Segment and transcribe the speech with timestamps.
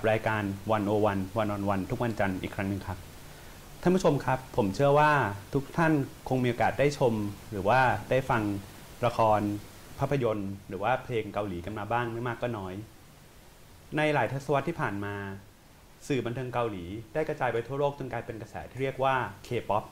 [0.00, 0.42] ับรายการ
[0.72, 2.98] วันโอวันวันออนวันทุกวันจันทร์อีกครั้งหนึ่งครับ
[3.82, 5.10] ท่านผู้ชมครับ ผมเชื่อว่า
[5.54, 5.92] ทุกท่าน
[6.28, 7.14] คงมีโอกาสได้ชม
[7.50, 8.42] หรือว่าได้ฟัง
[9.06, 9.40] ละคร
[9.98, 12.74] ภาพยนตร์ หรือว่าเพลงเกาหลีกันมาบ้างไม่มากก็น้อย
[13.96, 15.14] ในหลายทศวรรษที่ผ่านมา
[16.08, 19.14] สื่อบันเทิงเกาหลี ได้กระจายไปทั่วโลกจนกลายเป็นกระแสที่เรียกว่า
[19.46, 19.84] K-POP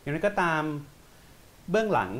[0.00, 0.62] อย่างไรก็ตาม
[1.70, 2.10] เบื้องหลัง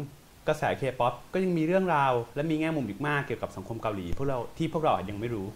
[0.49, 5.47] กระแส K-POP ก็ยังมีเรื่องราว และมีแง่มุมอีกมากเกี่ยวกับสังคมเกาหลีพวกเราที่พวกเราอาจยังไม่รู้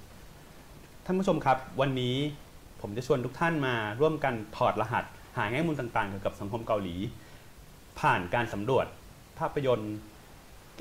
[1.09, 2.17] ท่านผู้ชมครับ วันนี้
[2.81, 5.05] ผมจะชวนทุกท่านมาร่วมกันถอดรหัส
[5.37, 6.97] หาแง่มุมต่างๆเกี่ยวกับสังคมเกาหลี
[8.01, 8.87] ผ่านการสำรวจ
[9.39, 9.97] ภาพยนตร์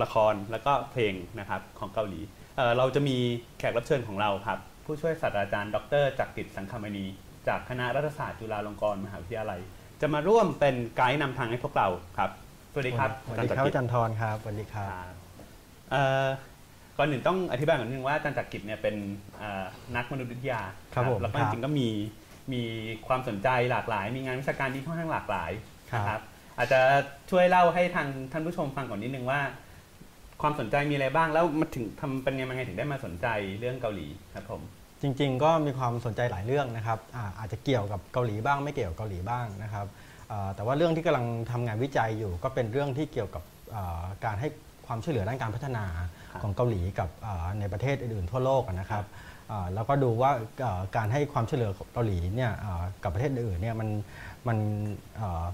[0.03, 2.19] ละครแล้วก็เพลงนะครับของเกาหลี
[2.57, 3.17] เอ่อเราจะมี
[3.59, 7.05] แขกรับเชิญของเราครับ ผู้ช่วยศาสตราจารย์ ดรจักริดสังคมณี
[7.47, 9.59] จากคณะรัฐศาสตร์จุฬาลงกรณ์มหาวิทยาลัย
[10.01, 12.29] จะมาร่วมเป็นไกด์นำทางให้พวกเราครับ
[12.71, 15.13] สวัสดีครับสวัสดีครับอาอาจาจารรย์ย์ทรครับสวัสดีครับครับ
[15.91, 16.27] เอ่อ
[16.97, 18.95] ก่อนหนึ่งต้องอธิบายก่อนนิดนึงว่าอาจารย์จักริดเนี่ยเป็น
[19.37, 19.65] เอ่อ
[19.95, 20.61] นักมนุษยวิทยา
[20.93, 21.87] ครับผมแล้วก็คจรับริงๆก็มี
[22.53, 22.61] มี
[23.07, 25.51] ความสนใจหลากหลาย มีงานวิชาการที่ค่อนข้างหลากหลาย
[25.91, 26.21] ครับนะครับ
[26.57, 26.79] อาจจะ
[27.31, 29.41] ช่วยเล่าให้ทางท่านผู้ชมฟังก่อนนิดนึงว่า
[30.41, 33.27] ความสนใจมีอะไรบ้างแล้วมาถึงทำเป็นยังไงถึงได้มาสนใจ
[33.59, 34.61] เรื่องเกาหลีครับผม
[35.01, 39.85] จริง ๆ ก็มีความสนใจหลายเรื่องนะครับอาอาจจะเกี่ยวกับเกาหลีบ้างไม่เกี่ยวกับเกาหลีบ้างนะครับ
[40.31, 43.43] อ่าแต่ว่าเรื่องที่กำลังทำงานวิจัยอยู่ ก็เป็นเรื่องที่เกี่ยวกับ
[43.75, 44.47] อ่าการให้
[44.87, 46.09] ความช่วยเหลือด้านการพัฒนาครับ
[46.41, 49.05] ของเกาหลีกับอ่าในประเทศอื่นๆทั่วโลกอะนะครับ
[49.51, 50.31] อ่าแล้วก็ดูว่า
[50.65, 53.89] อ่าการให้ความช่วยเหลือของเกาหลีเนี่ยอ่ากับประเทศอื่นๆเนี่ยมัน
[54.47, 54.57] มัน
[55.21, 55.45] อ่า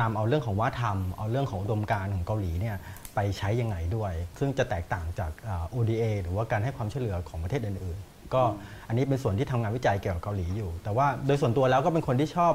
[0.00, 2.76] นำเอาเรื่องของวัฒนธรรม เอาเรื่องของอุดมการณ์ของเกาหลีเนี่ย
[3.14, 8.42] ไปใช้ยังไงด้วย ซึ่งจะแตกต่างจากอ่า ODA หรือว่าการให้ความช่วยเหลือของประเทศอื่นๆ ก็
[8.88, 12.54] อันนี้เป็นส่วนที่ทำงานวิจัยเกี่ยวกับเกาหลีอยู่ แต่ว่าโดยส่วนตัวแล้วก็เป็นคนที่ชอบ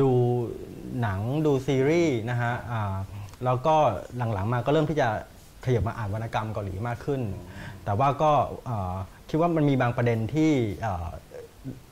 [0.00, 0.10] ดู
[1.02, 2.94] หนังดูซีรีส์นะฮะอ่า
[3.44, 3.76] แล้วก็
[4.16, 5.08] หลังๆมาก็เริ่มที่จะ
[5.64, 7.22] ขยับมาอ่านวรรณกรรมเกาหลีมากขึ้น
[7.84, 8.32] แต่ว่าก็
[8.66, 8.94] เอ่อ
[9.30, 10.50] คิดว่ามันมีบางประเด็นที่
[10.82, 11.08] เอ่อ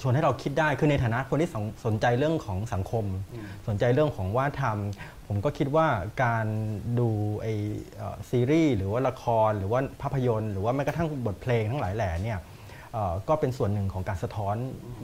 [0.00, 3.04] ชวนให้เราคิดได้คือในฐานะคนที่สนสนใจเรื่องของสังคม
[3.68, 5.86] สนใจเรื่องของว่าทำผมก็คิดว่า
[6.24, 6.46] การ
[6.98, 7.08] ดู
[7.40, 7.46] ไอ
[7.96, 12.38] เอ่อซีรีส์หรือว่าละครหรือว่าภาพยนตร์ หรือว่าแม้กระทั่งบทเพลงทั้งหลายแหล่เนี่ย
[12.92, 14.56] เอ่อก็เป็นส่วนหนึ่งของการสะท้อน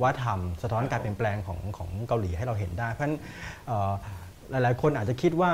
[0.03, 3.17] วัฒนธรรม สะท้อนการเปลี่ยนแปลงของของเกาหลีให้เราเห็นได้ เพราะฉะนั้น
[3.67, 3.93] เอ่อ
[4.51, 5.51] หลายๆ คนอาจจะคิดว่า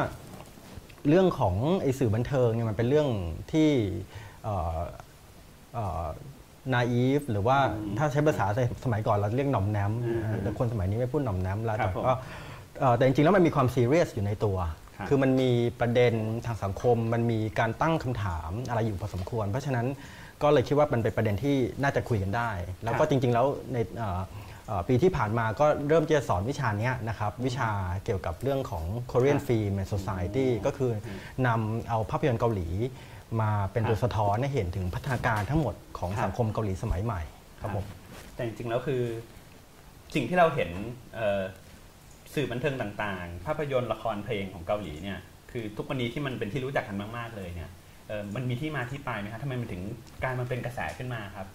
[1.09, 3.09] เรื่องของไอสื่อบันเทิงเนี่ยมันเป็นเรื่อง
[3.53, 3.71] ที่
[6.73, 7.59] นาอีฟหรือว่า
[7.99, 8.47] ถ้าใช้ภาษา
[8.85, 12.15] สมัยก่อนเราเรียกหน่อมแนมอืมแต่คนสมัยนี้ไม่พูดหน่อมแนมแล้วครัแต่บผมก็
[12.81, 14.57] เอ่อแต่จริงๆแล้วมันมีความซีเรียสอยู่ในตัว
[14.97, 15.51] ครับคือมันมี
[15.81, 16.15] ประเด็น
[16.47, 19.87] ทางสังคม มันมีการตั้งคำถามอะไรอยู่พอสมควร เพราะฉะนั้น
[20.43, 22.51] ก็เลยคิดว่ามันเป็นประเด็นที่น่าจะคุยกันได้
[22.85, 24.23] แล้วก็จริงๆแล้วในเอ่อเอ่อ
[24.89, 27.71] ปีที่ผ่านมาก็เริ่มจะสอนวิชาเนี้ยนะครับ วิชา
[28.05, 30.93] เกี่ยวกับเรื่องของ Korean ครับ Film and Society ก็คือ
[31.47, 32.69] นำเอาภาพยนตร์เกาหลี
[33.41, 37.21] มาเป็นตัวครับสะท้อนให้เห็นถึงพัฒนาการทั้งหมดของครับสังคมเกาหลีสมัยใหม่
[37.61, 37.85] ครับผม
[38.35, 39.03] แต่จริงๆแล้วคือ
[40.15, 40.71] สิ่งที่เราเห็น
[41.15, 41.43] เอ่อ
[42.35, 45.19] สื่อบันเทิงต่างๆ ภาพยนตร์ละครเพลงของเกาหลีเนี่ย
[45.51, 47.71] คือทุกวันนี้ที่มันเป็นที่รู้จักกันมาก ๆเลยเนี่ย
[48.09, 49.83] เอ่อมันมีที่มาที่ไปไหมครับทำไมมันถึง
[50.23, 51.47] กลารมันเป็นกระแสขึ้นมาครับ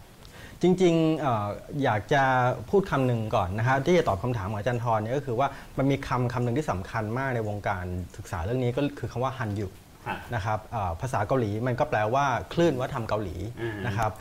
[0.62, 1.48] จริงๆเออ
[1.84, 2.24] อยากจะ
[2.70, 7.86] พูดคำหนึ่งก่อนนะครับที่จะตอบคำถามของอาจารย์ทรเนี่ยก็คือว่ามันมีคำคำหนึ่งที่สำคัญมากในวงการ
[8.18, 9.68] ศึกษาเรื่องนี้ก็คือคำว่าฮันยุ
[10.08, 14.12] ฮะนะครับเอ่อภาษาเกาหลีมันก็แปลว่าคลื่นวัฒนธรรมเกาหลีอืมนะครับ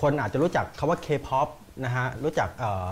[0.00, 1.48] คนอาจจะรู้จักคำว่า K-POP
[1.84, 2.88] นะฮะรู้จักเอ่อ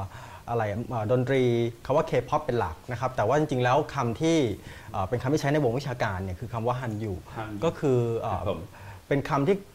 [0.51, 1.43] อะไรเอ่อดนตรี
[1.87, 4.39] คำว่า K-POP เป็นหลักนะครับ แต่ว่าจริงๆ แล้วคำที่
[4.93, 8.61] เอ่อเป็นคำที่ใช้ในวงวิชาการเนี่ยคือคำว่าฮันยุฮันยุก็คือเอ่อครับผม
[9.09, 9.72] เป็นคำที่เอ่อ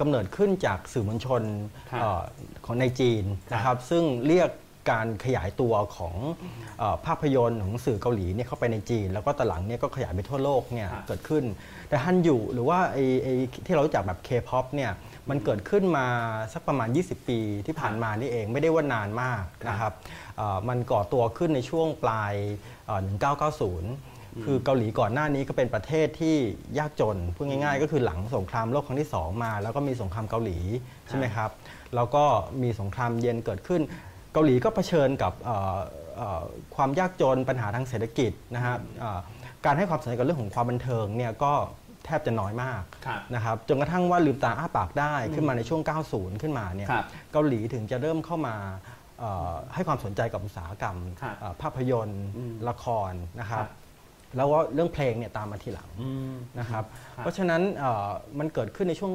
[0.00, 1.42] กำเนิดขึ้นจากสื่อมวลชน
[1.90, 2.22] ครับเอ่อ
[2.66, 4.50] ของในจีนนะคครัรับบซึ่งเรียก
[4.90, 6.14] การขยายตัวของ
[6.78, 11.44] เออภาพยนตร์ของสื่อเกาหลีเนี่ยเข้าไปในจีน แล้วก็ตอนหลังเนี่ยก็ขยายไปทั่วโลกเนี่ยครับเกิดขึ้น
[11.88, 13.34] แต่ฮันยูหรือว่าไอ้ไอ้
[13.66, 14.92] ที่เรารู้จักแบบ K-POP เนี่ย
[15.30, 16.06] มันเกิดขึ้นมา
[16.52, 19.92] สักประมาณ 20 ปีที่ผ่านมานี่เองไม่ได้ว่านานมากนะครับ
[20.36, 22.34] เอ่อมันก่อตัวขึ้นในช่วงปลาย
[22.86, 26.36] เอ่อ1990 คือเกาหลีก่อนหน้านี้ก็เป็นประเทศที่
[26.78, 30.58] ยากจนพูดง่าย ๆ ก็คือหลังสงครามโลกครั้งที่ 2 มา แล้วก็มีสงครามเกาหลี
[31.08, 31.50] ใช่ไหมครับ
[31.94, 32.24] แล้วก็
[32.62, 33.82] มีสงครามเย็นเกิดขึ้น
[34.32, 35.78] เกาหลีก็เผชิญกับเอ่อ
[36.16, 36.42] เอ่อ
[36.76, 39.20] ความยากจนปัญหาทางเศรษฐกิจนะฮะเอ่อ
[39.64, 41.52] การให้ความสนใจกับเรื่องของความบันเทิงเนี่ยก็
[42.04, 45.80] แทบจะน้อยมากครับนะครับจนกระทั่งว่าลืมตาอ้าปากได้ขึ้นมาในช่วง
[46.12, 48.56] 90 ขึ้นมาเนี่ยครับเกาหลีถึงจะเริ่มเข้ามา
[49.20, 53.70] เอ่อให้ความสนใจกับอุตสาหกรรมครับเอ่อภาพยนตร์อืมละครนะครับครับ
[54.36, 56.84] แล้วก็เรื่องเพลงเนี่ยตามมาทีหลังอืมนะครับ
[57.14, 58.08] ครับ เพราะฉะนั้นเอ่อ
[58.38, 59.12] มันเกิดขึ้นในช่วง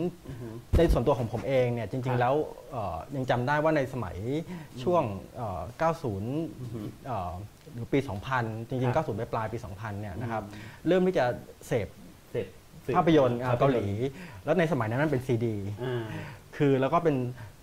[0.00, 2.34] 90 ในส่วนตัวของผมเองเนี่ยจครัริงบๆแล้ว
[2.72, 4.16] เอ่อยังจำได้ว่าในสมัย
[4.82, 5.02] ช่วง
[5.36, 5.62] เอ่อ
[5.92, 7.32] 90เอ่อ
[7.74, 7.98] หรือปี
[8.34, 10.42] 2000 จริงครับๆ90 ไปปลายปี 2000 เนี่ยนะครับ
[10.86, 11.24] เริ่มที่จะ
[11.66, 11.88] เสพ
[12.30, 12.46] เสร็จ
[12.84, 13.86] สื่อภาพยนตร์ภพเกาหลี
[14.44, 16.04] แล้วในสมัยนั้นมันเป็นซีดีอ่า
[16.56, 17.16] คือแล้วก็เป็น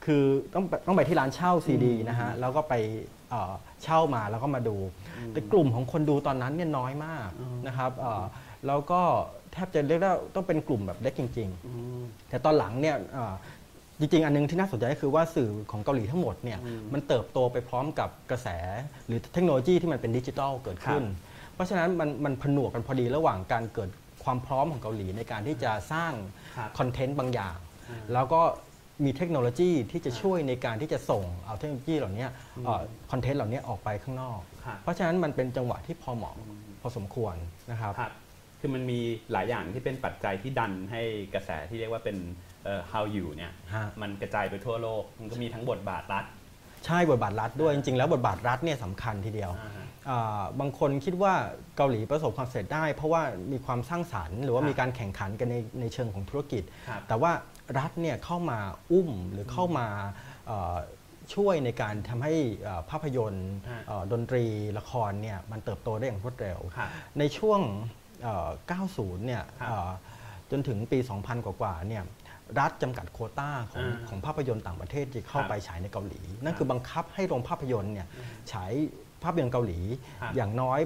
[0.06, 0.24] คือ
[0.54, 2.74] ต้องไปต้องไปที่ร้านเช่าซีดีนะฮะแล้วก็ไป
[3.30, 4.78] เอ่อเช่ามาแล้วก็มาดู
[5.32, 7.30] แต่กลุ่มของคนดูตอนนั้นเนี่ยน้อยมาก
[7.68, 8.24] นะครับเอ่อ
[8.68, 9.02] แล้วก็
[9.52, 11.50] แทบจะเรียกได้ว่าต้องเป็นกลุ่มแบบเล็กจริง
[11.90, 13.34] ๆ แต่ตอนหลังเนี่ยเอ่อ
[14.00, 16.60] จริงๆ อันนึงที่น่าสนใจก็คือว่าสื่อของเกาหลีทั้งหมดเนี่ย
[16.94, 18.48] มันเติบโตไปพร้อมกับกระแส
[19.08, 21.04] หรือเทคโนโลยีที่มันเป็นดิจิทัลเกิดขึ้น
[21.54, 23.90] เพราะฉะนั้นมันมันผนวกกันพอดีระหว่างการเกิด
[24.24, 26.14] ความพร้อมของเกาหลีในการที่จะสร้าง
[26.58, 27.58] ครับคอนเทนต์บางอย่าง
[28.14, 28.42] แล้วก็
[29.04, 32.26] มีเทคโนโลยีที่จะช่วยในการที่จะส่งเอาเทคโนโลยีเหล่านี้
[33.12, 36.36] คอนเทนต์เหล่านี้ออกไปข้างนอกครับเพราะฉะนั้นมันเป็นจังหวะที่พอเหมาะ
[36.82, 37.36] พอสมควร
[37.72, 38.12] นะครับครับ
[38.60, 39.00] คือมันมี
[39.32, 41.02] หลายอย่างที่เป็นปัจจัยที่ดันให้
[41.34, 42.18] กระแสที่เรียกว่าเป็น
[42.64, 46.26] เอ่อ how you เนี่ยฮะมันกระจายไปทั่วโลก มันก็มีทั้งบทบาทรัฐ
[46.86, 51.34] ใช่บทบาทรัฐด้วยจริงๆ แล้วบทบาทรัฐเนี่ยสำคัญทีเดียวอ่าฮะอ่าบางคนคิดว่า
[51.78, 53.22] เกาหลีประสบความสำเร็จได้ เพราะว่า
[53.52, 57.32] มีความสร้างสรรค์ หรือว่าครับมีการแข่งขันกันในในเชิงของธุรกิจครับแต่ว่า
[57.78, 58.60] รัฐเนี่ยเข้ามา
[58.92, 59.88] อุ้มหรือเข้ามา
[60.48, 60.76] เอ่อ
[61.36, 62.34] ช่วยในการทำให้
[62.64, 64.46] เอ่อภาพยนตร์ฮะเอ่อดนตรี
[64.80, 66.90] ละครเนี่ยมันเติบโตได้อย่างรวดเร็วครับ
[67.20, 67.60] ในช่วง
[68.24, 68.50] เอ่อ
[68.88, 69.90] 90 เนี่ยครับเอ่อ
[70.52, 72.04] จนถึงปี 2000 กว่าๆเนี่ย
[72.60, 78.08] รัฐจำกัดโควต้าของอ่าของภาพยนตร์ต่างประเทศที่เข้าครับไปฉายในเกาหลี นั่นคือบังคับให้โรงภาพยนตร์เนี่ย
[78.52, 78.72] ฉาย
[79.24, 79.80] ภาพยนตร์เกาหลี
[80.22, 80.80] ครับอย่างน้อย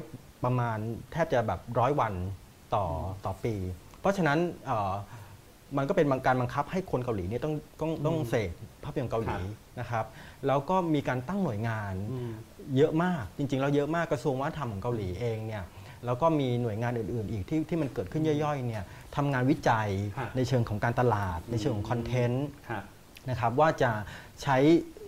[0.44, 0.78] ประมาณ
[1.12, 2.14] แทบจะแบบร้อยวัน
[2.75, 2.86] ต่อ
[3.25, 3.56] ต่อปี
[4.00, 4.94] เพราะฉะนั้นเอ่อ
[5.77, 8.51] มันก็เป็นการบังคับให้คนเกาหลีเนี่ยต้องต้องต้องเสพ
[8.83, 9.38] ภาพยนตร์เกาหลี
[9.80, 10.06] นะครับ
[10.48, 12.31] แล้วก็มีการตั้งหน่วยงานอืม
[12.77, 15.63] เยอะมากจริงๆแล้วเยอะมากกระทรวงวัฒนธรรมของเกาหลีเองเนี่ย
[16.06, 18.83] แล้วก็มีหน่วยงานอื่นๆ อีกที่ที่มันเกิดขึ้นย่อยๆเนี่ย
[19.16, 22.83] ทำงานวิจัยครับในเชิงของการตลาด ในเชิงของคอนเทนต์ครับ
[23.30, 23.92] นะครับว่าจะ
[24.42, 24.57] ใช้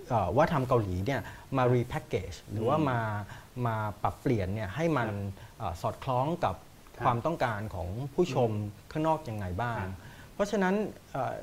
[0.09, 1.21] เอ่อวัฒนธรรมเกาหลีเนี่ย
[1.57, 2.99] มารีแพคเกจหรือว่ามา
[3.65, 5.09] มาปรับเปลี่ยนเนี่ยให้มัน
[5.57, 6.55] เอ่อสอดคล้องกับ
[6.97, 8.49] ครับความต้องการของผู้ชม
[8.91, 9.83] ข้างนอกยังไงบ้างค
[10.41, 10.75] รับเพราะฉะนั้น
[11.11, 11.33] เอ่อ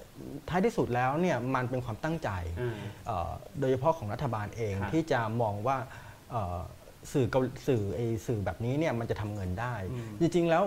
[0.48, 2.30] ท้ายที่สุดแล้วเนี่ยมันเป็นความตั้งใจ
[2.60, 5.76] อืมเอ่อโดยเฉพาะของรัฐบาลเองครับที่จะมองว่า
[6.30, 6.58] เอ่อ
[7.12, 10.64] สื่อเกาสื่อไอสื่อแบบนี้เนี่ยมันจะทำเงินได้อืมจริง ๆ แล้ว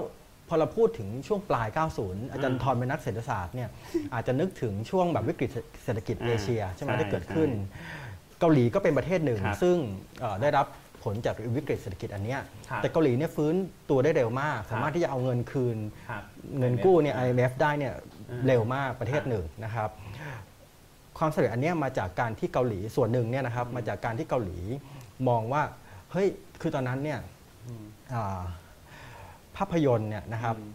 [0.47, 1.67] พอเราพูดถึงช่วงปลาย
[1.99, 3.69] 90 อาจารอืย์มทรเป็นนักเศรษฐศาสตร์เนี่ย
[4.13, 5.49] อาจจะนึกถึงช่วงแบบวิกฤต
[5.83, 9.77] เศรษฐกิจอ่าเอเชียใช่ไหมใช่ที่เกิดขึ้นใช่เกาหลีก็เป็นประเทศหนึ่งครับซึ่ง
[10.21, 10.67] เอ่อได้รับ
[11.03, 12.39] ผลจากวิกฤตเศรษฐกิจอันเนี้ย
[12.69, 13.55] ครับแต่เกาหลีเนี่ยฟื้น
[13.89, 15.77] ตัวได้เร็วมาก สามารถที่จะเอาเงินคืน
[16.09, 16.23] ครับ
[16.59, 18.10] เงินกู้เนี่ย IMF ได้เนี่ยอืม
[18.47, 19.89] เร็วมากประเทศหนึ่งนะครับ
[21.17, 24.57] ความสำเร็จอันเนี้ยมาจากการที่เกาหลีส่วนหนึ่งเนี่ยนะครับมาจากการที่เกาหลี
[25.27, 25.63] มองว่า
[26.11, 26.27] เฮ้ย
[26.61, 27.19] คือตอนนั้นเนี่ย
[28.13, 28.41] อ่า
[29.57, 30.71] ภาพยนตร์เนี่ยนะครับอืม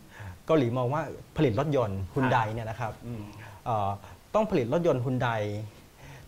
[0.46, 1.02] เกาหลีมองว่า
[1.36, 3.22] ผลิตรถยนต์ฮุนไดเนี่ยนะครับอืม
[3.64, 3.88] เอ่อ
[4.34, 5.28] ต้องผลิตรถยนต์ฮุนได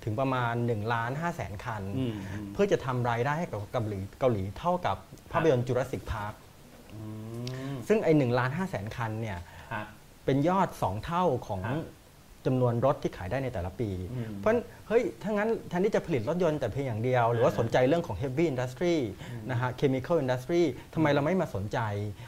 [0.04, 4.96] ถึงประมาณ1ล้าน5แสนคันอืมอืมเพื่อจะทำรายได้ให้กับเกาหลีเกาหลีเท่ากับ
[5.32, 6.34] ภาพยนตร์ Jurassic Park
[6.94, 7.02] อื
[7.72, 9.38] มซึ่งไอ้หนึ่งล้านห้าแสนคันเนี่ย
[9.72, 9.86] ครับ
[10.28, 11.84] เป็นยอด 2 เท่าของครับ
[12.46, 18.96] จำนวนรถที่ขายได้ในแต่ละปีอืมเพราะฉะนั้นเฮ้ยถ้างั้นแทนที่จะผลิตรถยนต์แต่เพียงอย่างเดียว หรือว่าสนใจเรื่องของ heavy industry
[19.50, 20.62] นะฮะ chemical industry
[20.94, 21.78] ทำไมเราไม่มาสนใจ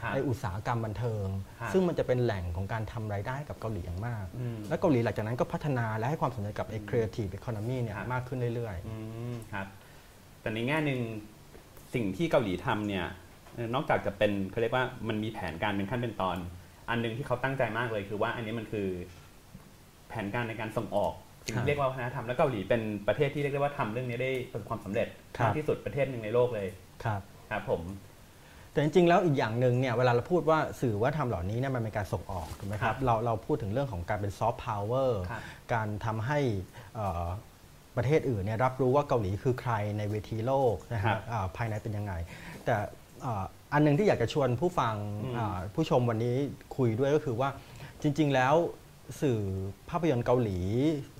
[0.01, 1.25] ครับในอุตสาหกรรมบันเทิง
[1.59, 8.95] ครับซึ่งมันจะเป็นแหล่งของการทำรายได้กับเกาหลีอย่างมากอืมและเกาหลีหลังจากนั้นก็พัฒนาและให้ความสนใจกับไอ้ creative economy เนี่ยครับมากขึ้นเรื่อยอื
[9.33, 9.67] มครับ
[10.41, 10.99] แต่ในแง่หนึ่ง
[11.93, 13.05] สิ่งที่เกาหลีทำเนี่ย
[13.55, 16.39] เอ่อนอกจากจะเป็นเขาเรียกว่ามันมีแผนการเป็นขั้นเป็นตอน
[16.91, 18.87] อันหนึงที่เขาตั้งใจมากเลยคือว่าอันนี้มันคือ
[20.09, 21.13] แผนการในการส่งออก
[21.45, 25.07] สิ่งครับที่เรียกว่าวัฒนธรรมและเกาหลีเป็นประเทศที่เรียกได้ว่าทำเรื่องนี้ได้ประสบความสำเร็จ
[25.37, 27.21] ครับมากที่สุดประเทศหนึ่งในโลกเลยๆครับ
[27.51, 27.81] ครับผม
[28.71, 35.41] แต่จริงๆแล้วอีกอย่างหนึ่งเนี่ยเวลาเราพูดว่าสื่อว่าทำเหล่านี้เนี่ยมันเป็นการส่งออกถูกไหมคครัรับบเราเราพูดถึงเรื่องของการเป็นซอฟต์พาวเวอร์ครับ
[35.73, 36.39] การทำให้
[36.95, 37.25] เอ่อ
[37.97, 42.13] ประเทศอื่นเนี่ยรับรู้ว่าเกาหลีคือใครในเวทีโลกนะครัฮะบอ่าภายในเป็นยังไง
[42.65, 42.75] แต่
[43.25, 46.35] อ่าอันหนึงที่อยากจะชวนผู้ฟังอืมอ่าผู้ชมวันนี้
[46.77, 47.49] คุยด้วยก็คือว่า
[48.01, 48.55] จริง ๆ แล้ว
[49.21, 49.39] สื่อ
[49.89, 50.59] ภาพยนตร์เกาหลี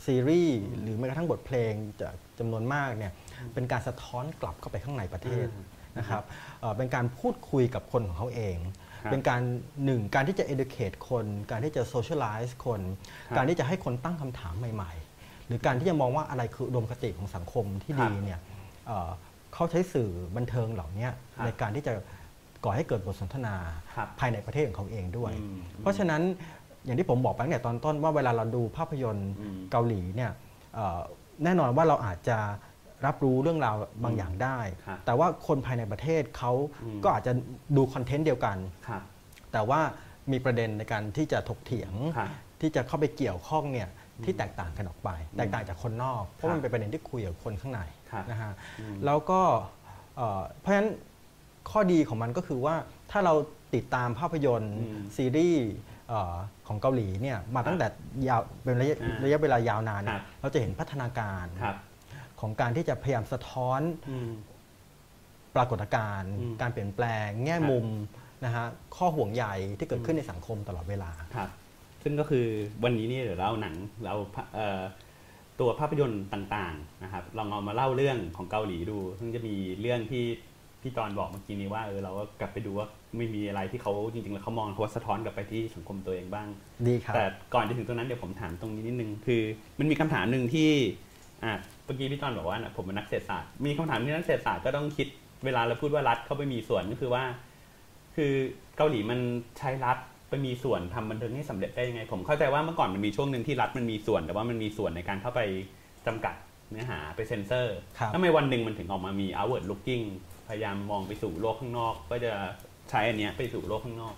[0.05, 3.11] ซีรีส์หรือแม้กระทั่งบทเพลงจากจำนวนมากเนี่ย
[3.53, 5.65] เป็นการสะท้อนกลับเข้าไปข้างในประเทศอืม
[5.97, 6.23] นะครับ
[6.61, 8.57] เอ่อเป็นการพูดคุยกับคนของเขาเอง
[9.03, 9.41] ครับเป็นการ
[9.85, 12.81] หนึ่งการที่จะ educate คน การที่จะ socialize คน
[13.27, 18.39] ครับการที่จะให้คนตั้งคำถามใหม่ ๆ หรือการที่จะมองว่าอะไรคืออุดมคติของสังคมที่ครัดีบเนี่ย
[19.51, 21.93] เอ่อเขาใช้สื่อบันเทิงเหล่านี้ครับในการที่จะ
[22.63, 23.55] ก่อให้เกิดบทสนทนา
[23.95, 26.21] ครับภายในประเทศของเขาเองด้วยอืมเพราะฉะนั้น
[26.85, 30.31] อย่างที่ผมบอกไปตั้งแต่ตอนต้นว่าเวลาเราดูภาพยนตร์อืมเกาหลีเนี่ย
[30.75, 30.99] เอ่อ
[31.43, 32.37] แน่นอนว่าเราอาจจะ
[33.05, 36.51] รับรู้เรื่องราวบางอย่างได้ครับแต่ว่าคนภายในประเทศเขา
[36.83, 37.33] อืมก็อาจจะ
[37.77, 39.01] ดูคอนเทนต์เดียวกันครับ
[39.51, 39.81] แต่ว่า
[40.31, 42.29] มีประเด็นในการที่จะถกเถียงครับ
[42.61, 43.89] ที่จะเข้าไปเกี่ยวข้องเนี่ย
[44.25, 48.00] ที่แตกต่างกันออกไป แตกต่างจากคนนอก เพครัราะบมันเป็นประเด็นที่คุยกับคนข้างในครับ
[48.31, 49.41] นะฮะอืมแล้วก็
[50.17, 50.89] เอ่อเพราะฉะนั้น
[51.69, 52.75] ข้อดีของมันก็คือว่า
[53.11, 53.33] ถ้าเรา
[53.75, 55.65] ติดตามภาพยนตร์อืมซีรีส์
[56.09, 56.33] เอ่อ
[56.67, 57.87] ของเกาหลีเนี่ยมาตั้งแต่
[58.27, 61.75] ยาวเป็นระยะอ่าระยะเวลายาวนานคเนี่รัยบเราจะเห็นพัฒนาการครับ
[62.39, 64.29] ของการที่จะพยายามสะท้อนอืม
[65.55, 67.87] ปรากฏการณ์อืมการเปลี่ยนแปลง แง่ครับมุม
[68.45, 68.65] นะฮะ
[68.97, 69.45] ข้อห่วงใย
[69.77, 71.49] ที่เกิดขึ้นอืมในสังคมตลอดเวลาครับ
[72.03, 72.45] ซึ่งก็คือ
[72.83, 73.75] วันนี้เนี่ยเดี๋ยวเราเอาหนัง
[74.05, 74.13] เรา
[74.55, 74.81] เอ่อ
[75.59, 80.23] ตัวภาพยนตร์ต่างๆนะครับลองเอามาเล่าเรื่องของเกาหลีดู ซึ่งจะมีเรื่องที่
[80.81, 86.47] พี่จอนบอกเมื่อกี้นี้ว่าเออเราก็กลับไปดูว่าไม่มีอะไรที่เขาจริงๆแล้วเขามองเขาว่าสะท้อนกลับไปที่สังคมตัวเองบ้าง
[86.87, 89.41] ดีครับแต่ก่อนจะถึงตรงนั้นเดี๋ยวผมถามตรงนี้นิดนึงคือ
[89.79, 90.69] มันมีคำถามหนึ่งที่
[91.43, 91.53] อะ
[91.85, 95.07] เมื่อกี้พี่จอนบอกว่านะผมเป็นนักเศรษฐศาสตร์มีคำถามที่นักเศรษฐศาสตร์ก็ต้องคิด
[95.45, 97.23] เวลาเราพูดว่ารัฐเข้าไปมีส่วนก็คือว่า
[98.15, 98.31] คือ
[98.77, 99.19] เกาหลีมัน
[99.59, 99.97] ใช้รัฐ
[100.31, 105.41] ไปมีส่วนทำบันเทิงให้สำเร็จได้ยังไง ผมเข้าใจว่าเมื่อก่อนมันมีช่วงหนึ่งที่รัฐมันมีส่วน แต่ว่ามันมีส่วนในการเข้าไป
[106.07, 106.35] จำกัด
[106.69, 110.03] เนื้อหาไปเซ็นเซอร์ครับทำไมวันหนึ่งมันถึงออกมามี outward looking
[110.47, 112.33] พยายามมองไปสู่โลกข้างนอก ก็จะ
[112.89, 114.15] ใช้อันเนี้ยไปสู่โลกข้างนอก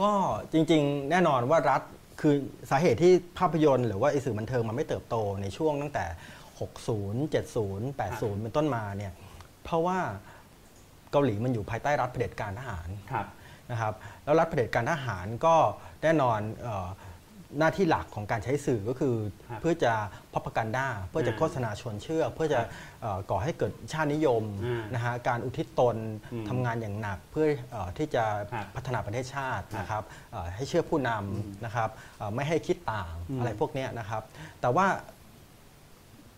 [0.00, 0.12] ก็
[0.52, 1.82] จริง ๆ แน่นอนว่ารัฐ
[2.20, 2.34] คือ
[2.70, 6.04] สาเหตุที่ภาพยนตร์หรือว่าไอสื่อบันเทิงมันไม่เติบโตในช่วงตั้งแต่
[6.60, 9.12] 60 70 80 เป็นต้นมาเนี่ย
[9.64, 9.98] เพราะว่า
[11.12, 13.26] เกาหลีมันอยู่ภายใต้รัฐเผด็จการทหารครับ
[13.70, 15.54] นะครับแล้วรัฐเผด็จการทหารก็
[16.02, 16.88] แน่นอนเอ่อ
[17.58, 19.16] หน้าที่หลักของการใช้สื่อก็คือ
[19.48, 19.92] ครับเพื่อจะ
[20.32, 22.68] พับกันด้าเพื่อจะอ่าโฆษณาชวนเชื่อ เพื่อจะครับ
[23.02, 25.96] เอ่อก่อให้เกิดชาตินิยมอ่านนะฮะการอุทิศตน
[26.32, 30.02] อืมทำงานอย่างหนักเพื่อเออที่จะครับพัฒนาประเทศชาติครับนะครับ
[30.32, 31.88] เอ่อให้เชื่อผู้นอืมำนะครับ
[32.18, 34.22] เอ่อไม่ให้คิดต่างอืมอะไรพวกเนี้ยนะครับ
[34.60, 34.86] แต่ว่า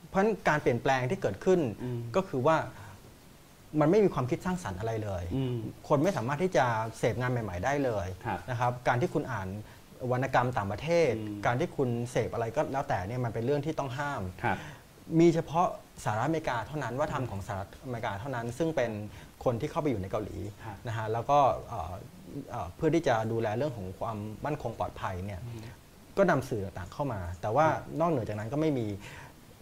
[0.09, 2.57] เพราะฉะนั้นการเปลี่ยนแปลงที่เกิดขึ้นอืมก็คือว่า
[3.81, 5.57] มันไม่มีความคิดสร้างสรรค์อะไรเลยอืม
[5.89, 6.65] คนไม่สามารถที่จะ
[6.99, 9.49] เสพงานใหม่ ๆ ได้เลยครับนะครับ การที่คุณอ่าน
[10.13, 14.59] วรรณกรรมต่างประเทศอืมการที่คุณเสพอะไรก็แล้วแต่เนี่ยมันเป็นเรื่องที่ต้องห้ามครับ
[15.21, 15.67] มีเฉพาะ
[16.05, 18.91] สหรัฐอเมริกาเท่านั้นว่าทำของสหรัฐอเมริกาเท่านั้น ซึ่งเป็น
[19.45, 21.39] คนที่เข้าไปอยู่ในเกาหลีครับนะฮะแล้วก็
[21.69, 21.93] เอ่อ
[22.51, 25.41] เอ่อเพื่อที่จะดูแลเรื่องของความมั่นคงปลอดภัยเนี่ย
[26.17, 27.67] ก็นำสื่อต่างๆเข้ามา แต่ว่า
[28.01, 28.87] นอกเหนือจากนั้นก็ไม่มี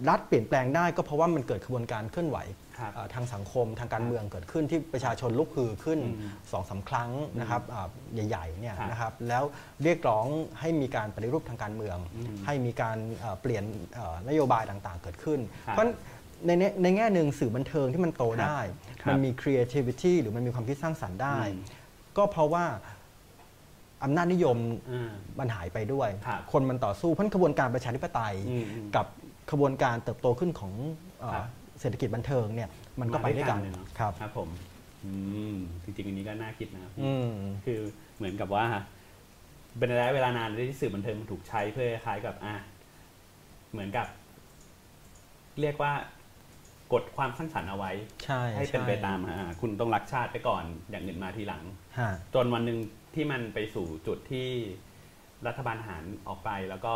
[0.09, 2.39] รัฐเปลี่ยนแปลงได้ก็เพราะว่ามันเกิดขบวนการเคลื่อนไหว
[2.72, 2.72] ครับเอ่อ
[3.15, 7.11] ทางสังคมทางการเมืองเกิดขึ้นที่ประชาชนลุกฮือขึ้นอืมสองสามครั้ง
[7.41, 7.89] นะครับอ่า
[8.29, 9.45] ใหญ่ๆเนี่ยครับนะครับแล้ว
[9.83, 10.27] เรียกร้อง
[10.61, 15.87] ให้มีการปฏิรูปทางการเมืองอืมให้มีการเอ่อเปลี่ยนเอ่อนโยบายต่างๆ เกิดขึ้นครับเพราะ
[16.47, 18.61] ในในในแง่หนึ่งสื่อบันเทิงที่มันโตครับได้
[19.03, 21.59] ครับมันมี creativity หรือมันมีความคิดสร้างสรรค์ได้อืม
[22.17, 22.65] ก็เพราะว่า
[24.05, 24.59] อำนาจนิยม
[24.91, 29.07] อ่ามันหายไปด้วยครับคนมันต่อสู้เพราะฉะนั้นขบวนการประชาธิปไตยอืมอืมกับ
[29.51, 30.73] ขบวนการเติบโตขึ้นของ
[31.83, 32.69] เอ่อครับเศรษฐกิจบันเทิงเนี่ย
[33.01, 34.49] มันก็ไปด้วยกันเลยเนาะครับครับผม
[35.05, 35.13] อื
[35.53, 37.31] มจริงๆอันนี้ก็น่าคิดนะครับอืม
[37.67, 37.81] คือ
[38.17, 38.65] เหมือนกับว่า
[39.79, 42.55] เป็นระยะเวลานานที่สื่อบันเทิงมันถูกใช้เพื่อคล้ายกับอะ
[43.73, 44.07] เหมือนกับ
[45.61, 45.93] เรียกว่า
[46.93, 47.93] กดความสร้างสรรค์เอาไว้
[48.25, 51.63] ใช่ให้เป็นช่ไปตามอ่าคุณต้องรักชาติไปก่อนอย่างอื่นมาทีหลัง
[51.99, 52.79] ฮะจนวันหนึ่ง
[53.15, 54.49] ที่มันไปสู่จุดที่
[55.47, 56.95] รัฐบาลทหารออกไปแล้วก็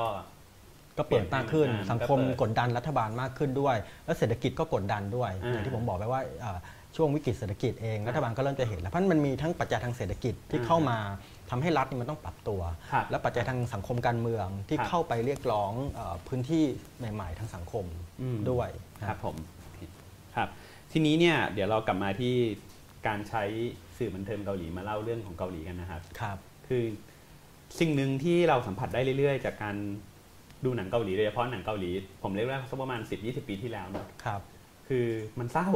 [0.99, 6.59] ก็เปิดมากขึ้นอ่าสังคมก็เปิดกดดันรัฐบาลมากขึ้นด้วย แล้วเศรษฐกิจก็กดดันด้วยอ่าอย่างที่ผมบอกไปว่าเอ่อ
[6.97, 10.99] ช่วงวิกฤตเศรษฐกิจเองรัฐบาลก็เริ่มจะเห็นแล้วเพราะมันมีทั้งปัจจัยทางเศรษฐกิจที่อ่าเข้ามา
[11.51, 12.61] ทำให้รัฐนี่มันต้องปรับตัว
[12.93, 16.65] ครับและปัจจัยทางสังคมการเมืองที่ครับเข้าไปเรียกร้องเอ่อพื้นที่
[16.99, 17.85] ใหม่ๆทางสังคม
[18.23, 18.69] อืมด้วย
[19.09, 19.37] ครับผม
[20.37, 20.49] ครับ
[20.93, 22.35] ทีนี้เนี่ยเดี๋ยวเรากลับมาที่
[23.07, 23.43] การใช้
[23.97, 26.39] สื่อบันเทิงเกาหลีมาเล่าเรื่องของเกาหลีกันนะครับครับ
[26.69, 26.85] คือ
[27.81, 29.77] สิ่งหนึ่งที่เราสัมผัสได้เรื่อย ๆ จากการ
[30.67, 31.91] ดูหนังเกาหลีโดยเฉพาะหนังเกาหลี
[32.23, 34.41] ผมเรียกว่าสักประมาณ 10-20 ปีที่แล้วเนอะครับ
[34.89, 35.07] คือ
[35.39, 35.69] มันเศร้า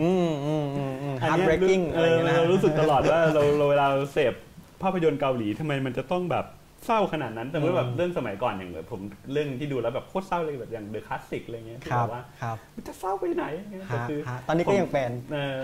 [0.00, 4.34] อืมอืมอืมอืมอัน hard เนี้ย breaking เออะไรออย่างเงี้ยนะเรารู้สึกตลอดว่าเราเราเวลาเราเสพ
[4.82, 6.46] ภาพยนตร์เกาหลีทำไมมันจะต้องแบบ
[6.86, 9.00] เศร้าขนาดนั้น แต่เมื่อแบบเรื่องสมัยก่อนอย่างแบบผม
[9.32, 15.58] เรื่องที่ดูแล้วแบบโคตรเศร้าเลยแบบอย่างเดอะคลาสสิกอะไรเงี้ยที่ครับแบบว่าครับมันจะเศร้าไปไหนเงี้ยแต่ฮะคือฮะตอนนี้ก็ยังเป็นเออ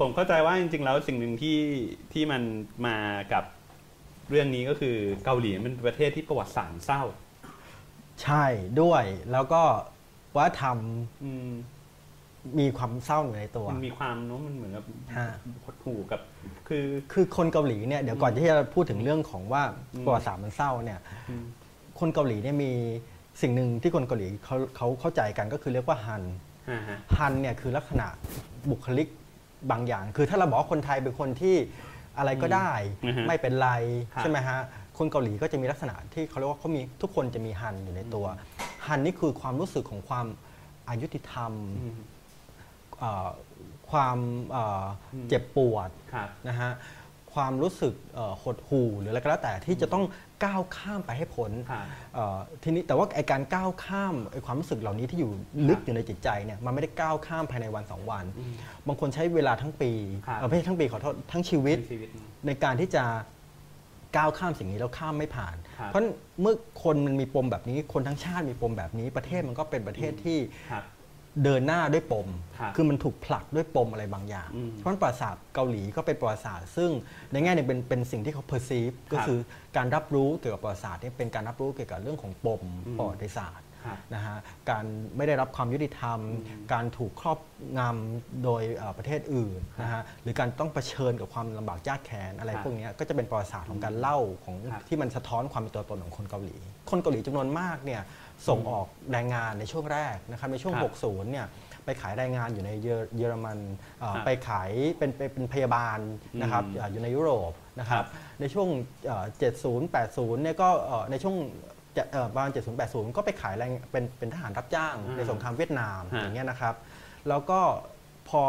[0.00, 1.58] ผมเข้าใจว่าจริง ๆ แล้วสิ่งหนึ่งที่
[2.12, 2.42] ที่มัน
[2.86, 2.96] มา
[3.32, 3.44] กับ
[4.30, 7.02] เรื่องนี้ก็คือเกาหลีมันเป็นประเทศที่ประวัติศาสตร์เศร้า
[8.22, 8.44] ใช่
[8.80, 9.62] ด้วยแล้วก็
[10.36, 10.78] วัฒนธรรม
[11.24, 11.50] อืม
[12.60, 14.84] มีความเศร้าอยู่ในตัว มันมีความเนอะมันเหมือนกับ
[15.16, 15.28] ฮะ
[15.64, 16.20] หดหู่กับ
[16.68, 19.62] คือ คือคนเกาหลีเนี่ยเดี๋ยวก่อนที่จะพูดถึงเรื่องของว่า
[19.94, 21.44] อืมประวัติศาสตร์มันเศร้าเนี่ยอืม
[21.98, 22.72] คนเกาหลีเนี่ยมี
[23.42, 26.24] สิ่งหนึ่งที่คนเกาหลีเขาเขาเข้าใจกันก็คือเรียกว่าฮัน
[26.70, 28.06] อ่าฮะ ฮันเนี่ยคือลักษณะ
[28.70, 29.08] บุคลิก
[29.70, 31.56] บางอย่าง คือถ้าเราบอกว่าคนไทยเป็นคนที่
[32.18, 32.70] อะไรก็ได้
[33.04, 33.70] อือฮะไม่เป็นไร
[34.14, 34.60] ครับใช่ไหมฮะ
[34.98, 38.26] คนเกาหลีก็จะมีลักษณะที่เขาเรียกว่าเขามีทุกคนจะมีฮันอยู่ในตัว
[38.86, 40.26] ฮันนี่คือความรู้สึกของความ
[40.88, 41.96] อายุติธรรมอืม
[42.98, 43.28] เอ่อ
[43.90, 44.18] ความ
[44.50, 46.70] เอ่ออมเจ็บปวดครับนะฮะ
[47.34, 50.04] ความรู้สึกเอ่อหดหู่หรืออะไรก็แล้วแต่ที่จะต้อง
[50.44, 55.30] ก้าวข้ามไปให้พ้นครับเอ่อทีนี้แต่ว่าไอการก้าวข้ามไอความรู้สึกเหล่านี้ที่อยู่
[55.68, 58.54] ลึกอยู่ในจิตใจเนี่ยมันไม่ได้ก้าวข้ามภายในวันสองวันอืม
[58.86, 59.92] บางคนใช้เวลาทั้งปี
[60.26, 62.08] ครับเอ่อไม่ใช่ทั้งปีขอโทษทั้งชีวิตชีวิต
[62.46, 63.04] ในการที่จะ
[64.16, 66.02] ก้าวข้ามสิ่งนี้แล้วข้ามไม่ผ่านครับเพราะ
[66.40, 70.38] เมื่อคนมันมีปมแบบนี้คนทั้งชาติมีปมแบบนี้ ประเทศมันก็เป็นประเทศที่
[70.72, 70.84] ครับ
[71.44, 76.90] เดินหน้าด้วยปมครับคือมันถูกผลักด้วยปมอะไรบางอย่างอืมเพราะฉะนั้นประวัติศาสตร์เกาหลีก็เป็นประวัติศาสตร์ซึ่ง
[77.32, 79.38] ในแง่หนึงเป็นเป็นสิ่งที่เขา perceive ก็คือ
[79.76, 83.67] การรับรู้เกี่ยวกับประวัติศาสตร์เนี่ยเป็นการรับรู้เกี่ยวกับเรื่องของปมอืมประวัติศาสตร์ครับ
[84.14, 84.36] นะฮะ
[84.70, 84.84] การ
[85.16, 86.18] ไม่ได้รับความยุติธรรม
[86.48, 87.38] อืมการถูกครอบ
[87.78, 96.56] งำโดยเอ่อประเทศอื่นนะฮะหรือการต้องเผชิญกับความลำบากยากแค้นอะไรครับพวกเนี้ยก็จะเป็นประวัติศาสตร์ของการเล่าของครับที่มันสะท้อนความเป็นตัวตนของคนเกาหลี
[96.90, 98.02] คนเกาหลีจำนวนมากเนี่ย
[98.48, 101.46] ส่งออกแรงงานในช่วงแรกนะครับในช่วงครับ60 เนี่ย
[101.84, 103.58] ไปขายแรงงานอยู่ในเยอเยอรมัน
[104.00, 105.98] เอ่อครับไปขายเป็นเป็นเป็นพยาบาล
[106.40, 108.08] นะครับอืมเอ่ออยู่ในยุโรปนะครัครับบ
[108.40, 108.68] ในช่วง
[109.06, 109.24] เอ่อ
[109.60, 111.77] 70 80 เนี่ยก็เอ่อในช่วงจะเอ่อ
[112.34, 116.74] ประมาณ70 80 ก็ไปขายแรงเป็นเป็นทหารรับจ้างอ่าในสงครามเวียดนามฮะอย่างเงี้ยนะครับ
[117.28, 117.60] แล้วก็
[118.28, 118.42] พอ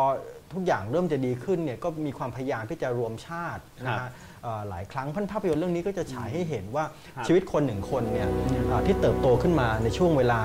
[0.54, 4.10] ทุกอย่างเริ่มจะดีขึ้นเนี่ยก็มีความพยายามที่จะรวมชาตินะฮะ
[4.44, 8.28] เอ่อหลายครั้งพันภาพยนตร์เรื่องนี้ก็จะฉายให้เห็นว่าครับชีวิตคนหนึ่งคนเนี่ย
[8.68, 10.42] เอ่อที่เติบโตขึ้นมาในช่วงเวลา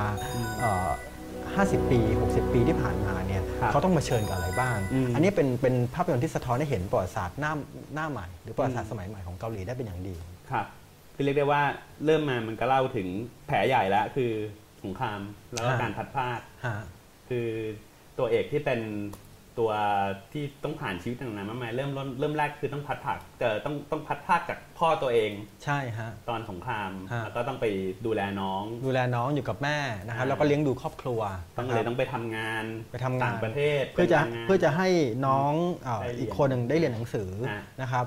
[0.61, 0.91] เอ่อ
[1.57, 7.53] 50 ปี 60 ปีที่ผ่านมาเนี่ยครับเขาต้องมาเผชิญกับอะไรบ้างอืมอันนี้เป็นเป็นภาพยนตร์ที่สะท้อนให้เห็นประวัติศาสตร์หน้า
[7.95, 10.17] หน้าใหม่ หรือประวัติศาสตร์สมัยใหม่ของเกาหลีได้เป็นอย่างดี
[10.51, 10.67] ครับ
[11.14, 11.62] คือเรียกได้ว่า
[12.04, 13.09] เริ่มมามันก็เล่าถึง
[13.47, 14.33] แผลใหญ่แล้วคือ
[14.85, 15.21] สงคราม
[15.52, 16.76] แล้วก็ฮะการพัดพลาดฮะ
[17.28, 17.49] คือ
[18.18, 18.80] ตัวเอกที่เป็น
[19.59, 19.73] ตัว
[20.33, 25.30] ที่ต้องผ่านชีวิตต่างๆมากมายเริ่มต้นเริ่มแรกคือต้องพัดผากเจอต้องต้องพัดพลากจากพ่อตัวเอง
[25.64, 27.66] ใช่ฮะตอนสงครามฮะแล้วก็ต้องไป
[28.06, 31.21] ดูแลน้อง ดูแลน้องอยู่กับแม่นะครับอ่าแล้วก็เลี้ยงดูครอบครัว
[31.56, 34.88] ต้องนะคเลรัยบต้องไปทำงานไปทำงานต่างประเทศเพื่อจะไปทำงานเพื่อจะให้
[35.26, 35.52] น้อง
[35.85, 38.04] เอ่อได้เรียนอีกคนหนึ่งได้เรียนหนังสือฮะนะครับ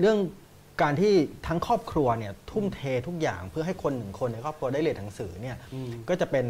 [0.00, 0.18] เรื่อง
[0.82, 1.14] การที่
[1.46, 6.46] ทั้งครอบครัวเนี่ยทุ่มเททุกอย่างเพื่อให้คนหนึ่งคนในครอบครัวได้เรียนหนังสือเนี่ยอืมก็จะเป็น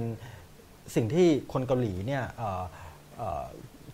[0.94, 2.62] สิ่งที่คนเกาหลีเนี่ยเอ่อ
[3.18, 3.44] เอ่อ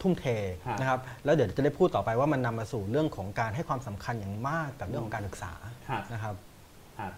[0.02, 0.24] ทุ่มเท
[0.66, 5.52] ครับนะครับแล้วเดี๋ยวจะได้พูดต่อไปว่ามันนำมาสู่เรื่องของการให้ความสำคัญอย่างมากกับเรื่องของการศึกษา
[5.88, 6.34] ครับนะครับ
[6.98, 7.12] ครับ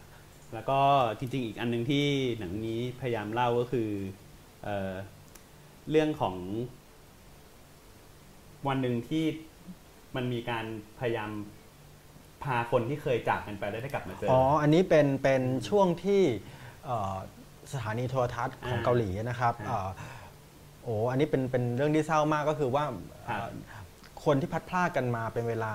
[0.55, 0.81] แล้วก็
[1.19, 2.07] จริงๆอีกอันหนึ่งที่
[2.39, 3.89] หนังนี้พยายามเล่าก็คือ
[4.65, 4.93] เออ
[5.91, 6.37] เรื่องของ
[8.69, 9.25] วันหนึ่งที่
[10.17, 10.65] มันมีการ
[11.01, 11.31] พยายาม
[12.45, 16.23] พาคนที่เคยจากกันไปได้ได้กลับมาเจออ๋อออันนี้เป็นเป็นช่วงที่
[16.87, 17.17] เอ่อ
[17.73, 20.19] สถานีโทรทัศน์ของอ่าเกาหลีนะครับอ่าเอ่อ
[20.85, 22.85] โอ้อันนี้เป็นเป็นเรื่องที่เศร้ามากก็คือว่า
[23.29, 23.49] ครับเอ่อ
[24.25, 25.73] คนที่พัดพลากกันมาเป็นเวลา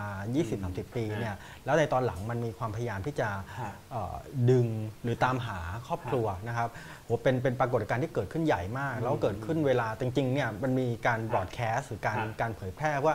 [0.47, 4.15] 20-30 ปีอ่าเนี่ยแล้วในตอนหลังมันมีความพยายามที่จะครับเอ่อ
[4.49, 4.67] ดึง
[5.03, 6.69] หรือตามหาครอบครัวนะครับ
[7.03, 13.13] โหเป็นเป็นปรากฏการณ์ที่เกิดขึ้นใหญ่มาก แล้วเกิดขึ้นเวลาจริงๆเนี่ยมันมีการบ o อ d แคสต์หรือการครับการเผยแพร่ว่า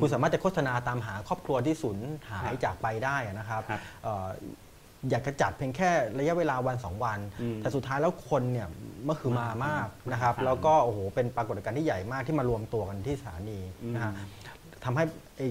[0.00, 1.98] คุณสามารถจะโฆษณาตามหาครอบครัวที่สูญ
[2.30, 4.28] หายครับจากไปได้นะครับครับเอ่อ
[5.10, 8.68] อยากจะจัดเพียงแค่ระยะเวลาวันสองวันอืมแต่สุดท้ายแล้วคนเนี่ย
[9.04, 14.12] เมื่อคือมามากนะครับครับ แล้วก็โอ้โหเป็นปรากฏการณ์ที่ใหญ่มากที่มารวมตัวกันที่สถานีอืมนะฮะ
[14.84, 15.04] ทำให้
[15.36, 15.46] ไอ้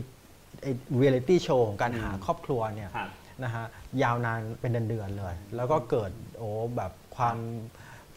[0.62, 3.10] ไอ้เรียลิตี้โชว์ของการอืมหาครอบครัวเนี่ยครับ
[3.44, 3.66] นะฮะ
[4.04, 7.38] ยาวนานเป็นเดือนๆเลย แล้วก็เกิดโอ้แบบความ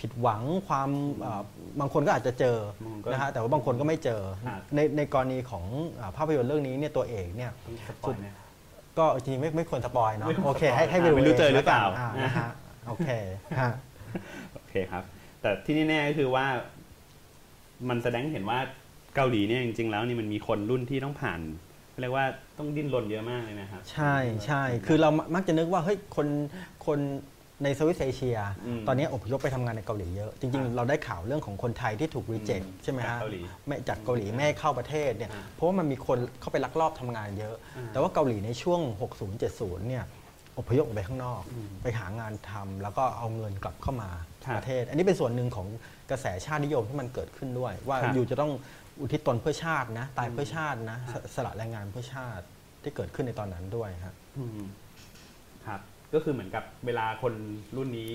[0.03, 1.43] ผิดหวังความเอ่อ
[1.81, 5.65] บางคนก็อาจจะเจอบางคนก็นะฮะแต่ว่าบางคนก็ไม่เจอครับในในกรณีของ
[6.01, 8.27] อ่าภาพยนตร์เรื่องนี้เนี่ยตัวเอกเนี่ยต้อง spoil ไหม
[8.99, 12.51] ก็จริงๆไม่ไม่ควร spoil เนาะไม่ควรโอเค spoil ให้ให้อ่าไปดูไม่รู้เจอหรือเปล่างแล้วกันนะฮะ
[12.88, 13.09] โอเค
[13.61, 13.73] ฮะ
[14.55, 15.05] โอเคครับ
[15.41, 16.47] แต่ที่แน่ๆก็คือว่า
[17.88, 18.59] มันแสดงให้เห็นว่า
[19.15, 21.41] เกาหลีเนี่ยจริงๆแล้วนี่มันมีคนรุ่นที่ต้องผ่าน
[22.01, 22.27] เรียกว่า
[22.59, 26.29] ต้องดิ้นรนเยอะมากเลยนะครับ ใช่ใช่คือเรามักจะนึกว่าเฮ้ยคน
[26.87, 26.99] คน
[27.62, 38.81] ใน situation อืมตอนนี้อพยพไปทำงานในเกาหลีเยอะ จริงครับๆเราได้ข่าวเรื่องของคนไทยที่ถูก reject อืมใช่ไหมจากฮะเกาหลีไม่จากเกาหลีไม่ให้เข้าประเทศเนี่ยอ่าเพราะว่ามันมีคนเข้าไปลักลอบทำงานเยอะอ่าแต่ว่าเกาหลีในช่วง
[39.37, 40.05] 60-70 เนี่ย
[40.59, 44.11] อพยพออกไปข้างนอกอืมไปหางานทำแล้วก็เอาเงินกลับเข้ามา
[44.44, 45.66] ครับประเทศ อันนี้เป็นส่วนหนึ่งของ
[46.11, 48.53] กระแสชาตินิยมที่มันเกิดขึ้นด้วย ว่าครับอยู่จะต้อง
[49.01, 52.44] อุทิศตนเพื่อชาตินะตายเพื่อชาตินะครับสสละแรงงานเพื่อชาติ
[52.83, 54.61] ที่เกิดขึ้นในตอนนั้นด้วยครับอืม
[55.66, 55.81] ครับ
[56.14, 57.35] ก็คือเหมือนกับเวลาคน
[57.77, 58.11] รุ่นนี้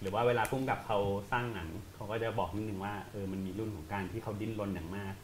[0.00, 0.98] หรือว่าเวลาผู้กำกับเขา
[1.32, 5.14] สร้างหนังเขาก็จะบอกนิดนึงว่าเออมันมีรุ่นของการที่เขาดิ้นรนอย่างมาก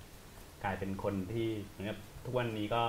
[0.65, 2.83] กลายเป็นคนที่เหมือนกับทุกวันนี้ก็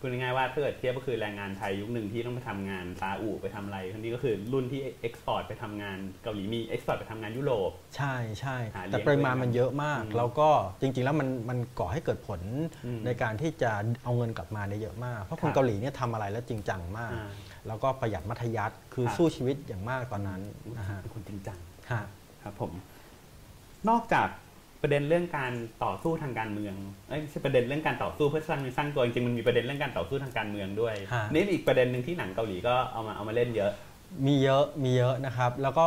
[0.00, 12.40] พูดง่ายๆว่าถ้าเกิดเทียบก็คือแรงงานไทยยุคหนึ่งที่ต้องไปทำงานซาอุไปทำอะไรคนนี้ก็คือรุ่นที่ export ไปทำงานเกาหลีมี export ไปทำงานยุโรปใช่ใช่หาเลี้ยงแต่ปริมาณมันเยอะมากอืมแล้วก็จริง ๆ แล้วมันมันก่อให้เกิดผล
[12.86, 13.70] อืมในการที่จะ
[14.04, 17.28] เอาเงินกลับมาได้เยอะมาก เพราะคครันบเกาหลีเนี่ยทำอะไรแล้วจริงจังมากอ่า
[17.68, 20.40] แล้วก็ประหยัดมัธยัสถ์คือครับสู้ชีวิตอย่างมากตอนนั้น
[20.78, 21.58] นะฮะเป็นคนจริงจัง
[21.90, 22.02] ฮะ
[22.42, 22.72] ครับผม
[23.88, 24.28] นอกจาก
[24.82, 25.52] ประเด็นเรื่องการ
[25.84, 26.74] ต่อสู้ทางการเมือง
[27.08, 33.72] เอ้ยไม่ใช่ประเด็นเรื่องการต่อสู้เพื่อสร้างเนื้อสร้างตัวจริงๆมันมีประเด็นเรื่องการต่อสู้ทางการเมืองด้วยฮะนี่อีกประเด็นหนึ่งที่หนังเกาหลีก็เอามาเอามาเล่นเยอะ
[34.26, 35.84] มีเยอะมีเยอะนะครับ แล้วก็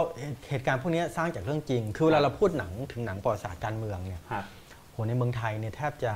[0.50, 4.46] เหตุการณ์พวกนี้สร้างจากเรื่องจริง คือเวลาเราพูดหนังถึงหนังประวัติศาสตร์การเมืองเนี่ยครับ
[4.92, 6.14] โหในเมืองไทยเนี่ยแทบจะ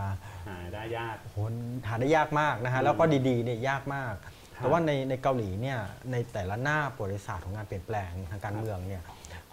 [0.47, 1.37] หาได้ยากโห
[1.87, 4.32] หาได้ยากมากนะฮะแล้วก็ดีๆเนี่ยยากมากครับ
[4.63, 5.79] แต่ว่าในในเกาหลีเนี่ย
[6.11, 9.03] ในแต่ละหน้าประวัติศาสตร์ของการเปลี่ยนแปลงทางการเมืองเนี่ย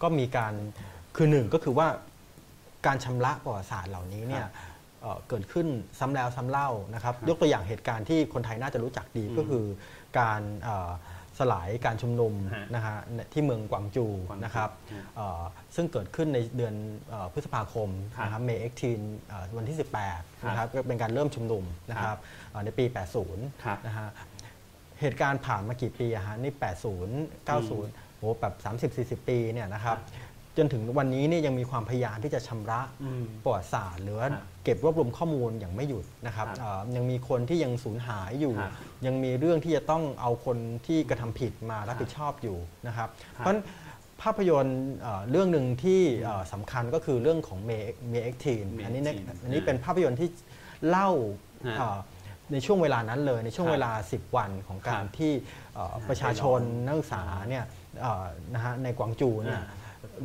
[0.03, 0.55] ก็มีการ
[1.17, 1.89] คือหนึ่งก็คือว่า
[2.87, 4.47] การชำระประวัติศาสตร์เหล่านี้เนี่ย
[5.03, 5.67] เอ่อเกิดขึ้น
[5.99, 9.65] ซ้ำแล้วซ้ำเล่านะครับ ยกตัวอย่างเหตุการณ์ที่คนไทยน่าจะรู้จักดีก็คือ
[10.19, 10.91] การเอ่อ
[11.39, 12.97] สลายการชุมนุมฮะนะฮะ
[13.33, 15.43] ที่เมืองกวางจูกวางจูนะครับฮะเอ่อ
[15.75, 16.75] ซึ่งเกิดขึ้นในเดือน
[17.11, 19.01] เอ่อพฤษภาคมครับนะครับเมย์เอ็กทีน
[19.57, 19.77] วันที่
[20.13, 22.17] 18นะครับก็เป็นการเริ่มชุมนุมนะครับ
[22.51, 22.85] เอ่อในปี
[23.25, 24.09] 80ครับนะฮะ
[25.01, 28.55] เหตุการณ์ผ่านมากี่ปีอะฮะนี่ 80 90โหแบบ
[29.19, 29.99] 30 40 ปีเนี่ยนะครับ
[30.57, 38.73] จนถึงวันนี้เนี่ยยังมีความพยายามที่จะชำระอืมประวัติศาสตร์หรือว่าครับเก็บรวบรวมข้อมูลอย่างไม่หยุดนะครับครับเอ่อยังมีคนที่ยังสูญหายอยู่ครับ
[39.07, 43.61] ยังมีเรื่องที่จะต้องเอาคนที่กระทำผิดมารับผิดชอบอยู่นะครับครับเพราะฉะนั้น
[44.23, 50.29] ภาพยนตร์เอ่อเรื่องหนึ่งที่เอ่อสำคัญก็คือเรื่องของเมย์เมย์เอ็กทีน May อันนี้เนี่ย18อันนี้เป็นภาพยนตร์ที่
[50.89, 51.11] เล่า
[51.67, 51.99] ฮะเอ่อ
[52.53, 55.33] ในช่วงเวลานั้นเลย ในช่วงครับเวลา 10 วันของกาครรับที่
[55.75, 57.65] เอ่อประชาชนนักศึกษาเนี่ย
[58.01, 59.79] เอ่อนะฮะในกวางจูเนี่ยอ่า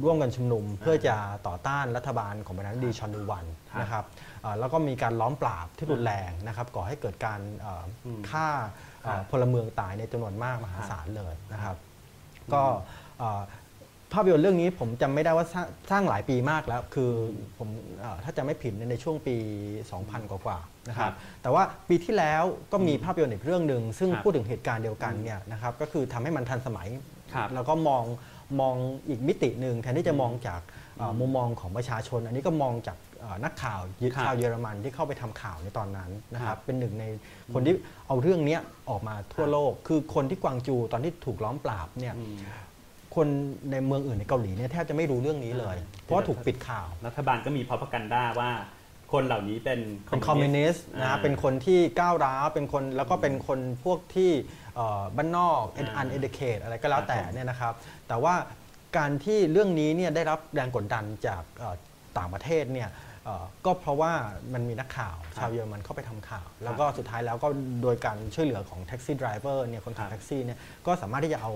[0.04, 1.16] ร่วมกันชุมนุมเพื่อจะ
[1.48, 4.04] ต่อต้านรัฐบาลของประธานาธิบดีชอนดูฮวานครับนะครับ
[4.42, 8.48] เอ่อแล้วก็มีการล้อมปราบที่รุนแรงนะครับก่อให้เกิดการเอ่ออมฆ่า
[9.04, 12.64] เอ่อครับพลเมืองตายในจำนวนมากมหาศาลเลยนะครับอืมก็
[13.20, 13.42] เอ่อ
[14.13, 17.12] ภาพยนตร์เรื่องนี้ผมจำไม่ได้ว่าสร้างสร้างหลายปีมากแล้ว คือ
[17.58, 19.36] ผมเอ่อถ้าจะไม่ผิดในช่วงปี
[19.84, 26.88] 2000 กว่าๆนะครัครับบแต่ว่าปีที่แล้วก็มีภาพยนตร์อีกเรื่องหนึ่งซึ่งครับพูดถึงเหตุการณ์เดียวกันเนี่ยนะครับก็คือทำให้มันทันสมัย
[27.34, 28.04] ครับแล้วก็มอง
[28.62, 28.76] มอง
[29.10, 30.62] อีกมิติหนึ่งแทนที่จะมองจาก
[30.98, 37.06] เอ่อมุมมองของประชาชน อันนี้ก็มองจากเอ่อนักข่าวยึครับชาวเยอรมันที่เข้าไปทำข่าวในตอนนั้นนะคครัรับบเป็นหนึ่งใน
[37.54, 37.74] คนที่
[38.08, 42.38] เอาเรื่องเนี้ยออกมาทั่วโลก คือคนที่กวางจูตอนที่ถูกล้อมปราบเนี่ย อืม
[43.15, 43.28] คน
[43.71, 48.51] ในเมืองอื่นในเกาหลีเนี่ยแทบจะไม่รู้เรื่องนี้เลยอ่าเพราะว่าถูกปิดข่าว รัฐบาลก็มีพ r o พกันด้าว่า
[49.13, 49.80] คนเหล่านี้เป็น
[50.12, 54.32] เป็นคอมมิวนิสต์นะฮะอ่าเป็นคนที่ก้าวร้าวเป็นคนแล้วก็เป็นคนพวกที่
[54.75, 57.73] เอ่อบ้านนอกอ่า uneducated อะไรก็แล้วแต่ครับผมเนี่ยนะครับ
[58.08, 58.36] แต่ว่า
[58.97, 61.75] การที่เรื่องนี้เนี่ยได้รับแรงกดดันจากเอ่อ
[62.17, 62.89] ต่างประเทศเนี่ย
[63.25, 64.12] เอ่อก็เพราะว่า
[64.54, 67.47] มันมีนักข่าว ชาวเยอรมันเข้าไปทำข่าว แล้วก็สุดท้ายแล้วก็
[67.84, 71.51] โดยการช่วยเหลือของ taxi driver เนี่ยคนขับครับแท็กซี่เนี่ยก็สามารถที่จะเอา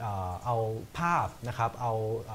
[0.00, 0.56] เอ่อเอ่อเอา
[0.98, 1.92] ภาพนะครับเอา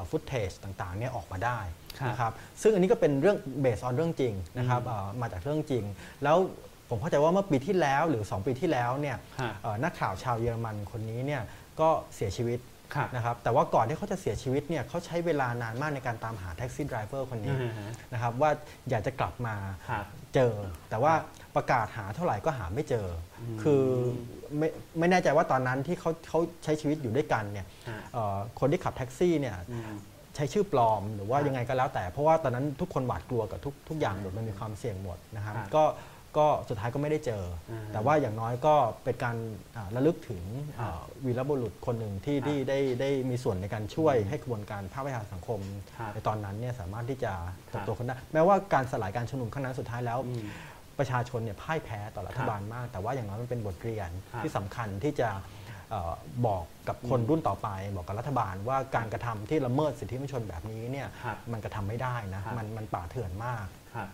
[0.09, 1.59] footage ต่างๆเนี่ยออกมาได้
[1.99, 5.83] ครับนะครับซึ่งอันนี้ก็เป็นเรื่อง based on เรื่องจริงนะครับเอ่อมาจากเรื่องจริง
[6.23, 6.37] แล้ว
[6.89, 11.41] ผมเข้าใจว่าเมื่อปีที่แล้วหรือ 2 ปีที่แล้วเนี่ยฮะเอ่อนักข่าวชาวเยอรมันคนนี้เนี่ย
[11.79, 12.59] ก็เสียชีวิต
[12.95, 18.51] ครับนะครับแต่ว่าก่อนที่เขาจะเสียชีวิตเนี่ยเขาใช้เวลานานมากในการตามหา taxi driver คนนี้อ่าฮะนะครับว่า
[18.89, 19.55] อยากจะกลับมา
[19.89, 20.53] ครับเจอ
[20.89, 21.13] แต่ว่า
[21.55, 23.07] ประกาศหาเท่าไหร่ก็หาไม่เจอ
[23.41, 23.83] อคือ
[24.57, 24.67] ไม่
[24.99, 29.95] ไม่แน่ใจว่าตอนนั้นที่เขาเขาใช้ชีวิตอยู่ด้วยกันเนี่ยฮะเอ่อคนที่ขับแท็กซี่เนี่ยอืม
[30.35, 35.83] ใช้ชื่อปลอมหรือว่าครับยังไงก็แล้วแต่ เพราะว่าตอนนั้นทุกคนหวาดกลัวกับทุกทุกอย่างหมดมันมีความเสี่ยงหมดนะครับครับก็
[36.37, 39.35] ก็สุดท้ายก็ไม่ได้เจออมแต่ว่าอย่างน้อยก็เป็นการ
[39.75, 45.59] อ่าระลึกถึงครับอ่าวีรบุรุษคนหนึ่งที่ครับที่ได้ได้มีส่วนในการช่วยให้กระบวนการภาคประชาสังคม
[45.97, 47.31] ครับในตอนนั้นเนี่ยสามารถที่จะ
[47.71, 50.45] ครัเติบบโตขึ้นได้แม้ว่าการสลายการชุมนุมครั้งนั้นสุดท้ายแล้วอืม
[50.99, 55.29] ประชาชนเนี่ยพ่ายแพ้ต่อรัฐบาลมาก แต่ว่าอย่างน้อยมันเป็นบทเรียนครับที่สำคัญที่จะ
[55.89, 56.13] เอ่อ
[56.47, 64.09] บอกกับคนรุ่นต่อไป บอกกับรัฐบาลว่าการกระทำที่ละเมิดสิทธิมนุษยชนแบบนี้เนี่ยครับมันกระทำไม่ได้นะครับมันมันป่าเถื่อนมากครับ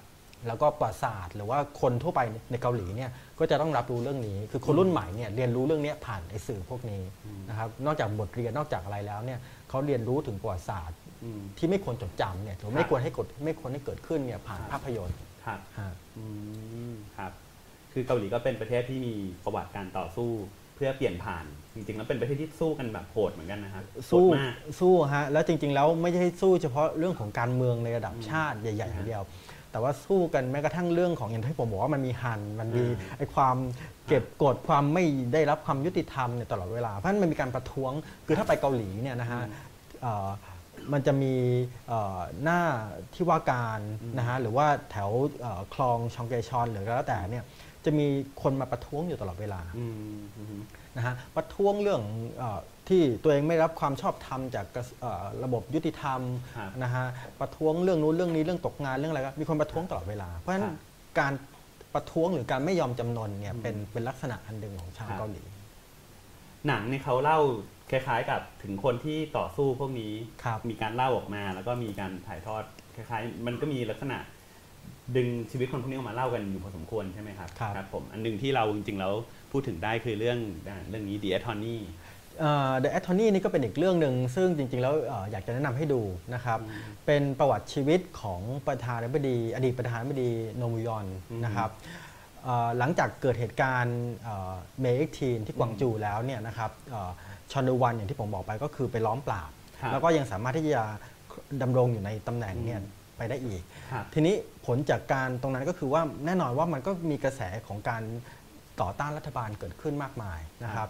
[0.47, 7.01] แล้วก็ประสาทหรือว่าคนทั่วไปในเกาหลีเนี่ยก็จะต้องรับรู้เรื่องนี้ คือคนรุ่นใหม่เนี่ยเรียนรู้เรื่องนี้ผ่านไอ้สื่อพวกนี้
[7.49, 9.39] นะครับนอกจากบทเรียนนอกจากอะไรแล้วเนี่ย
[9.69, 16.25] เขาเรียนรู้ถึงประวัติศาสตร์อืมที่ไม่ควรจดจำเนี่ยหรือไม่ควรให้กดไม่ควรให้เกิดขึ้นเนี่ยผ่านครับภาพยนตร์ ครับฮะอื
[16.91, 17.31] มครับ
[17.93, 20.31] คือเกาหลีก็เป็นประเทศที่มีประวัติการต่อสู้
[20.75, 29.23] เพื่อเปลี่ยนผ่าน จริงๆแล้วเป็นประเทศที่สู้กันแบบโหดเหมือนกันนะครับสู้โหดมากสู้ฮะแล้วจริง ๆ แล้วไม่ใช่สู้เฉพาะเรื่องของการเมืองในระดับชาติใหญ่ๆอย่างเดียว
[29.71, 33.57] แต่ว่าสู้กันแม้กระทั่งเรื่องของอย่างที่ผมบอกว่ามันมีหันมันมีอืมไอ้ความ
[34.07, 37.91] เก็บกดความไม่ได้รับความยุติธรรมเนี่ยตลอดเวลาเพราะฉะนั้นมันมีการประท้วง
[38.25, 39.41] คือถ้าไปเกาหลีเนี่ยนะฮะ
[40.01, 40.29] เอ่อ
[40.93, 41.33] มันจะมี
[41.87, 42.61] เอ่อหน้า
[43.13, 43.79] ที่ว่าการ
[44.17, 45.09] นะฮะหรือว่าแถว
[45.41, 47.45] เอ่อคลองชองเกชอนหรือก็แล้วแต่เนี่ย
[47.85, 48.05] จะมี
[48.41, 50.61] คนมาประท้วงอยู่ตลอดเวลาอืมอืม
[50.97, 52.01] นะฮะประท้วงเรื่อง
[52.37, 56.19] เออที่ตัวเองไม่รับความชอบธรรมจากกระเอ่อระบบยุติธรรม
[56.57, 57.05] ครับนะฮะ
[57.41, 60.75] ประท้วงเรื่องนู้นเรื่องนี้เรื่องตกงานเรื่องอะไรก็มีคนประท้วงตลอดเวลา เพราะฉะนั้นครับ
[61.19, 61.33] การ
[61.93, 65.43] ประท้วงหรือการไม่ยอมจำนนเนี่ยเป็นเป็นลักษณะอันหนึ่งของชาวครับเกาหลี
[66.67, 67.39] หนังเนี่ยเขาเล่า
[67.91, 72.63] คล้ายๆ กับถึงคนที่ต่อสู้พวกนี้ครับมีการเล่าออกมา แล้วก็มีการถ่ายทอด
[72.95, 74.17] คล้ายๆ มันก็มีลักษณะ
[75.15, 79.13] ดึงชีวิตคนพวกนี้ออกมาเล่ากันอยู่พอสมควรใช่ไหมครับครับผมอันหนึ่งที่เราจริงๆแล้ว
[79.51, 81.79] พูดถึงได้คือเรื่องอ่าเรื่องนี้ The Attorney
[82.39, 86.01] เอ่อ The Attorney นี่ก็เป็นอีกเรื่องหนึ่งซึ่งจริง ๆ แล้วเอ่ออยากจะแนะนำให้ดู
[86.33, 86.59] นะครับ
[87.05, 92.09] เป็นประวัติชีวิตของประธานาธิบดี อดีตประธานาธิบดีโนมุยอนอืมนะครับเอ่อ
[92.77, 93.99] หลังจากเกิดเหตุการณ์
[94.81, 97.11] เมย์เอ็กทีนที่กวางจูแล้วเนี่ยนะครับเอ่อ
[97.51, 100.83] ชอนดูวันอย่างที่ผมบอกไปก็คือไปล้อมปราบครับแล้วก็ยังสามารถที่จะ
[101.61, 102.79] ดำรงอยู่ในตำแหน่งเนี่ย
[103.17, 108.03] ไปได้อีกครับทีนี้ผลจากการตรงนั้นก็คือว่าแน่นอนว่ามันก็มีกระแสของการ
[108.81, 110.89] ต่อต้านรัฐบาลเกิดขึ้นมากมายนะครับ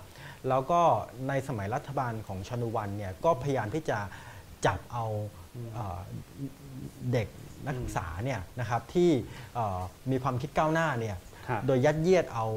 [0.49, 0.81] แล้วก็
[1.27, 3.99] ในสมัยรัฐบาลของชอนดูฮวานเนี่ยก็พยายามที่จะ
[4.65, 5.05] จับเอา
[5.73, 5.99] เอ่อ
[7.13, 7.27] เด็ก
[7.65, 9.09] นักศึกษาเนี่ยนะครับที่
[9.55, 9.79] เอ่อ
[10.11, 11.21] มีความคิดก้าวหน้าเนี่ยครับ
[11.67, 12.47] โดยยัดเยียดเอา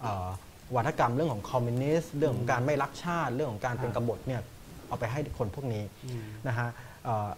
[0.00, 0.28] เอ่อ
[0.76, 4.40] วาทกรรมเรื่องของคอมมิวนิสต์เรื่องของการไม่รักชาติ เรื่องของการเป็นครับกบฏเนี่ย
[4.88, 6.68] เอาไปให้คนพวกนี้อืมนะฮะ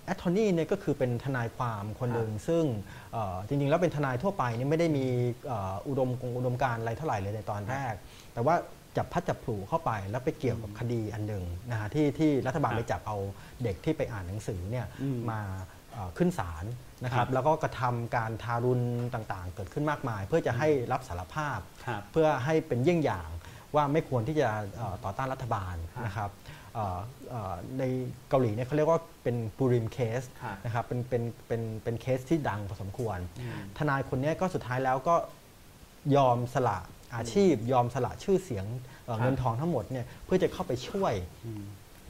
[0.05, 2.64] attorney เนี่ยก็คือเป็นทนายความคนหนึ่งซึ่ง
[3.12, 5.07] เอ่อจริงๆ แล้วเป็นทนายทั่วไปเนี่ยไม่ได้มี
[5.47, 7.95] เอ่ออุดมกงอุดมการณ์อะไรเท่าไหร่เลยในตอนแรก
[8.35, 8.55] แต่ว่า
[8.97, 13.16] จับพัดจับผลูเข้าไปแล้วไปเกี่ยวกับคดีอันหนึ่งนะฮะที่ที่รัฐบาลครับไปจับเอา
[13.62, 15.40] เด็กที่ไปอ่านหนังสือเนี่ยอืมมา
[15.92, 16.64] เอ่อขึ้นศาล
[17.04, 18.82] นะคครัรับบแล้วก็กระทำการทารุณ
[19.14, 23.28] ต่างๆ เกิดขึ้นมากมาย เพื่อจะให้รับสารภาพครับเพื่อให้เป็นเยี่ยงอย่าง
[23.74, 26.30] ว่าไม่ควรที่จะเอ่อต่อต้านรัฐบาลครับนะครับ
[26.74, 26.98] เอ่อ
[27.30, 27.82] เอ่อใน
[28.28, 35.16] เกาหลีเนี่ยเขาเรียกว่าเป็นปูริมเคสครับนะครับเป็นเป็นเป็นเป็นเคสที่ดังพอสมควรอืมทนายคนเนี้ยก็สุดท้ายแล้วก็
[36.16, 36.78] ยอมสละ
[37.14, 38.66] อาชีพ ยอมสละชื่อเสียง
[39.04, 41.14] เอ่อครับเงินทองทั้งหมดเนี่ยเพื่อจะเข้าไปช่วย
[41.46, 41.64] อืม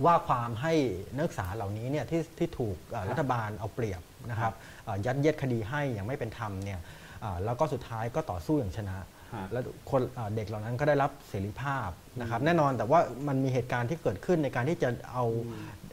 [0.04, 0.74] ว่าความให้
[1.14, 4.75] นักศึกษาเหล่านี้เนี่ยที่ที่ถูกเอ่อครับรัฐบาลเอาเปรียบนะครับเอ่อ
[5.06, 6.80] ยัดเยียดคดีให้อย่างไม่เป็นธรรมเนี่ย
[7.20, 8.98] เอ่อแล้วก็สุดท้ายก็ต่อสู้อย่างชนะ
[9.32, 15.24] ครับแล้วคนเอ่อเด็กเหล่านั้นก็ได้รับเสรีภาพนะครับแน่นอนแต่ว่ามันมีเหตุการณ์ที่เกิดขึ้นในการที่จะเอา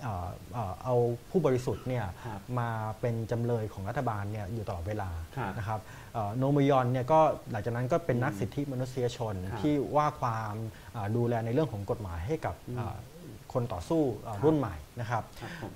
[0.02, 0.96] เอ่อเอ่อเอา
[1.30, 2.70] ผู้บริสุทธิ์เนี่ยครับมา
[3.02, 5.80] เป็นจำเลยของรัฐบาลเนี่ยอยู่ตลอดเวลาครับนะครับ
[6.14, 7.20] เอ่อโนมยอนเนี่ยก็
[7.52, 10.54] หลังจากนั้นก็เป็นนักสิทธิมนุษยชนครับที่ว่าความ
[10.94, 12.96] เอ่อดูแลในเรื่องของกฎหมายให้กับเอ่อ
[13.54, 15.74] คนต่อสู้เอ่อรุ่นใหม่นะครับครับผม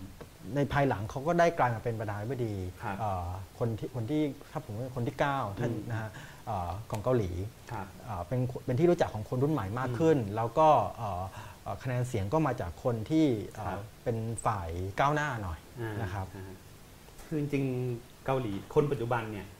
[0.56, 3.28] ในภายหลังเขาก็ได้กลายมาเป็นประธานาธิบดีครับเอ่อ
[3.60, 6.10] คนที่คนที่ถ้าผมว่าคนที่ 9 ท่านอืมนะฮะ
[6.48, 7.32] เอ่อของเกาหลี
[7.72, 11.24] ครับเอ่อเป็นเป็นที่รู้จักของคนรุ่นใหม่มากขึ้น แล้วก็เอ่อ
[11.64, 16.52] เอ่อคะแนนเสียงก็มาจากคนที่เอ่อครับ เป็นฝ่ายก้าวหน้าหน่อยอ่านะครับอ่า
[17.26, 19.57] คือจริงๆเกาหลีคนปัจจุบันเนี่ยเอ่อ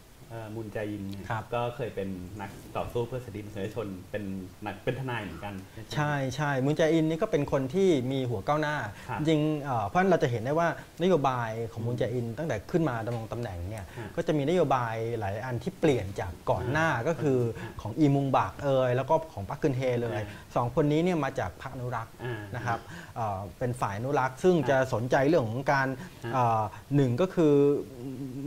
[0.56, 2.10] มุนแจอินเนี่ยครับก็เคยเป็น
[2.42, 4.24] นักต่อสู้เพื่อสิทธิมนุษยชนเป็น
[4.66, 5.54] นักเป็นทนายเหมือนกัน
[5.94, 8.76] ใช่ใช่มุนแจอินนี่ก็เป็นคนที่มีหัวก้าวหน้า
[9.10, 10.68] ครับจริงเอ่อเพราะฉะนั้นเราจะเห็นได้ว่า
[11.04, 17.40] นโยบายของมุนแจอิน ตั้งแต่ขึ้นมาดำรงตำแหน่งเนี่ยฮะก็จะมีนโยบายหลายอันที่เปลี่ยนจากก่อนหน้าก็คือ
[17.82, 22.80] ของอีมุงบากเอยแล้วก็ของปักกึนเฮเลยฮะสองคนนี้เนี่ยมาจากพรรคอนุรักษ์อ่านะครับ
[23.16, 25.88] เอ่อเป็นฝ่ายอนุรักษ์ซึ่งจะสนใจเรื่องของการ
[26.26, 26.62] ฮะเอ่อ
[26.96, 27.54] หนึ่งก็คือ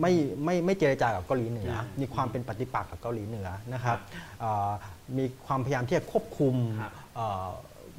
[0.01, 0.13] ไม่
[0.45, 4.71] ไม่ไม่เจรจากับเกาหลีเหนืออ่ามีมีความเป็นปฏิปักษ์กับเกาหลีเหนือนะครับครับเอ่อ
[5.19, 7.47] มีความพยายามที่จะควบคุมครับเอ่อ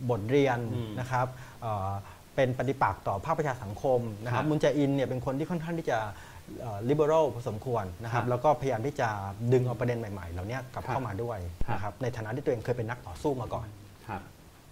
[0.10, 1.28] บทเรียนอืมนะครับ
[1.62, 1.92] เอ่อ
[2.36, 6.00] เป็นปฏิปักษ์ต่อภาคประชาสังคมนะครัครับบมุนแจอินเนี่ยเป็นคนที่ค่อนข้างที่จะ
[6.90, 9.10] ลิเบอรัลพอสมควรนะครัครับบแล้วก็พยายามที่จะ
[9.54, 13.68] ดึงเอาประเด็นใหม่ๆ เหล่านี้กลับครับเข้ามาด้วยครับนะครับในฐานะที่ตัวเองเคยเป็นนักต่อสู้มาก่อน
[14.08, 14.22] ครับ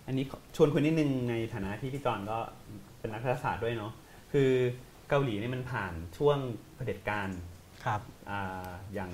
[0.07, 2.37] อันนี้ขอชวนคุยนิดนึงในฐานะที่พี่จอนก็
[2.99, 3.91] เป็นนักรัฐศาสตร์ด้วยเนาะ
[4.31, 4.49] คือ
[5.09, 6.37] เกาหลีเนี่ยมันผ่านช่วง
[6.75, 7.29] เผด็จการ
[7.85, 9.11] ครับ อ่าอย่าง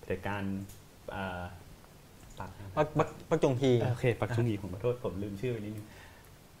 [0.00, 0.42] เผด็จการ
[1.14, 1.42] อ่า
[2.38, 5.86] ปักปักปักปักจงฮีโอเคปักชุงฮีผมขอโทษผมลืมชื่อไปนิดนึง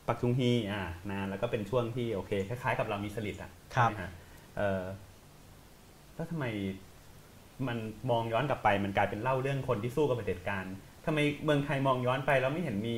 [0.06, 4.10] ปักชุงฮีอ่านานแล้วก็เป็นช่วงที่โอเคคล้ายๆกับเรามีสลิดอะครับใช่ไหมฮะ
[4.56, 4.82] เออ
[6.14, 6.44] แล้วทำไม
[7.68, 7.78] มัน
[8.10, 10.64] มองย้อนกลับไปมันกลายเป็นเล่าเรื่องคนที่สู้กับเผด็จการ
[11.06, 12.96] ทำไมเมืองไทยมองย้อนไปแล้วไม่เห็นมี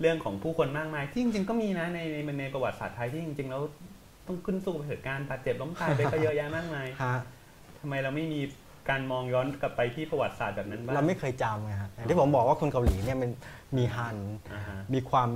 [0.00, 3.62] เรื่องของผู้คนมากมาย ที่จริงๆก็มีนะในในในประวัติศาสตร์ไทยที่จริงๆแล้ว
[4.26, 7.16] ต้องขึ้นสู้กับเผด็จการบาดเจ็บล้มตายไปก็เยอะแยะมากมายฮะ
[7.82, 8.40] ทำไมเราไม่มี
[8.88, 13.30] การมองย้อนกลับไปที่ประวัติศาสตร์แบบนั้นบ้าง เราไม่เคยจำไงฮะอย่างที่ผมบอกว่าคนเกาหลีเนี่ยมัน
[13.76, 14.16] มีฮัน
[14.54, 15.28] อ่าฮะ มีความ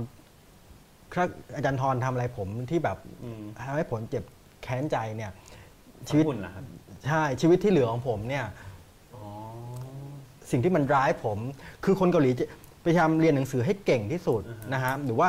[1.13, 4.23] ครับอาจารย์ทรทำอะไรผมที่แบบอืมทำให้ผมเจ็บ
[4.63, 5.31] แค้นใจเนี่ย
[6.07, 6.63] ชีวิตขอบคุณเหรอครับ
[7.07, 8.45] ใช่ชีวิตที่เหลือของผมเนี่ย
[9.15, 9.25] อ๋อ
[10.51, 11.37] สิ่งที่มันร้ายผม
[11.85, 12.45] คือคนเกาหลีจะ
[12.83, 15.27] พยายามเรียนหนังสือให้เก่งที่สุดอ่าฮะนะฮะหรือว่า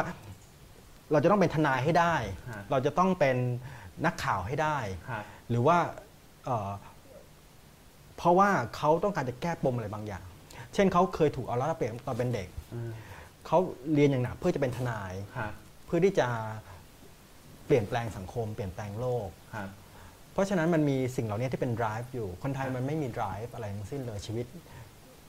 [1.13, 2.15] เราจะต้องเป็นทนายให้ได้
[2.51, 3.37] ฮะ เราจะต้องเป็น
[4.07, 4.79] นักข่าวให้ได้
[5.09, 5.79] ครับ หรือว่า
[6.45, 6.71] เอ่อ
[8.19, 10.25] เพราะว่าเขาต้องการจะแก้ปมอะไรบางอย่าง
[10.75, 12.91] เช่นเขาเคยถูกเอารัดเอาเปรียบตอนเป็นเด็กอืม
[13.47, 13.59] เขา
[13.95, 15.53] เรียนอย่างหนักเพื่อจะเป็นทนายครับ
[15.87, 16.29] เพื่อที่จะ
[17.67, 19.69] เปลี่ยนแปลงสังคม เปลี่ยนแปลงโลกครับ
[20.33, 24.47] เพราะฉะนั้นมันมีสิ่งเหล่านี้ที่เป็น drive อยู่ คนไทยมันไม่มี drive อะไรทั้งสิ้นเลยชีวิต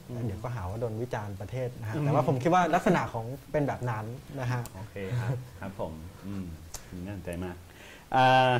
[0.10, 4.06] อืมเดี๋ยวก็หาว่าโดนวิจารณ์ประเทศนะฮะอืมแต่ว่าผมคิดว่าลักษณะของเป็นแบบนั้น
[4.40, 5.94] นะฮะ โอเคครับ ครับผม
[6.28, 6.46] อืม
[7.06, 7.56] น่าสนใจมาก
[8.16, 8.52] อ่า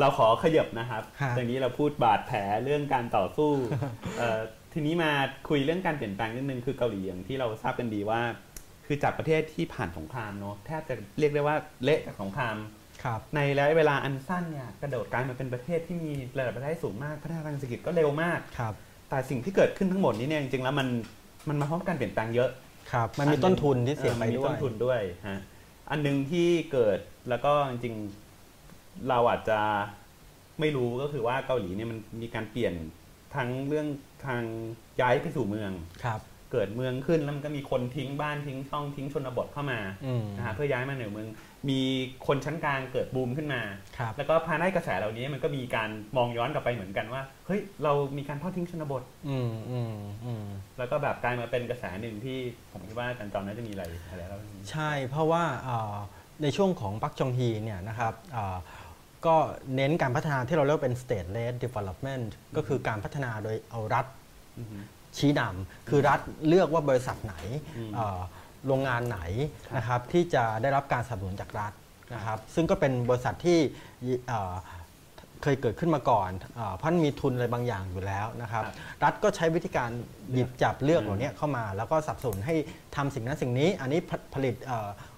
[0.00, 3.50] เราขอขยับนะครับฮะตอนนี้เราพูดบาดแผลเรื่องการต่อสู้
[4.18, 4.40] เอ่อ
[4.72, 5.10] ทีนี้มา
[5.48, 8.20] คุยเรื่องการเปลี่ยนแปลงนิดนึงคือเกาหลีอย่างที่เราทราบกันดีว่า
[8.86, 12.56] คือจากประเทศที่ผ่านสงครามเนาะแทบจะเรียกได้ว่าเละจากสงคราม
[13.04, 18.74] ครับในระยะเวลาอันสั้นเนี่ยกระโดดกลายมาเป็นประเทศที่มีระดับรายได้สูงมากพัฒนาทางเศรษฐกิจก็เร็วมากครับ
[19.08, 20.88] แต่สิ่งที่เกิดขึ้นทั้งหมดนี้เนี่ยจริงๆแล้วมัน
[21.48, 22.50] มันมาพร้อมการเปลี่ยนแปลงเยอะ
[22.92, 25.40] ครับ มันมีต้นทุนที่เสียไปออมีด้วยต้นทุนด้วยฮะ
[25.90, 26.98] อันหนึงที่เกิด
[27.28, 28.29] แล้วก็จริงๆ
[29.08, 29.58] เราอาจจะ
[30.60, 32.74] ไม่รู้ก็คือว่าเกาหลีเนี่ยมันมีการเปลี่ยน
[33.36, 33.86] ทั้งเรื่อง
[34.26, 34.42] ทาง
[35.00, 35.72] ย้ายไปสู่เมือง
[36.04, 36.20] ครับ
[36.52, 41.28] เกิดเมืองขึ้นแล้วมันก็มีคนทิ้งบ้านทิ้งช่องทิ้งชนบทเข้ามาอืมนะฮะเพื่อย้ายมาในเมือง
[41.70, 41.80] มี
[42.26, 43.62] คนชั้นกลางเกิดบูมขึ้นมา
[43.98, 50.46] ครับแล้วก็ภายใต้กระแสเหล่านี้มันก็มีการมองย้อนกลับไปเหมือนกันว่าเฮ้ยเรามีการทอดทิ้งชนบทอืมอืมอืม
[50.78, 52.38] แล้วก็แบบกลายมาเป็นกระแสหนึ่งที่
[52.72, 55.96] ผมคิดว่าอาจารย์จอมน่าจะมีอะไรอะไรแล้วใช่เพราะว่าเอ่อ
[56.42, 58.56] ในช่วงของปักจองฮีเนี่ยนะครับเอ่อ
[59.26, 59.36] ก็
[59.76, 64.06] เน้นการพัฒนาที่เราเรียกว่าเป็น state led development ก็คือการพัฒนาโดยเอารัฐ
[64.58, 64.78] อือฮึ
[65.18, 67.36] ชี้นำคือรัฐเลือกว่าบริษัทไหน
[67.76, 68.20] อืมเอ่อ
[68.66, 69.20] โรงงานไหน
[69.68, 71.72] ครับนะครับที่จะได้รับการสนับสนุนจากรัฐ
[72.14, 73.58] นะครับ ซึ่งก็เป็นบริษัทที่
[74.28, 74.54] เอ่อ
[75.42, 79.90] เคยเกิดขึ้นมาก่อนเออเพราะมันมีทุนอะไรบางอย่างอยู่แล้วนะครับครับรัฐก็ใช้วิธีการ
[80.32, 82.54] หยิบจับเลือกอืมเหล่านี้เข้ามา แล้วก็สนับสนุนให้
[82.96, 84.70] ทำสิ่งนั้นสิ่งนี้ อันนี้ผผลิตเ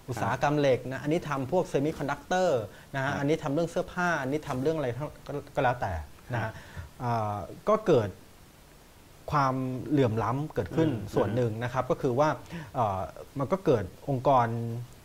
[0.06, 2.62] อ่ออุตสาหกรรมเหล็กนะอันนี้ทำพวกเซมิคอนดักเตอร์
[2.94, 5.92] นะครัฮะบอันนี้ทำเรื่องเสื้อผ้า อันนี้ทำเรื่องอะไรทั้งก็ก็แล้วแต่
[6.34, 6.54] นะครัฮะบ
[7.00, 7.36] เอ่อ
[7.68, 8.08] ก็เกิด
[9.32, 9.54] ความ
[9.90, 12.28] เหลื่อมล้ำเกิดขึ้นอืมส่วนหนึ่งนะครับ ก็คือว่า
[12.74, 13.00] เอ่อ
[13.38, 14.46] มันก็เกิดองค์กร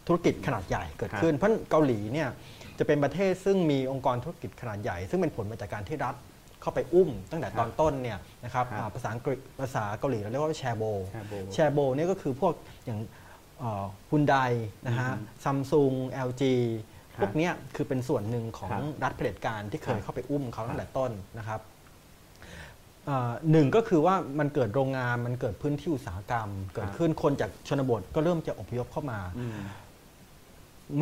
[0.07, 2.29] ธุรกิจขนาดใหญ่เกิดขึ้น เพราะเกาหลีเนี่ย
[2.79, 6.15] จะเป็นประเทศซึ่งมีองค์กรธุรกิจขนาดใหญ่ ซึ่งเป็นผลมาจากการที่รัฐ
[6.61, 10.83] เข้าไปอุ้มตั้งแต่ตอนต้นเนี่ยนะครับครับอ่าภาษาอังกฤษภาษาเกาหลีเราเรียกว่าแชโบ
[11.13, 12.53] Chaebol แชโบเนี่ยก็คือพวก
[12.85, 12.99] อย่าง
[14.11, 14.35] ฮุนได
[14.87, 15.93] นะฮะอือฮึซัมซุง
[16.27, 16.43] LG
[17.15, 21.59] ครับพวกเนี้ยคือเป็นส่วนหนึ่งของครับรัฐเผด็จการที่เคยครับเข้าไปอุ้มเขาตั้งแต่ต้นนะครับ
[23.05, 29.59] เอ่อหนึ่งก็คือว่ามันเกิดโรงงานมันเกิดพื้นที่อุตสาหกรรม เกิดขึ้นคนจากชนบทก็เริ่มจะอพยพเข้ามาอืม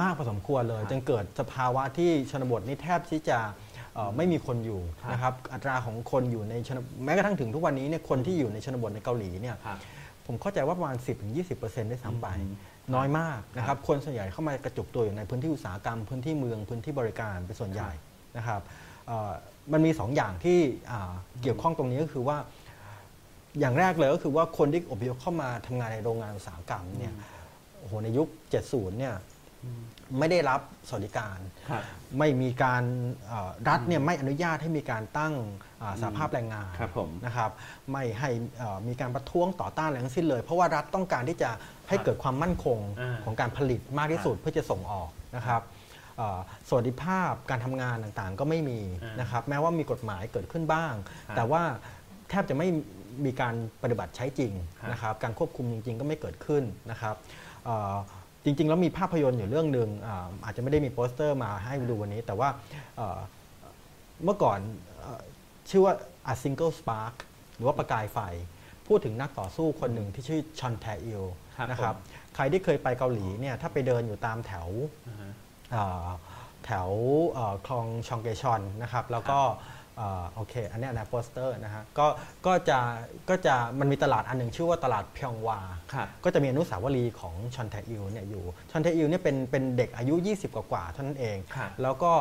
[0.02, 3.40] มากพอสมควรเลยครับจนเกิดสภาวะที่ชนบทนี่แทบที่จะ
[3.96, 9.78] เอ่อไม่มีคนอยู่ครับนะครับอัตราของคนอยู่ในชนแม้กระทั่งถึงทุกวันนี้เนี่ยคนที่อยู่ในชนบทในเกาหลีเนี่ยครับ
[10.26, 10.98] ผมเข้าใจว่าประมาณ
[11.44, 12.56] 10-20%ได้ซ้ำไปอืม
[12.96, 17.92] น้อยมากนะครับคนส่วนใหญ่เข้ามากระจุกตัวอยู่ในพื้นที่อุตสาหกรรมพื้นที่เมืองพื้นที่บริการเป็นส่วนใหญ่
[18.38, 18.62] นะครับ
[19.08, 19.32] เอ่อ
[19.74, 20.60] มันมีสองอย่างที่
[20.92, 22.38] อ่าเกี่ยวข้องตรงนี้ก็คือว่า
[23.60, 27.14] อย่างแรกเลยก็คือว่าคนที่อพยพเข้ามาทำงานในโรงงานอุตสาหกรรมเนี่ย
[27.80, 28.28] โอ้โหในยุค
[28.64, 29.16] 70 เนี่ย
[30.20, 31.38] ไม่ได้รับสวัสดิการ
[31.70, 31.84] ครับ
[32.20, 32.84] ไม่มีการ
[33.28, 35.34] เอ่อรัฐเนี่ยไม่อนุญาตให้มีการตั้ง
[35.82, 37.52] อ่าสาภาพแรงงานครับผมนะครับ
[37.92, 41.50] ไม่ให้เอ่อมีการประท้วงต่อต้านอะไรทั้งสิ้นเลย เพราะว่ารัฐต้องการที่จะ
[41.90, 45.62] ให้เกิดความมั่นคงอ่าของการผลิตมากที่สุดเพื่อจะส่งออกนะครับ
[46.18, 46.40] เอ่อ
[46.70, 51.62] สวัสดิภาพการทำงานต่างๆ ก็ไม่มีอ่านนะครับ แม้ว่ามีกฎหมายเกิดขึ้นบ้างครับแต่ว่า
[52.30, 52.68] แทบจะไม่
[53.26, 57.16] มีการปฏิบัติใช้จริงครับนะครับ การควบคุมจริง ๆ ก็ไม่เกิดขึ้นนะครับ
[57.66, 57.96] เอ่อ
[58.46, 62.50] จริง ๆ แล้วมีภาพยนตร์อยู่เรื่องหนึ่งอ่าอาจจะไม่ได้มีโปสเตอร์มาให้ดูวันนี้ แต่ว่า
[62.98, 63.20] เอ่อ
[64.24, 64.60] เมื่อก่อน
[65.02, 65.22] เอ่อ
[65.70, 65.94] ชื่อว่า
[66.32, 67.14] A Single Spark
[67.56, 68.20] หรือว่าประกายไฟ
[68.88, 71.24] พูดถึงนักต่อสู้คนหนึ่งที่ชื่อชอนแทอิล
[71.58, 72.00] ครับนะครับผม
[72.36, 74.68] ใครที่เคยไปเกาหลีเนี่ยถ้าไปเดินอยู่ตามแถว
[75.08, 75.32] อ่าฮะ
[75.72, 76.08] เอ่อ
[76.66, 76.90] แถว
[77.32, 79.74] เอ่อคลองชองเกชอนนะครับ แล้วก็เอ่อ
[80.36, 82.08] โอเค อันเนี้ยนะโปสเตอร์นะฮะก็
[82.46, 82.80] ก็จะ
[83.30, 85.60] ก็จะมันมีตลาดอันหนึ่งชื่อว่าตลาดพยองวา
[85.94, 92.14] ครับก็จะมีอนุสาวรีย์ของชอนแทอิลเนี่ยอยู่ชอนแทอิลเนี่ยเป็นเป็นเด็กอายุ 20 กว่าๆเท่านั้นเองครับแล้วก็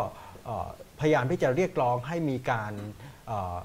[0.44, 0.68] เอ่อ
[1.00, 2.72] พยายามที่จะเรียกร้องให้มีการ
[3.26, 3.56] เอ่อ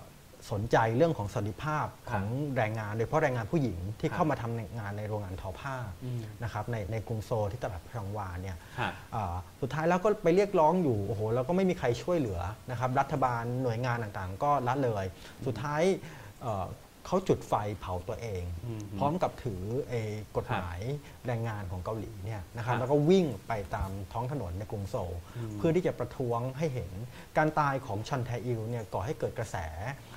[0.52, 2.26] สนใจเรื่องของสวัสดิภาพของ
[2.58, 12.40] แรงงานโดยเฉพาะแรงงานผู้หญิงที่ครับเข้ามาทำงานในโรงงานทอผ้าอืมนะครับในในกรุงโซลที่ตลาดพยองวาเนี่ยครับอ่าสุดท้ายแล้วก็ไปเรียกร้องอยู่โอ้โหแล้วก็ไม่มีใครช่วยเหลือ
[12.72, 15.06] นะครับรัฐบาลหน่วยงานต่างๆ ก็ละเลย
[15.46, 15.82] สุดท้าย
[17.06, 20.80] เอ่อเขาจุดไฟเผาตัวเองอืมพร้อมกับถือเอ่อกฎหมาย
[21.28, 26.92] แรงงานของเกาหลีเนี่ยนะครับครับแล้วก็วิ่งไปตามท้องถนนในกรุงโซลอืมเพื่อที่จะประท้วงให้เห็น
[27.38, 29.56] การตายของชันแทอิลเนี่ยก่อให้เกิดกระแส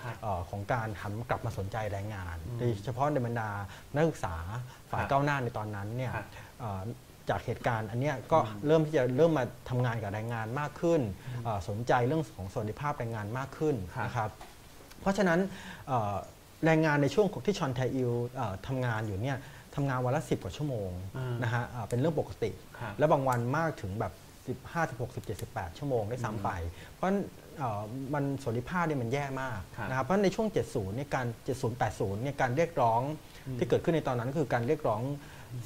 [0.04, 3.50] ครับเอ่อของการหันกลับมาสนใจแรงงานอืมโดยเฉพาะในบรรดา
[3.94, 4.36] นักศึกษา
[4.90, 6.26] ฝ่ายครับก้าวหน้าในตอนนั้นเนี่ยครับ
[6.60, 6.82] เอ่อ
[7.30, 11.00] จากเหตุการณ์อันเนี้ยก็เริ่มที่จะเริ่มมาทำงานกับแรงงานมากขึ้น
[11.44, 14.30] เอ่อสนใจเรื่องของสวัสดิภาพแรงงานมากขึ้นครับนะครับ
[15.00, 15.40] เพราะฉะนั้น
[15.88, 16.14] เอ่อ
[16.64, 19.38] แรงงานในช่วงที่ชอนแทอิลเอ่อทำงานอยู่เนี่ย
[19.74, 24.12] ทำงานวันละ10กว่าชั่วโมงอ่านนะฮะเอ่อเป็นเรื่องปกติครับและบางวันมากถึงแบบ
[24.44, 26.50] 15 16 17 18 ชั่วโมงได้ซ้ำไป
[26.92, 27.18] เพราะฉะนั้น
[27.58, 27.82] เอ่อ
[28.14, 33.00] มันสวัสดิภาพเนี่ยมันแย่มากครับนะครับเพราะในช่วง 70เนี่ยการ 70 80เนี่ยการเรียกร้อง
[33.58, 35.00] ที่เกิดขึ้นในตอนนั้นก็คือการเรียกร้อง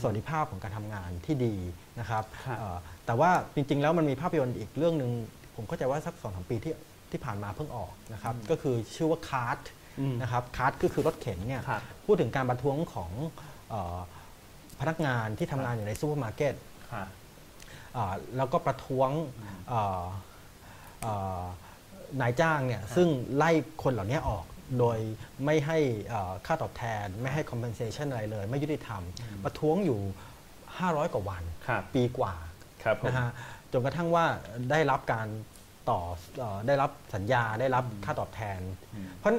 [0.00, 1.54] สวัสดิภาพของการทำงานที่ดี
[2.00, 2.76] นะครับครับเอ่อ
[3.06, 5.10] แต่ว่าจริง ๆ แล้วมันมีภาพยนตร์อีกเรื่องหนึ่ง
[5.56, 6.74] ผมเข้าใจว่าสักสองสามปีที่
[7.10, 9.75] ที่ผ่านมาเพิ่งออกนะครับ ก็คือชื่อว่า Cart อืม
[10.22, 13.10] นะครับ Cart ก็คือรถเข็นเนี่ยครับพูดถึงการประท้วงของ
[13.70, 13.98] เออ
[14.80, 16.54] พนักงานที่ทำงานอยู่ในซูเปอร์มาร์เก็ต
[16.92, 17.08] ครับ
[17.96, 19.08] อ่าแล้วก็ประท้วง
[19.68, 20.04] เอ่อ
[21.02, 21.42] เอ่อ
[22.20, 23.50] นายจ้างเนี่ยซึ่งไล่
[23.82, 24.44] คนเหล่านี้ออก
[24.78, 24.98] โดย
[25.44, 25.78] ไม่ให้
[26.08, 29.02] เอ่อค่าตอบแทน ไม่ให้ compensation อะไรเลย ไม่ยุติธรรม
[29.44, 30.00] ประท้วงอยู่
[30.56, 32.34] 500 กว่าวันครับปีกว่า
[32.82, 33.28] ครับผมนะฮะ
[33.72, 34.24] จนกระทั่งว่า
[34.70, 35.28] ได้รับการ
[35.90, 36.00] ต่อ
[36.38, 38.60] เอ่อได้รับสัญญาได้รับค่าตอบแทน
[38.94, 39.32] อืมเพราะ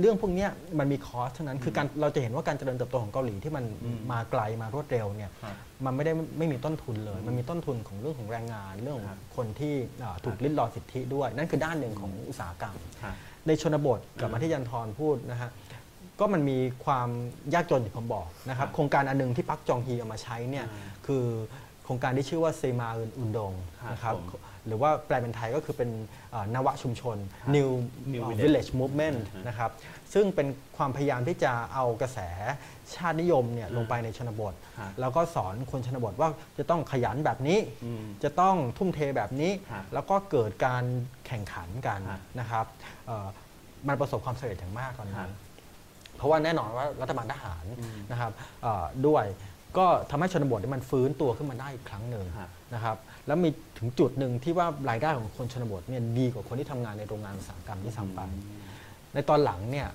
[0.00, 13.14] เรื่องพวกเนี้ยมันมีคอสทั้งนั้น คือการเราจะเห็นว่าการเจริญเติบโตของเกาหลีที่มันอืมมาไกลมารวดเร็วเนี่ยครับมันไม่ได้ไม่มีต้นทุนเลย มันมีต้นทุนของเรื่องของแรงงานเรื่องขอครังบคนที่อ่าถูกครับลิดรอนสิทธิด้วย นั่นคือด้านหนึ่งของอุตสาหกรรมครับ
[13.46, 15.50] ในชนบทกลับมาที่ยันทรพูดนะฮะ
[16.20, 17.08] ก็มันมีความ
[17.54, 21.24] ยากจนอย่างผมบอกนะครับครับโครงการอันหนึงที่ปักจองฮีเอามาใช้เนี่ยอ่าคือ
[21.84, 24.24] โครงการที่ชื่อว่าเซมาอุนดงครับนะครับผม
[24.66, 25.90] หรือว่าแปลเป็นไทยก็คือเป็น
[26.30, 27.70] เอ่อนวชุมชนครับ New
[28.12, 29.70] New เอ่อ Village Village Movement อ่าฮะนะครับ
[30.14, 32.18] ซึ่งเป็นความพยายามที่จะเอากระแส
[32.94, 36.28] ชาตินิยมเนี่ยอ่าลงไปในชนบทครับแล้วก็สอนคนชนบทว่า
[36.58, 40.84] จะต้องขยันแบบนี้อืมจะต้องทุ่มเทแบบนี้ครับแล้วก็เกิดการ
[41.26, 42.66] แข่งขันกันครับนะครับ
[43.06, 43.26] เอ่อ
[43.88, 45.32] มันประสบความสำเร็จอย่างมากตอนครันั้บน
[46.16, 49.24] เพราะว่าแน่นอนว่ารัฐบาลทหารอืมนะครับเอ่อด้วย
[49.78, 52.96] ก็ทำให้ชนบทเนี่ยมันฟื้นตัวขึ้นมาได้อีกครั้งหนึ่งครับนะครับ
[53.26, 58.20] แล้วมีถึงจุดหนึ่งที่ว่ารายได้ของคนชนบทเนี่ยดีกว่าคนที่ทำงานในโรงงานอุตสาหกรรมที่ซ้ำไป
[59.14, 59.88] ในตอนหลังเนี่ย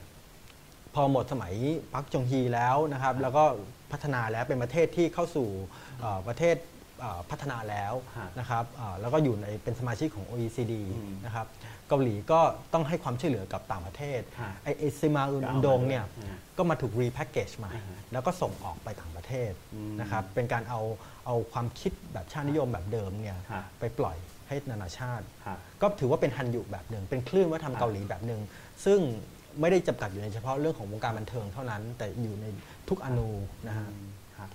[0.94, 1.54] พอหมดสมัย
[1.94, 3.44] ปักจงฮีแล้วนะครับ แล้วก็
[3.92, 5.48] พัฒนาแล้วเป็นประเทศที่เข้าสู่
[6.00, 6.77] เอ่อประเทศเอ่อ
[7.30, 11.48] พัฒนาแล้วฮะนะครับเอ่อแล้วก็อยู่ในเป็นสมาชิกของ OECD อืมนะครับ
[11.90, 12.40] เกาหลีก็
[12.74, 20.82] ต้องให้ความช่วยเหลือกับต่างประเทศฮะไอไอซิมาอุนดงเนี่ยก็เอามาด้วยฮะก็มาถูกรีแพคเกจใหม่อ่าฮะแล้วก็ส่งออกไปต่างประเทศอืมนะครับเป็นการเอา
[21.26, 24.18] เอาความคิดแบบชาตินิยมแบบเดิมเนี่ยฮะไปปล่อย
[24.48, 28.42] ให้นานาชาติครับก็ถือว่าเป็นฮันยุแบบหนึ่ง เป็นคลื่นวัฒนธรรมเกาหลีแบบหนึ่ง
[28.86, 29.00] ซึ่ง
[29.60, 32.46] ไม่ได้จำกัดอยู่ในเฉพาะเรื่องของวงการบันเทิงเท่านั้น แต่อยู่ใน
[32.90, 33.30] ทุกอนู
[33.68, 33.88] นะฮะ
[34.38, 34.50] ครับ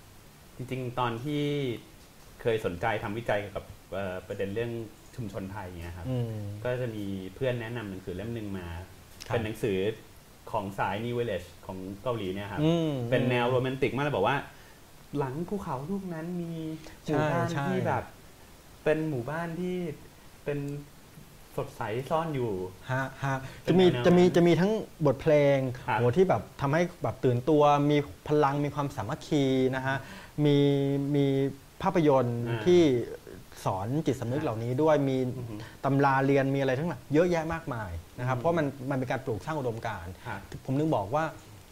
[0.56, 1.42] จริงๆ ตอนที่
[2.42, 4.70] เคยสนใจทำวิจัยเกี่ยวกับเอ่อประเด็นเรื่อง
[5.16, 6.34] ชุมชนไทยเนี่ยครับอืม
[6.64, 8.66] ก็จะมีเพื่อนแนะนำหนังสือเล่มหนึ่งมา
[9.28, 9.78] ครับเป็นหนังสือ
[10.52, 14.36] ของสาย New Village ของเกาหลีเนี่ยครับอืมเป็นแนวโรแมนติกมากเลยบอกว่า
[15.18, 16.52] หลังภูเขาลูกนั้นมี
[17.04, 18.04] หมู่บ้านใช่ที่แบบ
[18.84, 19.76] เป็นหมู่บ้านที่
[20.44, 20.58] เป็น
[21.56, 22.50] สดใสซ่อนอยู่
[22.92, 24.72] ฮะฮะเป็นจะมีแนวๆจะมีจะมีทั้ง
[25.06, 27.96] บทเพลงครับโหที่แบบทำให้แบบตื่นตัวมี
[28.28, 29.44] พลังมีความสามัคคี
[29.76, 29.96] นะฮะ
[30.44, 30.56] มี
[31.14, 31.26] มี
[31.82, 32.80] ภาพยนตร์อ่าที่
[33.64, 35.54] สอนจิตสำนึกเหล่านี้ด้วยมีอือฮึ
[35.84, 41.24] ตำราเรียนมีอะไรทั้งหลายเยอะแยะมากมายนะครับอืมเพราะมันมันเป็นการปลูกสร้างอุดมการณ์ครับผมนึงบอกว่า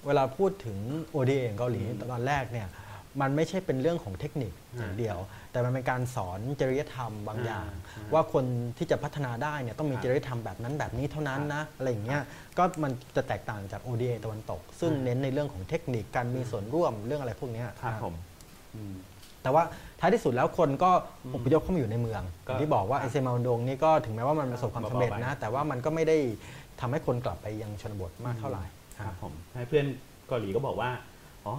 [0.07, 0.79] เวลาพูดถึง
[1.15, 2.69] ODA ของเกาหลีอืมตอนแรกเนี่ย
[3.21, 5.19] มันไม่ใช่เป็นเรื่องของเทคนิคอ่าอย่างเดียว
[5.53, 8.45] แต่มันเป็นการสอนจริยธรรมบางอย่างอ่าว่าคน
[8.79, 12.23] ที่จะพัฒนาได้เนี่ยต้องมีครับจริยธรรมแบบนั้นแบบนี้เท่านั้นครับนะอะไรอย่างเงี้ย
[12.59, 18.15] ก็มันจะแตกต่างจาก ODA ตะวันตก ซึ่งอ่าเน้นในเรื่องของเทคนิคการมีส่วนร่วมเรื่องอะไรพวกเนี้ยครับนะผม
[18.75, 18.95] อืม
[19.43, 19.63] แต่ว่า
[20.01, 20.91] ท้ายที่สุดแล้วคนก็
[21.35, 26.19] อพยพเข้ามาอยู่ในเมืองก็อย่างที่บอกว่าครับไอเซมาอุนดงนี่ก็ถึงแม้ว่ามันประสบความสำเร็จเบาๆไปนะ แต่ว่ามันก็ไม่ได้
[26.81, 28.65] ทำให้คนกลับไปยังชนบทมากเท่าไหร่
[28.99, 29.87] ครับผมให้เพื่อน
[30.29, 30.91] เกาหลีก็บอกว่า
[31.47, 31.55] อ๋อ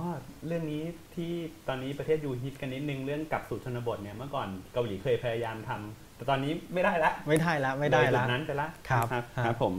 [0.47, 0.81] เรื่องนี้
[1.15, 1.31] ที่
[1.67, 9.73] ตอนนี้ประเทศยูฮิตกันนิดนึงเรื่องกลับสู่ชนบทเนี่ยเมื่อก่อนเกาหลีเคยพยายามทำแต่ตอนนี้ไม่ได้ละไม่ได้แล้วไม่ได้เลยจุแล้วนั้นไปละครับครับครับครับผม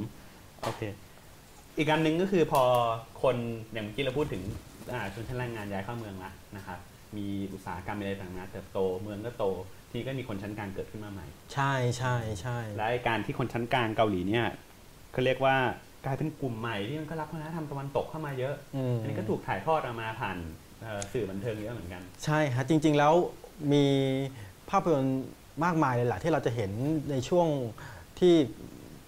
[0.62, 0.82] โอเค
[1.78, 2.62] อีกอันหนึ่งก็คือพอ
[3.22, 3.36] คน
[3.72, 4.42] อย่างเมื่อกี้เราพูดถึง
[4.92, 6.78] อ่าชนชั้นแรงงานย้ายเข้าเมืองละนะครับ
[7.16, 9.44] มีอุตสาหกรรมมีอะไรต่างๆเติบโตเมืองก็โต
[9.88, 14.46] ทีนี้ก็มีคนชั้นกลางเกิดขึ้นมาใหม่ ใช่ใช่ใช่และไอ้การที่คนชั้นกลางเกาหลีเนี่ย
[15.12, 15.56] เขาเรียกว่า
[16.04, 20.36] กลายเป็นกลุ่มใหม่ที่มันก็รับวัฒนธรรมตะวันตกเข้ามาเยอะอืมอันนี้ก็ถูกถ่ายทอดออกมาผ่าน
[20.82, 23.14] เอ่อสื่อบันเทิงเยอะเหมือนกัน ใช่ฮะจริง ๆแล้ว
[23.72, 23.84] มี
[24.70, 25.22] ภาพยนตร์
[25.64, 26.72] มากมายเลยแหละที่เราจะเห็น
[27.10, 27.48] ในช่วง
[28.18, 28.34] ที่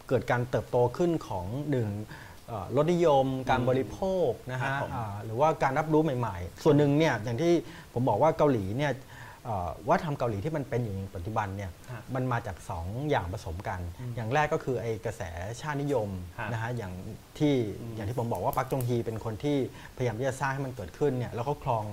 [0.09, 2.23] เกิดการเติบโตขึ้นของหนึ่งเอ่อ
[2.77, 7.53] รสนิยม การบริโภคนะครัฮะบผมอ่าหรือว่าการรับรู้ใหม่ ๆ ส่วนหนึ่งเนี่ยอย่างที่
[7.95, 8.93] ผมบอกว่าเกาหลีเนี่ย
[9.45, 13.81] เอ่อวัฒนธรรมเกาหลีที่มันเป็นอยู่ในปัจจุบันเนี่ยครับมันมาจากสองอย่างผสมกัน
[14.17, 15.23] อย่างแรกก็คือไอ้กระแส
[15.61, 16.93] ชาตินิยมครับนะฮะอย่าง
[17.39, 19.57] ที่อืมอย่างที่ผมบอกว่าพัคจองฮีเป็นคนที่
[19.97, 21.85] พยายามที่จะสร้างให้มันเกิดขึ้นเนี่ยแล้วก็ครอง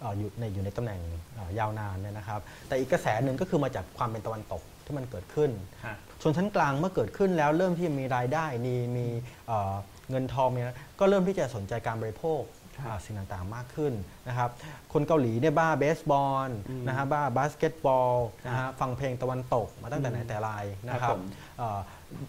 [0.00, 1.00] เอ่ออยู่ในอยู่ในตำแหน่ง
[1.34, 5.50] เอ่อยาวนานเนี่ยนะครับ แต่อีกกระแสหนึ่งก็คือมาจากความเป็นตะวันตก ที่มันเกิดขึ้น
[5.84, 9.06] ครับชนชั้นกลางเมื่อเกิดขึ้นแล้วเริ่มที่มีรายได้มีมี
[9.46, 9.74] เอ่อ
[10.10, 12.42] เงินทองมีอะไรก็เริ่มที่จะสนใจการบริโภค
[12.76, 13.92] ครับอ่าสิ่งต่างๆมากขึ้น
[14.28, 14.50] นะครับ
[14.92, 18.16] คนเกาหลีเนี่ยบ้าเบสบอลอืมนะฮะบ้าบาสเกตบอล
[18.46, 20.50] นะครัฮะฟังเพลงตะวันตกมาตั้งแต่ไหนอืมแต่ไร
[20.88, 21.22] นะคครัรับบผม
[21.58, 21.78] เอ่อ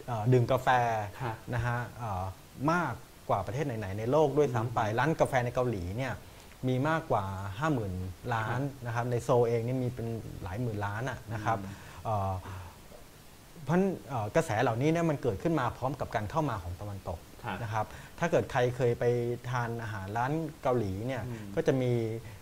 [0.08, 0.68] เอ่อดื่มกาแฟ
[1.22, 2.24] ครับนะฮะเอ่อ
[2.72, 2.94] มาก
[3.30, 6.14] กว่าประเทศไหน ๆ ในโลกด้วยซ้ำไป ร้านกาแฟในเกาหลีเนี่ย
[6.68, 7.26] มีมากกว่า
[7.80, 10.08] 50,000 ล้านนะครับในโซลเองนี่มีเป็น
[10.44, 11.58] หลายหมื่นล้านอะนะครับ
[12.04, 12.34] เอ่อ
[13.64, 17.86] เพราะฉะนั้นเอ่อกระแสเหล่านี้เนี่ยมันเกิดขึ้นมาพร้อมกับการเข้ามาของตะวันตกครับนะครับ
[18.20, 19.04] ถ้าเกิดใครเคยไป
[19.50, 20.32] ทานอาหารร้าน
[20.62, 21.92] เกาหลีเนี่ยอืมก็จะมี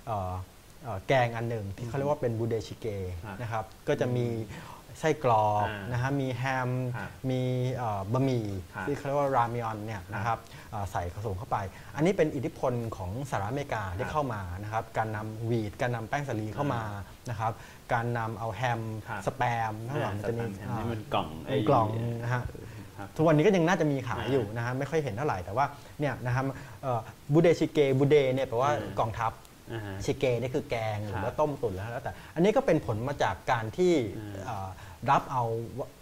[0.08, 0.34] เอ่อ
[0.84, 2.86] เอ่อแกงอันหนึ่งที่เขาเรียกว่าเป็นบูเดชิเก
[3.26, 4.28] ครับนะครับ ก็จะมี
[5.00, 7.42] ไส้กรอกอ่านนะฮะมีแฮมครับมี
[7.76, 10.38] เอ่อบะหมี่ครับที่เขาเรียกว่ารามิออนเนี่ยนะครับ
[10.72, 11.58] เอ่อใส่ผสมเข้าไป
[11.96, 16.82] อันนี้เป็นอิทธิพลของสหรัฐอเมริกาที่เข้ามานะครับ การนำวีดการนำแป้งสาลีเข้ามา
[17.30, 17.52] นะครับ
[17.94, 21.88] การนำเอาแฮมครับสแปมข้างหลังมันจะมีอ่านี่มันกล่องไอ้กล่อง
[22.24, 22.44] นะฮะ
[22.98, 25.66] ครับ ทุกวันนี้ก็ยังน่าจะมีขายอ่าอยู่นะฮะไม่ค่อยเห็นเท่าไหร่แต่ว่า
[26.00, 26.46] เนี่ยนะครับ
[27.34, 29.32] บูเดชิเกบูเดเนี่ยแปลว่าอืม กองทัพ
[29.74, 34.70] อ่าฮะ ชิเกนี่คือแกงหครืรัอบว่าต้มตุ๋นแล้วแล้วแต่ อันนี้ก็เป็นผลมาจากการที่อืมเอ่อ
[35.12, 35.44] รับเอา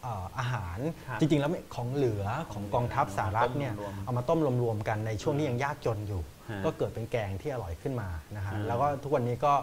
[0.02, 3.74] เอ่ออาหารครับจริง ๆ แล้วไม่ของเหลือของกองทัพสหรัฐเนี่ย
[4.06, 9.54] เอามาต้มรวมๆเอามาต้มรวมๆกันในช่วงที่ยังยากจนอยู่ ฮะก็เกิดเป็นแกงที่อร่อยขึ้นมานะฮะอืมแล้วก็ทุกวันนี้ก็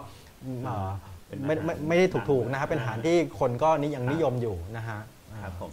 [0.65, 4.99] เอ่อเป็น ไม่อาหารไม่ไม่ได้ถูกๆนะครับเป็นอาหารที่คนก็นิยังครับนิยมอยู่นะฮะ
[5.43, 5.71] ครับผม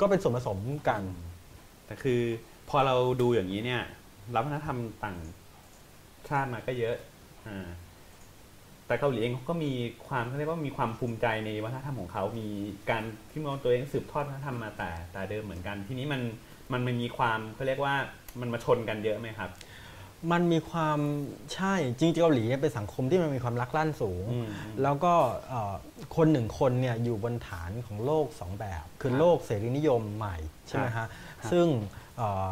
[0.00, 1.02] ก็เป็นส่วนผสมกัน
[1.86, 2.20] แต่คือ
[2.68, 3.82] พอเราดูอย่างนี้เนี่ย
[4.34, 5.18] รับวัฒนธรรมต่าง
[6.28, 6.96] ชาติมาก็เยอะ
[7.48, 7.68] อ่า
[8.86, 9.72] แต่เกาหลีเองเขาก็มี
[10.08, 12.48] ความเขาเรียกว่ามีความภูมิใจในวัฒนธรรมของเขา มี
[12.90, 16.20] การที่มองตัวเองสืบทอดวัฒนธรรมมาแต่แต่เดิมเหมือนกัน ทีนี้มัน
[16.72, 17.94] มันมันมีความเขาเรียกว่า
[18.40, 19.50] มันมาชนกันเยอะไหมครับ
[20.32, 20.98] มันมีความ
[21.54, 24.46] ใช่จริงๆเกาหลีเนี่ยเป็นสังคมที่มันมีความรักลั่นสูงอืม
[24.82, 25.14] แล้วก็
[25.48, 25.74] เอ่อ
[26.16, 30.36] คนหนึ่งคนเนี่ยอยู่บนฐานของโลกสองแบบ คือครับโลกเสรีนิยมใหม่
[30.68, 31.08] ใช่ไหมครัฮะบ
[31.40, 31.66] ครับซึ่ง
[32.18, 32.50] เอ่อ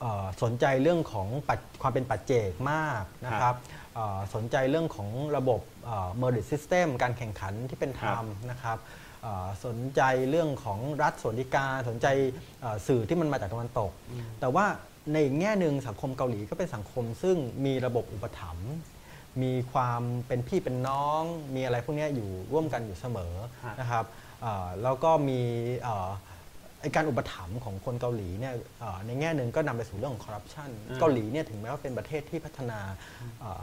[0.00, 3.54] เอ่อสนใจเรื่องของปัจความเป็นปัจเจกมากนะครับ
[3.94, 8.78] เอ่อสนใจเรื่องของระบบเอ่อ merit system การแข่งขันที่เป็นธรรมนะครับ
[9.22, 12.06] เอ่อสนใจเรื่องของรัฐสวัสดิการสนใจ
[12.60, 13.90] เอ่อสื่อที่มันมาจากตะวันตก
[14.42, 14.66] แต่ว่า
[15.12, 18.70] ในอีกแง่หนึ่งสังคมเกาหลีก็เป็นสังคมซึ่งมีระบบอุปถัมภ์
[19.42, 21.22] มีความเป็นพี่เป็นน้อง
[21.54, 23.34] มีอะไรพวกเนี้ยอยู่ร่วมกันอยู่เสมอ
[23.64, 24.04] ครับนะครับ
[24.42, 25.40] เอ่อแล้วก็มี
[25.82, 26.10] เอ่อ
[26.80, 32.80] ไอ้การอุปถัมภ์ของคนเกาหลีเนี่ยเอ่อในแง่หนึ่งก็นำไปสู่เรื่องของคอร์รัปชันอืมเกาหลีเนี่ยถึงแม้ว่าเป็นประเทศที่พัฒนา
[33.40, 33.62] เอ่อ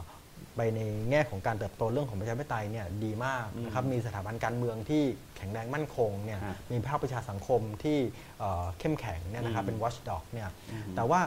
[0.56, 0.80] ไปใน
[1.10, 5.02] แง่ของการเติบโตเรื่องของประชาธิปไตยเนี่ยดีมากนะครับมีสถาบันการเมืองที่
[5.36, 7.98] แข็งแรงมั่นคงเนี่ยครับมีภาคประชาสังคมที่
[8.38, 11.20] เอ่อเข้มแข็งเนี่ยนะครับอืมเป็น watchdog เนี่ยอืมแต่ว่า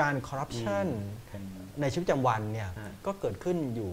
[0.00, 0.86] การคอร์รัปชัน
[1.26, 1.42] เป็น
[1.80, 3.92] ในชีวิตประจำวันเนี่ยฮะก็เกิดขึ้นอยู่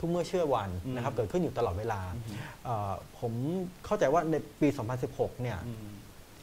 [0.00, 2.00] ทุกเมื่อเชื่อวันอืมนะครับเกิดขึ้นอยู่ตลอดเวลา
[2.64, 3.32] เอ่อผม
[3.84, 4.68] เข้าใจว่าในปี
[5.04, 5.86] 2016 เนี่ยอืม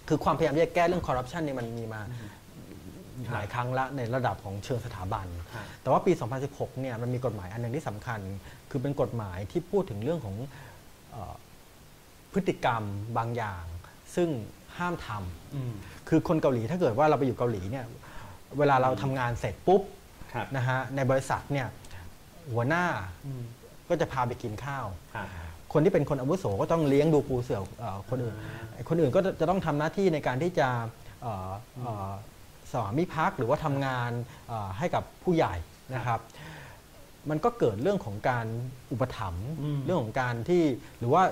[0.07, 2.29] คือความพยายามที่จะแก้เรื่องคอร์รัปชันเนี่ยมันมีมาครับ
[3.33, 6.11] หลายครั้งละในระดับของเชิงสถาบันครับแต่ว่าปี
[6.45, 8.19] 2016 เนี่ยมันมีกฎหมายอันหนึ่งที่สำคัญ
[8.69, 10.35] คือเป็นกฎหมายที่พูดถึงเรื่องของ
[11.11, 11.35] เออ
[12.33, 12.83] พฤติกรรม
[13.17, 13.63] บางอย่าง
[14.15, 14.29] ซึ่ง
[14.77, 15.73] ห้ามทำอืม
[16.09, 17.85] คือคนเกาหลีถ้าเกิดว่าเราไปอยู่เกาหลีเนี่ย
[18.57, 19.81] เวลาเราทำงานเสร็จปุ๊บ
[20.33, 21.67] ครับนะฮะในบริษัทเนี่ย
[22.53, 22.85] หัวหน้า
[23.25, 23.43] อืม
[23.89, 24.85] ก็จะพาไปกินข้าว
[25.15, 25.27] ครับ
[25.73, 28.35] คนที่เป็นคนอาวุโสก็ต้องเลี้ยงดูปูเสือเอ่อคนอื่น
[28.75, 30.67] ไอ้คนอื่นก็จะจะต้องทำหน้าที่ในการที่จะ
[31.21, 31.51] เอ่อ
[31.83, 32.11] เอ่อ
[32.73, 34.11] สวามิภักดิ์หรือว่าทำงาน
[34.47, 35.55] เอ่อให้กับผู้ใหญ่
[35.95, 36.19] นะครับ
[37.29, 38.45] มันก็เกิดเรื่องของการ
[38.91, 40.63] อุปถัมภ์อืมเรื่องของการที่
[40.99, 41.23] หรือว่า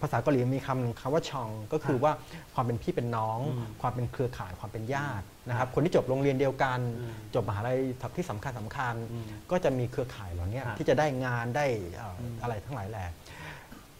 [0.00, 2.12] ภาษาเกาหลีมีคำหนึ่งคำว่าชอง ก็คือว่า
[2.54, 7.78] ความเป็นพี่เป็นน้องอืมความเป็นเครือข่ายความเป็นญาตินะครับ คนที่จบโรงเรียนเดียวกันอืมจบมหาลัย
[8.16, 11.66] ที่สำคัญสำคัญอืมก็จะมีเครือข่ายเหล่านี้ครับที่จะได้งานได้
[11.96, 13.04] เอ่ออมอะไรทั้งหลายแหล่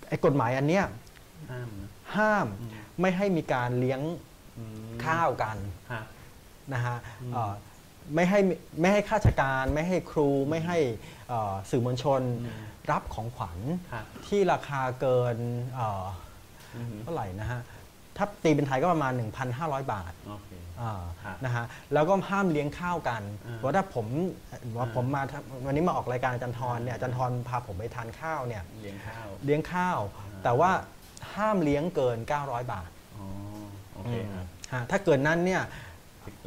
[0.09, 0.85] ไอ้กฎหมายอันเนี้ย
[1.51, 2.71] ห้ามนะห้ามอืม
[3.01, 4.01] ไม่ให้มีการเลี้ยง
[4.59, 5.57] อืมข้าวกัน
[5.91, 6.07] ครับ
[6.75, 7.53] นะฮะอืมเอ่อ
[8.15, 8.41] ไม่ให้
[8.81, 10.79] ไม่ให้ข้าราชการ ไม่ให้ครูไม่ให้
[11.29, 13.59] เอ่อสื่อมวลชนอืมรับของขวัญ
[13.93, 15.37] ครับที่ราคาเกิน
[15.75, 16.05] เอ่อ
[16.77, 17.61] อืมเท่าไหร่นะฮะ
[18.17, 19.13] ถ้าตีเป็นไทยก็ประมาณ
[19.53, 20.51] 1,500 บาทโอเค
[20.81, 24.07] อ่าครับนะฮะแล้วก็ห้ามเลี้ยงข้าวกันอ่าเพราะถ้าผม
[24.77, 30.71] ว่าอ่าผมมาทำวันนี้มาออกรายการอาจารย์ทรเนี่ยอาจารย์ทรพาผมไปทานข้าวเนี่ยเลี้ยงข้าวเลี้ยงข้าวอ่าแต่ว่า
[31.35, 33.27] ห้ามเลี้ยงเกิน 900 บาทอ๋อ
[33.95, 35.92] โอเคครับฮะถ้าเกินนั้นเนี่ยผิดละ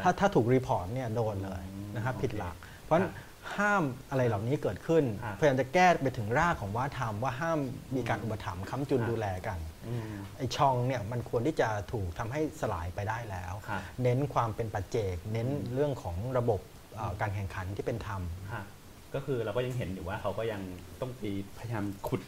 [0.03, 3.11] ถ้าถ้าถูก report เนี่ยโดนเลยอืมนะครับโอเคผิดหลัก เพราะฉะนั้น
[3.57, 7.59] ห้ามอะไรเหล่านี้เกิดขึ้นครับพยายามจะแก้ไปถึงรากของวัฒนธรรมว่าห้าม
[7.95, 16.59] มีการอืมอุปถัมภ์ค้ำจุนครับดูแลกันอืมไอ้ช่องเนี่ยมันควรที่จะถูกทำให้สลายไปได้แล้วครับเน้นความเป็นปัจเจก เน้นเรื่องของระบบ
[16.95, 18.21] เอ่อการแข่งขันที่เป็นธรรม
[18.53, 18.65] ครับ
[19.13, 20.61] ก็คือเราก็ยังเห็นอยู่ว่าเขาก็ยัง
[21.01, 22.21] ต้องตีพยายามขุด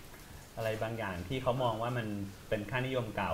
[0.55, 2.07] อะไรบางอย่างที่เขามองว่ามัน
[2.49, 3.33] เป็นค่านิยมเก่า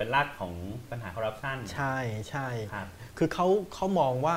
[0.00, 0.54] เป็นรากของ
[0.90, 1.96] ปัญหาคอร์รัปชันใช่
[2.30, 2.88] ใช่ครับ
[3.18, 4.36] คือเขาเขามองว่า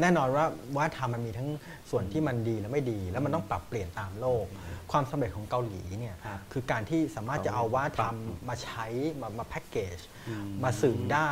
[0.00, 0.44] แน่นอนว่า
[0.76, 1.48] วัฒนธรรมมันมีทั้ง
[1.90, 4.44] ส่วนที่มันดีและไม่ดี แล้วมันต้องปรับเปลี่ยนตามโลก
[4.92, 8.86] ความสำเร็จของเกาหลีเนี่ยครับคือการที่สามารถจะเอาวัฒนธรรมปรับมาใช้
[9.20, 11.30] มามาแพ็กเกจอืมมาสื่อได้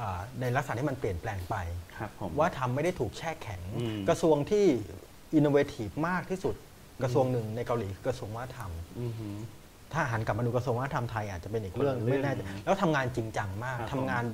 [0.00, 1.56] อ่าในลักษณะที่มันเปลี่ยนแปลงไป
[1.98, 4.66] ครับผมว่าทำไม่ได้ถูกแช่แข็งอืมกระทรวงที่
[5.34, 6.54] อินโนเวทีฟมากที่สุด
[7.02, 9.36] กระทรวงหนึ่งในเกาหลีคือกระทรวงวัฒนธรรมอือหือ
[9.92, 14.24] ถ้าหันกลับมาดูกระทรวงวัฒนธรรมไทยอาจจะเป็นอีกเรื่องคนละเรื่ไม่องแน่ใจแล้วทำงานจริงจังมากครับทำงาน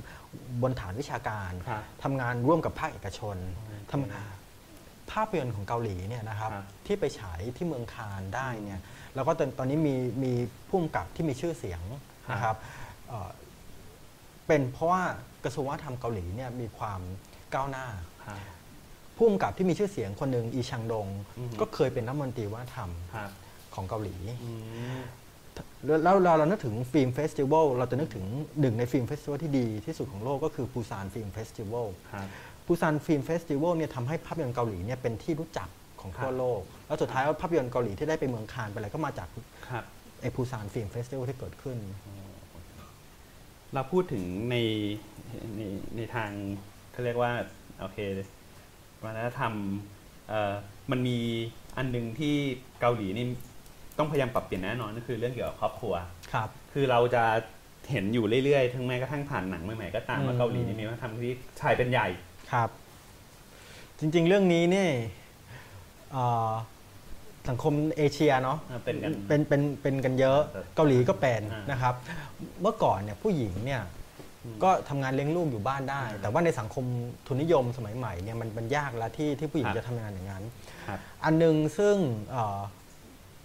[0.63, 8.81] บนฐานวิชาการครับทำงานร่วมกับภาคเอกชนโอเคทำภาพยนตร์ของเกาหลีเนี่ยนะครับครับที่ไปฉายที่เมืองคานส์ได้เนี่ย
[9.15, 9.95] แล้วก็ตอนตอนนี้มี
[10.25, 10.33] มี
[10.69, 11.83] ผู้กำกับที่มีชื่อเสียง
[12.33, 12.57] นะครับ
[13.09, 13.31] เอ่อ
[14.47, 15.03] เป็นเพราะว่า
[15.45, 17.01] กระทรวงวัฒนธรรมเกาหลีเนี่ยมีความ
[17.55, 17.87] ก้าวหน้า
[18.27, 18.39] ครับ
[19.17, 21.07] ผู้กำกับที่มีชื่อเสียงคนหนึ่งอีชังดง
[21.39, 23.31] อือฮึก็เคยเป็นรัฐมนตรีวัฒนธรรมครับ
[23.75, 24.51] ของเกาหลีอื
[24.97, 25.01] ม
[25.87, 28.25] แล้วแล้วเราเรานึกถึง film festival เราจะนึกถึง
[28.61, 32.27] หนึ่งใน film festival ที่ดีที่สุดของโลกก็คือปูซาน film festivalครับ
[32.67, 35.69] ปูซาน film festival เนี่ยทำให้ภาพยนตร์เกาหลีเนี่ยเป็นที่รู้จัก
[36.01, 39.29] ของทั่วโลก แล้วสุดท้ายว่าภาพยนตร์เกาหลีที่ได้ไปเมืองคานส์ไปอะไรก็มาจาก
[39.69, 39.85] ครับ
[40.21, 41.79] ไอปูซาน film festival ที่เกิดขึ้น
[43.75, 44.57] เราพูดถึงใน
[45.57, 45.61] ใน
[45.97, 46.31] ในทาง
[46.93, 47.33] เขาเรียกว่า
[47.81, 47.99] โอเค
[49.05, 49.53] วัฒนธรรม
[50.29, 50.55] เอ่อ
[50.91, 51.19] มันมี
[51.77, 52.35] อันหนึ่งที่
[52.81, 53.27] เกาหลีนี่
[53.99, 55.95] ต้องพยายามปรับเปลี่ยนแน่นอนก็คือเรื่องเกี่ยวกับครอบครัว
[56.33, 57.23] ครับ คือเราจะ
[57.91, 62.09] เห็นอยู่เรื่อยๆ ทั้งแม้กระทั่งผ่านหนังใหม่ๆก็ตามว่าอืมเกาหลีนี่มีวัฒนธรรมที่ชายเป็นใหญ่
[62.53, 62.69] ครับ
[63.99, 64.91] จริงๆ เรื่องนี้เนี่ย
[66.13, 66.53] เอ่อ
[67.49, 71.95] สังคมเอเชียเนาะอ่าเป็นกันเป็นเป็นเป็นกันเยอะครับเกาหลีก็เป็นอ่านนะครับ
[72.63, 73.83] เมื่อก่อนเนี่ยผู้หญิงเนี่ย
[74.45, 76.85] อืมก็ทำงานเลี้ยงลูกอยู่บ้านได้อ่าแต่ว่าในสังคม
[77.27, 80.45] ทุนนิยมสมัยใหม่เนี่ยมันมันยากแล้วที่ที่ผู้หญิงครับจะทำงานอย่างนั้น
[80.87, 81.97] ครับอันหนึงซึ่ง
[82.31, 82.61] เอ่อ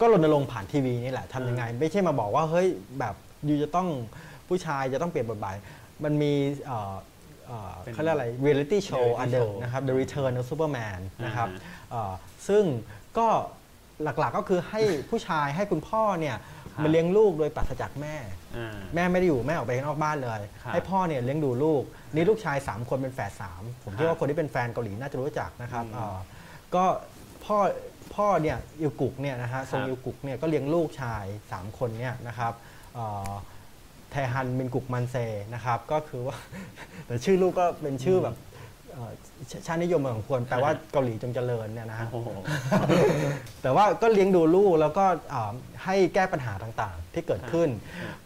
[0.01, 2.67] ก็รณรงค์ผ่านทีวีนี่แหละทำยังไง ไม่ใช่มาบอกว่าเฮ้ย
[2.99, 3.15] แบบ
[3.47, 3.87] ยูจะต้อง
[4.47, 5.53] ผู้ชายจะต้องเปลี่ยนบทบาท
[6.03, 6.33] มันมี
[6.65, 6.93] เอ่อ
[7.47, 12.13] เอ่อเป็นเขาเรียกอะไร reality show reality อันเดิม show นะครับ The Return of Superman นะครับอ่าฮะเอ่อ
[12.47, 12.63] ซึ่ง
[13.17, 13.27] ก็
[14.03, 16.35] หลักๆก็คือให้ผู้ชายให้คุณพ่อเนี่ย
[16.73, 18.15] ครับมาเลี้ยงลูกโดยปราศจากแม่
[18.57, 21.83] อ่าแม่ไม่ได้อยู่แม่ออกไปข้างนอกบ้านเลยครับให้พ่อเนี่ยเลี้ยงดูลูก
[22.13, 26.17] นี่ลูกชาย 3 คนเป็นแฝดสามผมคิดครัว่าบคนที่เป็นแฟนเกาหลีน่าจะรู้จักนะครับอืมเอ่อ
[26.75, 26.83] ก็
[27.45, 27.57] พ่อ
[28.15, 32.53] พ่อเนี่ยอิวกุกเนี่ยนะฮะทรงครับอิวกุกเนี่ยก็เลี้ยงลูกชาย 3 คนเนี่ยนะครับ
[32.95, 33.31] เอ่อ
[34.11, 35.15] แทฮันมินกุกมันเซ
[35.53, 36.37] นะครับก็คือว่า
[37.05, 38.35] แต่ชื่อลูกก็เป็นชื่อแบบ
[38.93, 39.11] เอ่อ
[39.51, 42.27] ชชาตินิยมของคนแปลว่าเกาหลีจงเจริญเนี่ยนะฮะ โอ้โห
[43.61, 45.51] แต่ว่าก็เลี้ยงดูลูกแล้วก็อ่า
[45.85, 47.69] ให้แก้ปัญหาต่างๆ ที่เกิดขึ้น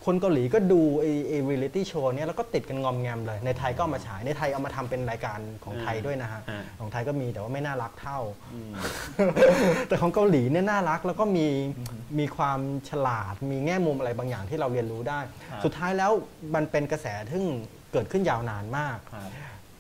[0.06, 8.20] คนเกาหลีก็ดูไอ้ไอ้เรียลิตี้โชว์เนี้ยแล้วก็ติดกันงอมแงมเลย ในไทยก็เอามาฉายในไทยเอามาทำเป็นรายการของไทยด้วยนะฮะ อ่า ของไทยก็มีแต่ว่าไม่น่ารักเท่า
[8.54, 8.72] อืม
[9.88, 11.48] แต่ของเกาหลีเนี่ยน่ารักแล้วก็มี
[12.20, 12.60] มีความ
[12.90, 15.20] ฉลาด มีแง่มุมอะไรบางอย่างที่เราเรียนรู้ได้
[15.52, 16.12] ครับ สุดท้ายแล้ว
[16.56, 17.40] มันเป็นกระแสที่
[17.94, 19.30] เกิดขึ้นยาวนานมาก ครับ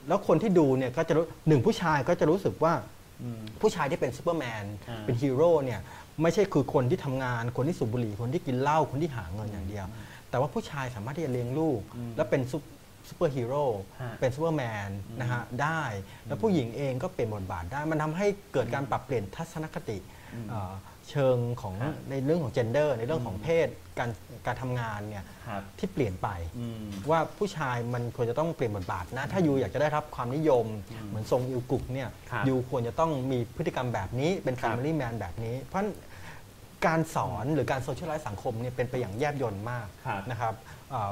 [0.08, 2.74] แล้วคนที่ดูเนี่ยก็จะรู้หนึ่งผู้ชายก็จะรู้สึกว่า
[3.22, 5.80] อืมผู้ชายที่เป็นซูเปอร์แมนอ่าเป็นฮีโร่เนี่ย
[6.22, 9.86] ไม่ใช่คือคนที่ทำงานคนที่สูบบุหรี่คนที่กินเหล้าคนที่หาเงินอย่างเดียว
[10.30, 12.64] แต่ว่าผู้ชายสามารถที่จะเลี้ยงลูกอืมและเป็นซุป
[13.10, 13.64] ซูเปอร์ฮีโร่
[14.02, 15.82] ฮะเป็นซูเปอร์แมนอืมนะฮะได้
[16.28, 19.98] แล้วผู้หญิงเองก็เปลี่ยนบทบาทได้ มันทำให้เกิดการปรับเปลี่ยนทัศนคติ
[20.34, 20.48] อืม
[21.10, 23.68] เอ่อเชิงของฮะในเรื่องของ gender ในเรื่องของอืมเพศ
[24.00, 24.10] การ
[24.46, 26.28] การทำงานเนี่ยครับที่เปลี่ยนไป
[26.58, 30.66] อืมว่าผู้ชายมันควรจะต้องเปลี่ยนบทบาทนะถ้า you อยากจะได้รับความนิยม
[31.08, 35.92] เหมือนซงอิลกุกเนี่ยครับ you ควรจะต้องมีพฤติกรรมแบบนี้เป็นครับ Family Man แบบนี้ เพราะฉะนั้น
[36.86, 40.54] การสอนหรือการ socialize สังคมเนี่ยเป็นไปอย่างแยบยลมากครับนะครับ
[40.90, 41.12] เอ่อ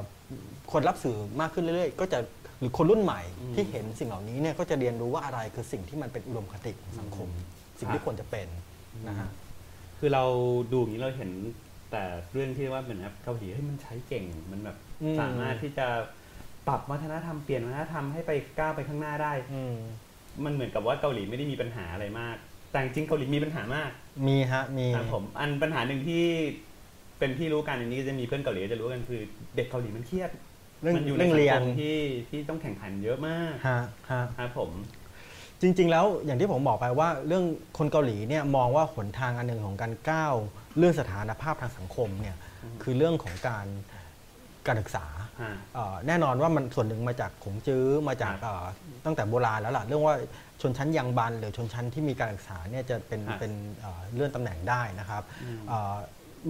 [0.72, 2.20] คนรับสื่อมากขึ้นเรื่อยๆ ก็จะ
[2.60, 7.30] หรือคนรุ่นใหม่อืมที่เห็นสิ่งเหล่านี้เนี่ยก็จะเรียนรู้ว่าอะไรคือสิ่งที่มันเป็นอุดมคติของสังคม
[7.78, 8.48] สิ่งครัที่บควรจะเป็น
[9.08, 9.30] นะฮะ
[10.06, 10.26] คือเรา
[10.72, 11.32] ดูอย่างนี้เราเห็น
[11.92, 15.88] แต่เรื่องที่ว่าเหมือนแบบเกาหลีเฮ้ยมันใช้เก่งมันแบบอืมสามารถที่จะ
[16.68, 19.76] ปรับวัฒนธรรมเปลี่ยนวัฒนธรรมให้ไปก้าวไปข้างหน้าได้อืม
[20.46, 22.36] มันเหมือนกับว่าเกาหลีไม่ได้มีปัญหาอะไรมาก
[22.72, 23.92] แต่จริงๆเกาหลีมีปัญหามาก
[24.28, 26.24] มีฮะมีครับผมอันปัญหาหนึ่งที่
[27.20, 29.22] เป็นที่รู้กันอันนี้จะมีเพื่อนเกาหลีจะรู้กันคือ
[29.56, 30.32] เด็กเกาหลีมันเครียด
[30.82, 31.98] เรื่องมัอยู่ในเรื่องสังเรียคนมที่
[32.30, 33.80] ที่ต้องแข่งขันเยอะมากฮะ
[34.10, 34.72] ฮะครับผม
[35.64, 37.46] จริง ๆ แล้วอย่างที่ผมบอกไปว่าเรื่อง
[37.78, 40.34] คนเกาหลีเนี่ยมองว่าหนทางอันหนึ่งของการก้าว
[40.78, 42.36] เรื่องสถานภาพทางสังคมเนี่ย
[42.84, 43.68] คือเรื่องของการ
[44.68, 45.06] การศึกษา
[45.42, 48.66] ฮะเอ่อแน่นอนว่ามันส่วนหนึ่งมาจากขงจื้อมาจากครับเอ่อ
[49.06, 50.16] ตั้งแต่โบราณแล้วล่ะเรื่องว่า
[50.62, 55.50] ชนชั้นยังบันหรือชนชั้นที่มีการศึกษาเนี่ยจะเป็นครับเป็นเอ่อเลื่อนตำแหน่งได้นะครับอื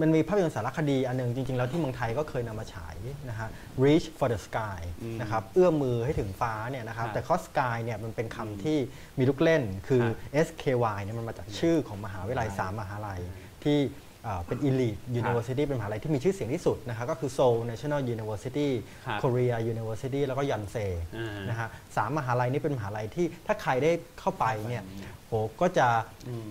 [0.02, 2.94] มันมีภาพยนตร์สารคดีอันหนึงจริง ๆ แล้วที่เมืองไทยก็เคยนำมาฉาย
[3.28, 3.48] นะฮะ
[3.84, 8.78] reach for the sky อืมนะครับเอื้อมมือให้ถึงฟ้าเนี่ยนะครับครับแต่ข้อ sky เนี่ยมันเป็นคำที่
[9.18, 13.20] มีลูกเล่นคือครับ SKY เนี่ยมันมาจากชื่อของมหาวิทยาลัยสามมหาลัย
[13.64, 13.78] ที่
[14.24, 18.68] เอ่อเป็น elite university เป็นมหาลัยที่มีชื่อเสียงที่สุดนะครับก็คือ Seoul National University
[19.06, 20.76] ครับ Korea University แล้วก็ยอนเซ
[21.16, 24.84] อ่านนะฮะสามมหาลัยนี้เป็นมหาลัยที่ถ้าใครได้เข้าไปเนี่ย
[25.26, 25.86] โหก็จะ
[26.28, 26.48] อืม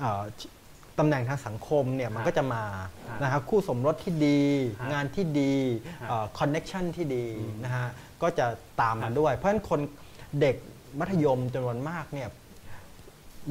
[0.00, 0.22] เอ่อ
[0.98, 2.62] ตำแหน่งทางสังคมเนี่ยมันก็จะมา
[3.08, 4.40] ครับนะครับคู่สมรสที่ดี
[4.78, 5.54] ครับงานที่ดี
[6.00, 7.86] ครับคอนเน็ชันที่ดีอืมนะฮะ
[8.22, 8.46] ก็จะ
[8.80, 9.80] ตามครัมาบด้วย เพราะฉะนั้นคน
[10.40, 10.56] เด็ก
[10.98, 12.28] มัธยมจำนวนมากเนี่ย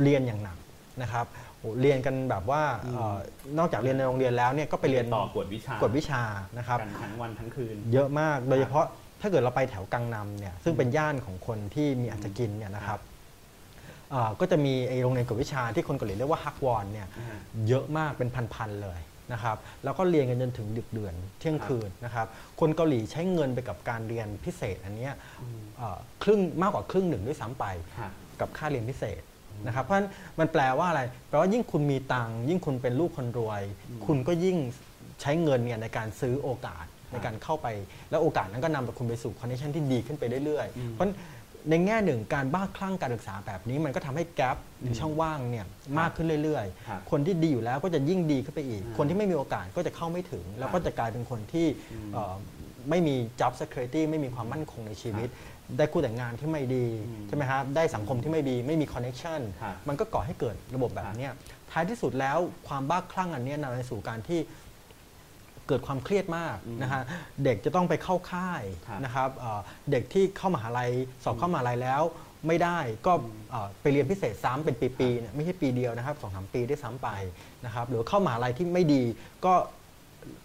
[0.03, 0.57] เรียนอย่างหนัก
[1.01, 1.25] นะครับ
[1.59, 3.15] โอ้เรียนกันแบบว่าเอ่อ
[3.57, 6.21] นอกจากเรียนในโรงเรียนแล้วเนี่ยก็ไปเรียนต่อกวดวิชากวดวิชา
[6.57, 8.85] นะครับกันทั้งวันทั้งคืน เยอะมากโดยเฉพาะ
[9.21, 13.14] ถ้าเกิดเราไปแถวกังนำเนี่ยซึ่งเป็นย่านของคนที่มีอัตกินเนี่ยนะครับเอ่อ
[14.39, 18.99] ก็จะมีไอโรงเรียนกวดวิชาที่คนเกาหลีเรียกว่าฮักวอนเนี่ยอ่าเยอะมากเป็นพันๆเลย
[19.33, 22.27] นะครับแล้วก็เรียนกันจนถึงดึกเดือนเที่ยงคืนนะครับ
[22.59, 25.13] คนเกาหลีใช้เงินไปกับการเรียนพิเศษอันเนี้ย
[25.77, 27.65] เอ่อครึ่งมากกว่าครึ่งหนึ่งด้วยซ้ำไป
[27.99, 29.21] ครับกับค่าเรียนพิเศษ
[29.67, 33.61] นะครับเพราะฉะนั้นมันแปลว่าอะไรแปลว่ายิ่งคุณมีตังค์ยิ่งคุณเป็นลูกคนรวย
[34.05, 34.57] คุณก็ยิ่ง
[35.21, 37.67] ใช้เงินเนี่ยในการซื้อโอกาสในการเข้าไป
[38.09, 41.15] แล้วโอกาสนั้นก็นำคุณไปสู่ condition ที่ดีขึ้นไปเรื่อยๆเพราะฉะนั้น
[41.69, 45.65] ในแง่หนึ่งการบ้าคลั่งการศึกษาแบบนี้มันก็ทำให้ gap หรือช่องว่างเนี่ย
[45.99, 51.67] มากขึ้นเรื่อยครับๆคนที่ดีอยู่แล้วก็จะยิ่งดีขึ้นไปอีกอ่าคนที่ไม่มีโอกาสก็จะเข้าไม่ถึง แล้วก็จะกลายเป็นคนที่
[52.13, 52.35] เอ่อ
[52.89, 55.29] ไม่มี job security ไม่มีความมั่นคงในชีวิต
[55.77, 61.31] ได้คู่แต่งงานที่ไม่ดีอืมใช่ไหมครับได้สังคมที่ไม่ดีไม่มี connection ครับมันก็ก่อให้เกิดระบบแบบเนี้ย
[61.71, 62.37] ท้ายที่สุดแล้ว
[62.67, 64.39] ความบ้าคลั่งอันเนี้ยนำไปสู่การที่
[65.67, 67.01] เกิดความเครียดมากอืมนะฮะ
[67.43, 69.59] เด็กจะต้องไปเข้าค่ายครับนะครับเอ่อ
[69.91, 70.91] เด็กที่เข้ามหาลัย
[71.23, 72.01] สอบเข้ามหาลัยแล้ว
[72.47, 73.13] ไม่ได้ก็
[73.51, 77.09] เอ่อไปเรียนพิเศษซ้ำเป็นปีๆเนี่ยไม่ใช่ปีเดียวนะครับสองสามปีได้ซ้ำไป
[77.65, 79.03] นะครับหรือเข้ามหาลัยที่ไม่ดี
[79.45, 79.53] ก็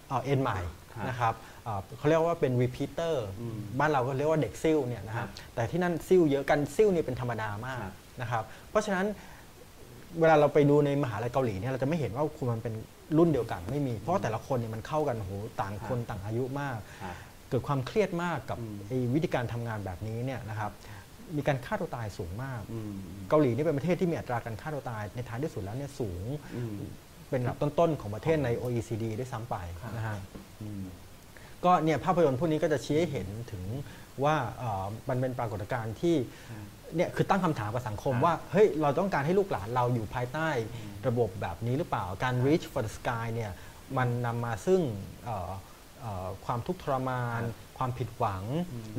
[0.07, 0.59] เอ่อเอ็นใหม่
[0.93, 9.05] ครับนะครับเอ่อเขาเรียกว่าเป็น repeater อืมบ้านเราก็เรียกว่าเด็กซิ่วเนี่ยนะครัฮะบแต่ที่นั่นซิ่วเยอะกันซิ่วเนี่ยเป็นธรรมดามากครับนะครับเพราะฉะนั้น
[10.19, 12.73] เวลาเราไปดูในมหาลัยเกาหลีเนี่ยเราจะไม่เห็นว่าคุณมันเป็น
[13.17, 15.31] รุ่นเดียวกันไม่มี เพราะว่าแต่ละคนเนี่ยมันเข้ากันโอ้โห
[15.61, 17.15] ต่างคนต่างอายุมากครับ
[17.49, 20.71] เกิดความเครียดมากกับอืมไอ้วิธีการทำงานแบบนี้เนี่ยนะครับ
[21.37, 22.93] มีการฆ่าตัวตายสูงมากอืม
[23.29, 26.23] เกาหลีนี่เป็นประเทศที่มีอัตราการฆ่าตัวตายในท้ายที่สุดแล้วเนี่ยสูง
[26.55, 26.75] อืม
[27.29, 30.17] เป็นอันดับต้นๆ ของประเทศใน OECD ด้วยซ้ำไปครับนะฮะ
[30.61, 30.83] อืม
[31.65, 33.63] ก็เนี่ยภาพยนตร์พวกนี้ก็จะชี้ให้เห็นถึง
[34.23, 36.15] ว่าเอ่อมันเป็นปรากฏการณ์ที่
[36.95, 40.49] เนี่ยคือตั้งคำถามกับสังคมครับว่าเฮ้ยเราต้องการให้ลูกหลานเราอยู่ภายใต้
[41.07, 43.51] ระบบแบบนี้หรือเปล่าการ reach for the sky เนี่ย
[43.97, 44.81] มันนำมาซึ่ง
[45.25, 45.51] เอ่อ
[46.01, 47.41] เอ่อความทุกข์ทรมาน
[47.77, 48.43] ความผิดหวัง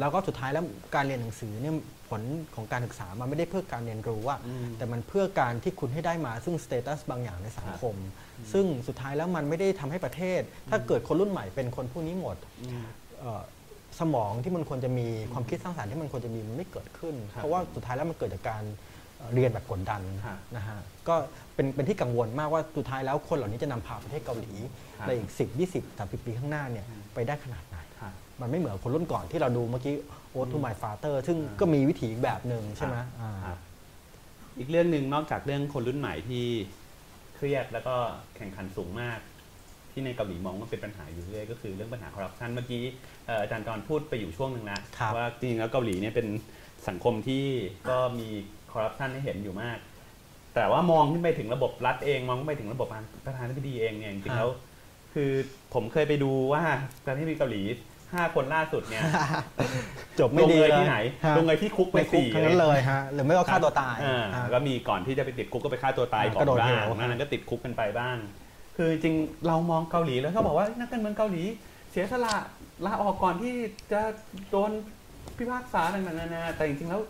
[0.00, 0.64] แล้วก็สุดท้ายแล้ว
[0.94, 1.74] การเรียนหนังสือเนี่ย
[2.08, 2.22] ผล
[2.54, 7.94] ของการศึกษามันไม่ได้เพื่อการเรียนรู้อะอืมแต่มันเพื่อการที่คุณให้ได้มาซึ่งสเตตัสบางอย่างในสังคม
[8.52, 10.40] ซึ่งสุดท้ายแล้วมันไม่ได้ทำให้ประเทศ
[10.70, 12.84] ถ้าเกิดคนรุ่นใหม่เป็นคนพวกนี้หมดอืม
[13.20, 13.42] เอ่อ
[14.00, 18.62] สมองที่มันควรจะมีความคิดสร้างสรรค์ที่มันควรจะมีมันไม่เกิดขึ้นครับเพราะว่าสุดท้ายแล้วมันเกิดจากการ
[19.18, 20.78] เอ่อเรียนแบบกดดันครับนะฮะ
[21.08, 21.14] ก็
[21.54, 24.52] เป็นเป็นที่กังวลมากว่าสุดท้ายแล้วคนเหล่านี้จะนำพาประเทศเกาหลี
[24.98, 29.94] ครับในอีก 10 20 30 ปีข้างหน้าเนี่ยไปได้ขนาดไหนครับมันไม่เหมือนคนรุ่นก่อนที่เราดูเมื่อกี้
[30.30, 33.58] โอทูมายฟาเตอร์ซึ่งก็มีวิถีอีกแบบหนึ่งใช่ไหมอ่าครับ
[34.58, 36.44] อีกเรื่องหนึ่งนอกจากเรื่องคนรุ่นใหม่ที่
[37.36, 37.94] เครียดแล้วก็
[38.36, 39.18] แข่งขันสูงมาก
[39.92, 42.82] ที่ในเกาหลีมองว่าเป็นปัญหาอยู่เรื่อยก็คือเรื่องปัญหาคอร์รัปชันเมื่อกี้
[43.26, 46.26] เอ่ออาจารย์กรพูดไปอยู่ช่วงหนึ่งแล้วครับว่าจริงๆแล้วเกาหลีเนี่ยเป็น
[46.88, 47.44] สังคมที่
[47.90, 48.28] ก็มี
[48.72, 49.78] คอร์รัปชันให้เห็นอยู่มาก
[50.54, 52.88] แต่ว่ามองขึ้นไปถึงระบบรัฐเองมองขึ้นไปถึงระบบ
[53.26, 54.50] ประธานาธิบดีเองเนี่ยจริงๆแล้ว
[55.14, 55.30] คือ
[55.74, 56.62] ผมเคยไปดูว่า
[57.04, 57.62] ประธานาธิบดีเกาหลี
[58.12, 59.02] ห้าคนล่าสุดเนี่ย
[60.20, 68.16] จบไม่ลงดีเอยเลยที่ไหนฮะลงเอยที่คุกไปในคุกสี่ทั้งนั้นเลยฮะหรือไม่ก็ฆ่าตัวตายอ่อ่าก็มีก่อนที่จะไปติดคุกก็ไปฆ่าตัวตายอ่าก่อก็นโดนบ้างเหว นั้นก็ติดคุกกันไปบ้าง
[68.76, 69.16] คือจริง
[69.46, 71.42] เรามองเกาหลีแล้วเขาบอกว่านักการเมืองเกาหลี
[71.90, 72.34] เสียสละ
[72.86, 73.54] ลาออกก่อนที่
[73.92, 74.00] จะ
[74.50, 74.70] โดน
[75.36, 77.00] พิพากษาต่างๆนานาแต่จริงๆแล้ว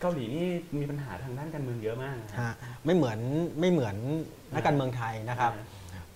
[0.00, 0.46] เกาหลีนี่
[0.80, 3.18] มีปัญหาทางด้านการเมืองเยอะมากนะฮะไม่เหมือน
[3.60, 3.96] ไม่เหมือน
[4.54, 5.52] นักการเมืองไทยนะครับ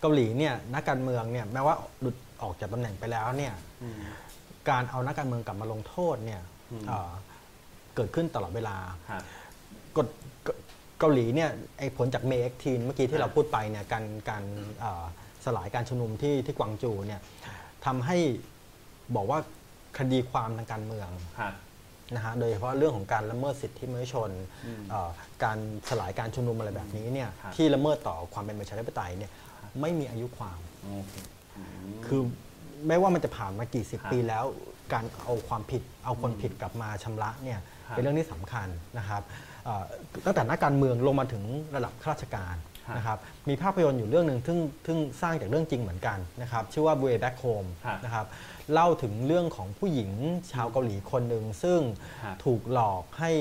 [0.01, 4.01] เกาหลีเนี่ยนักการเมืองเนี่ยแม้ว่าหลุดออกจากตำแหน่งไปแล้วเนี่ยอืม
[4.71, 6.41] การเอานักการเมืองกลับมาลงโทษเนี่ย
[6.73, 7.11] อืมเอ่อ
[7.95, 8.77] เกิดขึ้นตลอดเวลา
[9.11, 9.23] ครับ
[9.97, 10.09] กฎ
[10.99, 14.45] เกเกาหลีเนี่ยไอ้ผลจากเมย์ทีนเมื่อกี้ครัที่บเราพูดไปเนี่ยการการ
[14.81, 15.05] เอ่อ
[15.45, 17.21] สลายการชุมนุมที่ที่กวางจูเนี่ย
[17.87, 18.19] ทำให้
[19.17, 19.39] บอกว่า
[19.99, 21.09] คดีความทางการเมือง
[21.41, 21.55] ครับ
[22.15, 24.31] นะฮะโดยเฉพาะเรื่องของการละเมิดสิทธิมนุษยชน
[24.67, 25.11] อืมเอ่อ
[25.45, 29.31] การสลายการชุมนุมอะไรแบบนี้เนี่ยครับที่ละเมิดต่อความเป็นประชาธิปไตยเนี่ย
[29.81, 31.15] ไม่มีอายุความโอเค
[31.57, 32.21] อืมคือ
[32.87, 34.45] ไม่ว่ามันจะผ่านมากี่สิบครับปีแล้ว
[34.93, 38.69] การเอาความผิดเอาคนผิดกลับมาชำระเนี่ยครับเป็นเรื่องที่สำคัญ
[38.99, 39.47] นะครับเอ่อ
[40.25, 41.45] ตั้งแต่นักการเมืองลงมาถึง
[41.77, 42.57] ระดับข้าราชการ
[42.87, 48.27] ครับนะครับมีภาพยนตร์อยู่เรื่องหนึ่งซึ่งซึ่งสร้างจากเรื่องจริงเหมือนกันนะครับชื่อว่า Way Back Home ครับนะครับ
[48.73, 50.13] เล่าถึงเรื่องของผู้หญิง
[50.53, 51.81] ชาวเกาหลีคนหนึ่งซึ่ง
[52.23, 53.33] ครับถูกหลอกให้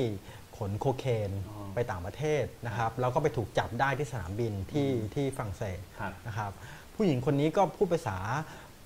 [0.57, 6.51] ขนโคเคนอ๋อไปต่างประเทศนะครับแล้วก็ไปถูกจับได้ที่สนามบินที่ที่ฝรั่งเศสครับนะครับ
[6.95, 8.17] ผู้หญิงคนนี้ก็พูดภาษา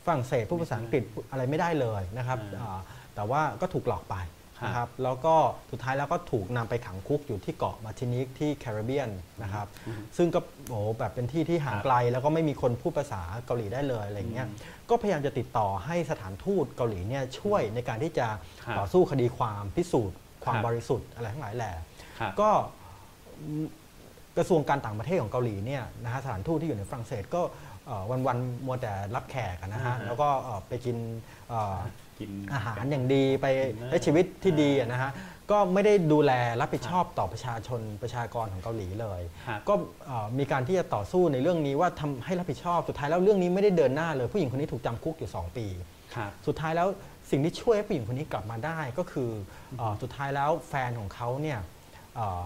[0.05, 2.79] ฝรั่งเศสพูดภาษาอังกฤษอะไรไม่ได้เลยนะครับอ่าอ่า
[3.15, 5.35] แต่ว่าก็ถูกหลอกไปครับ นะครับแล้วก็
[5.71, 9.09] สุดท้ายแล้วก็ถูกนำไปขังคุกอยู่ที่เกาะมาร์ตินิกที่แคริบเบียน
[9.43, 9.67] นะครับ
[10.17, 10.39] ซึ่งก็
[10.69, 14.47] โอ้โหแบบเป็นที่ที่ห่างไกลแล้วก็ไม่มีคนพูดภาษาเกาหลีได้เลยอะไรเงี้ย
[14.89, 18.27] ก็พยายามจะติดต่อให้สถานทูตเกาหลีเนี่ยช่วยในการที่จะ
[18.65, 21.73] ครับต่อสู้คดีความพิสูจน์ ความครับบริสุทธิ์อะไรทั้งหลายแหละ
[22.19, 22.49] ครับก็
[23.41, 23.67] อืม
[24.37, 27.41] กระทรวงการต่างประเทศของเกาหลีเนี่ยนะฮะสถานทูตที่อยู่ในฝรั่งเศสก็
[27.85, 30.97] เอ่ออ่อวันๆมัวแต่รับแขกอะนะฮะอ่าฮะแล้วก็เอ่อไปกิน
[31.49, 31.77] เอ่อ
[32.19, 35.11] กินอาหารอย่างดีไปดินเนอร์ใช้ชีวิตที่ดีอะนะฮะ
[35.51, 39.73] ก็ไม่ได้ดูแลรับผิดชอบต่อประชาชนประชากรของเกาหลีเลยครับก็
[40.05, 45.65] เอ่อมีการที่จะต่อสู้ในเรื่องนี้ว่าทำให้รับผิดชอบสุดท้ายแล้วเรื่องนี้ไม่ได้เดินหน้าเลย ผู้หญิงคนนี้ถูกจำคุกอยู่ 2 ปี
[46.15, 46.87] ครับสุดท้ายแล้ว
[47.31, 49.29] สิ่งที่ช่วยให้ผู้หญิงคนนี้กลับมาได้ก็คือ
[49.77, 51.59] เออสุดท้ายแล้วแฟนของเขาเนี่ย
[52.15, 52.43] เอ่อ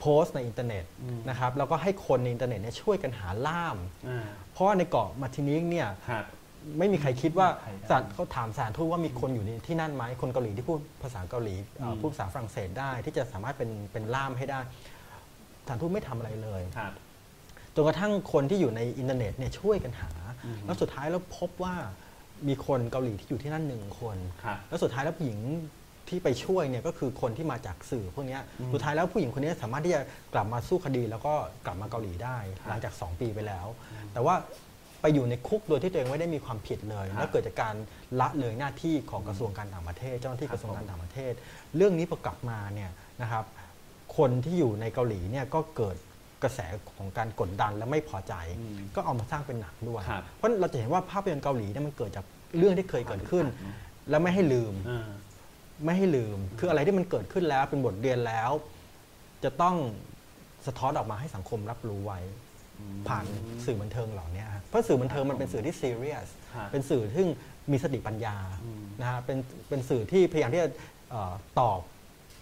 [0.00, 3.76] โพสต์ในอินเทอร์เน็ตอืมนะครับแล้วก็ให้คนในอินเทอร์เน็ตเนี่ยช่วยกันหาล่าม
[4.08, 6.24] อ่าเพราะว่าในเกาะมาร์ตินีกเนี่ยครับ
[6.78, 14.60] ไม่มีใครคิดว่าใครได้ศาลเขาถามสถานทูตว่ามีคนอยู่ในที่นั่นไหมคนเกาหลีที่พูดภาษาเกาหลีเอ่ออืมพูดภาษาฝรั่งเศสได้ ที่จะสามารถเป็นเป็นล่ามให้ได้
[15.66, 16.92] สถานทูตไม่ทำอะไรเลยครับ
[17.74, 20.10] จนกระทั่งคนที่อยู่ในอินเทอร์เน็ตเนี่ยช่วยกันหา
[20.44, 21.74] อืมแล้วสุดท้ายแล้วพบว่า
[22.48, 25.40] มีคนเกาหลีที่อยู่ที่นั่นหนึ่งคนครับแล้วสุดท้ายแล้วผู้หญิง
[26.08, 30.00] ที่ไปช่วยเนี่ยก็คือคนที่มาจากสื่อพวกเนี้ยอืมสุดท้ายแล้วผู้หญิงคนนี้สามารถที่จะ
[30.34, 31.34] กลับมาสู้คดี แล้วก็
[31.66, 33.66] กลับมาเกาหลีได้ครับหลังจาก 2 ปีไปแล้ว
[34.12, 34.34] แต่ว่า
[35.00, 37.74] ไปอยู่ในคุกโดยที่ตัวเองไม่ได้มีความผิดเลยครับและเกิดจากการ
[38.20, 41.32] ละเลยหน้าที่ของกระทรวงการต่างประเทศ เจ้าหน้าที่ครับกระทรวงการต่างประเทศ
[41.76, 42.90] เรื่องนี้พอกลับมาเนี่ย
[43.22, 43.44] นะครับ
[44.16, 45.96] คนที่อยู่ในเกาหลีเนี่ยก็เกิด
[46.42, 46.60] กระแส
[46.96, 52.24] ของการกดดันและไม่พอใจอืมก็เอามาสร้างเป็นหนังด้วยครับเพราะเราจะเห็นว่าภาพยนตร์เกาหลีเนี่ยมันเกิดจาก
[52.58, 53.46] เรื่องที่เคยเกิดขึ้น
[54.10, 55.08] และไม่ให้ลืมอ่า
[55.84, 58.50] ไม่ให้ลืม คืออะไรที่มันเกิดขึ้นแล้วเป็นบทเรียนแล้ว
[59.44, 59.76] จะต้อง
[60.66, 62.20] สะท้อนออกมาให้สังคมรับรู้ไว้
[63.08, 63.26] ผ่าน
[63.64, 67.24] สื่อบันเทิงเหล่านี้ฮะเพราะสื่อบันเทิงมันเป็นสื่อที่ซีเรียสครับเป็นสื่อที่
[67.72, 70.70] มีสติปัญญาอืมนะฮะเป็นเป็นสื่อที่พยายามที่จะ
[71.10, 71.80] เอ่อตอบ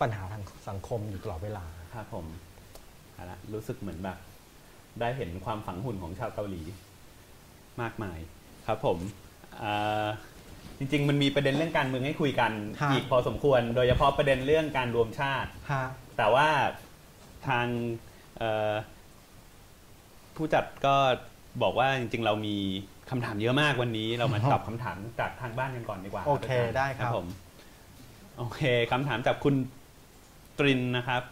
[0.01, 1.65] ปัญหาทางสังคมอยู่ตลอดเวลา
[1.95, 2.27] ครับผม
[3.13, 4.19] เอาละรู้สึกเหมือนแบบ
[5.01, 6.63] ได้เห็นความฝังหุ่นของชาวเกาหลี
[7.81, 8.19] มากมาย
[8.67, 8.99] ครับผม
[9.63, 10.09] อ่า
[10.79, 12.53] จริง ๆ มันมีประเด็นเรื่องการเมืองให้คุยกัน
[12.83, 15.85] ฮะ อีกพอสมควร โดยเฉพาะประเด็นเรื่องการรวมชาติ ฮะ
[16.17, 16.49] แต่ว่า
[17.49, 17.67] ทาง
[18.37, 18.73] เอ่อ
[20.37, 20.97] ผู้จัดก็
[21.63, 22.57] บอกว่าจริง ๆ เรามี
[23.11, 27.27] คำถามเยอะมากวันนี้ เรามาตอบคำถามจากทางบ้านกันก่อนดีกว่าโอเคอาจารย์ได้ครับ ผม
[28.39, 28.63] โอเค
[28.93, 29.55] คำถามจากคุณ
[30.59, 31.23] ตรินนะครับ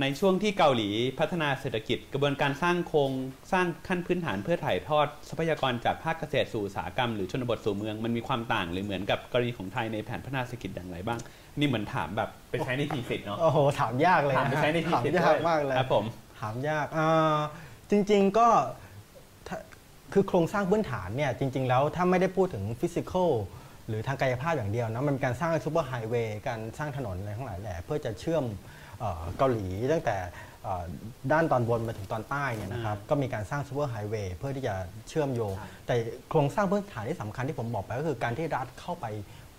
[0.00, 0.88] ในช่วงที่เกาหลี
[1.18, 3.12] พัฒนาเศรษฐกิจ กระบวนการสร้างโครง
[3.52, 11.18] สร้างขั้นพื้นฐานเพื่อถ่ายทอด ทรัพยากรจากภาคเกษตรสู่อุตสาหกรรมหรือชนบทสู่เมืองมันมีความต่างหรือเหมือนกับกรณีของไทยในแผนพัฒนาเศรษฐกิจอย่างไรบ้าง
[11.58, 16.04] นี่เหมือนถามแบบไปใช้ใน thesis เนาะโอ้โหถามยากเลยถามนะไปฮะใช้ใน thesis ถามยากมากเลยครับผม
[16.40, 17.38] ถามยากอ่า
[17.90, 18.48] จริง ๆก็
[19.48, 19.56] ถ้า
[20.12, 23.30] คือโครงสร้างพื้นฐานเนี่ยจริง ๆ แล้วถ้าไม่ได้พูดถึง physical
[23.90, 28.44] หรือทางกายภาพอย่างเดียวนะมันเป็นการสร้างซูเปอร์ไฮเวย์การสร้างถนนอะไรทั้งหลายแหละเพื่อจะเชื่อม
[28.98, 30.16] เอ่อเกาหลีตั้งแต่
[30.62, 30.84] เอ่อ
[31.32, 34.74] ด้านตอนบนมาถึงตอนใต้เนี่ยนะครับก็มีการสร้างซูเปอร์ไฮเวย์เพื่อที่จะ
[35.08, 35.94] เชื่อมโยงครับแต่
[36.30, 39.06] โครงสร้างพื้นฐานที่สำคัญที่ผมบอกไปก็คือการที่รัฐเข้าไป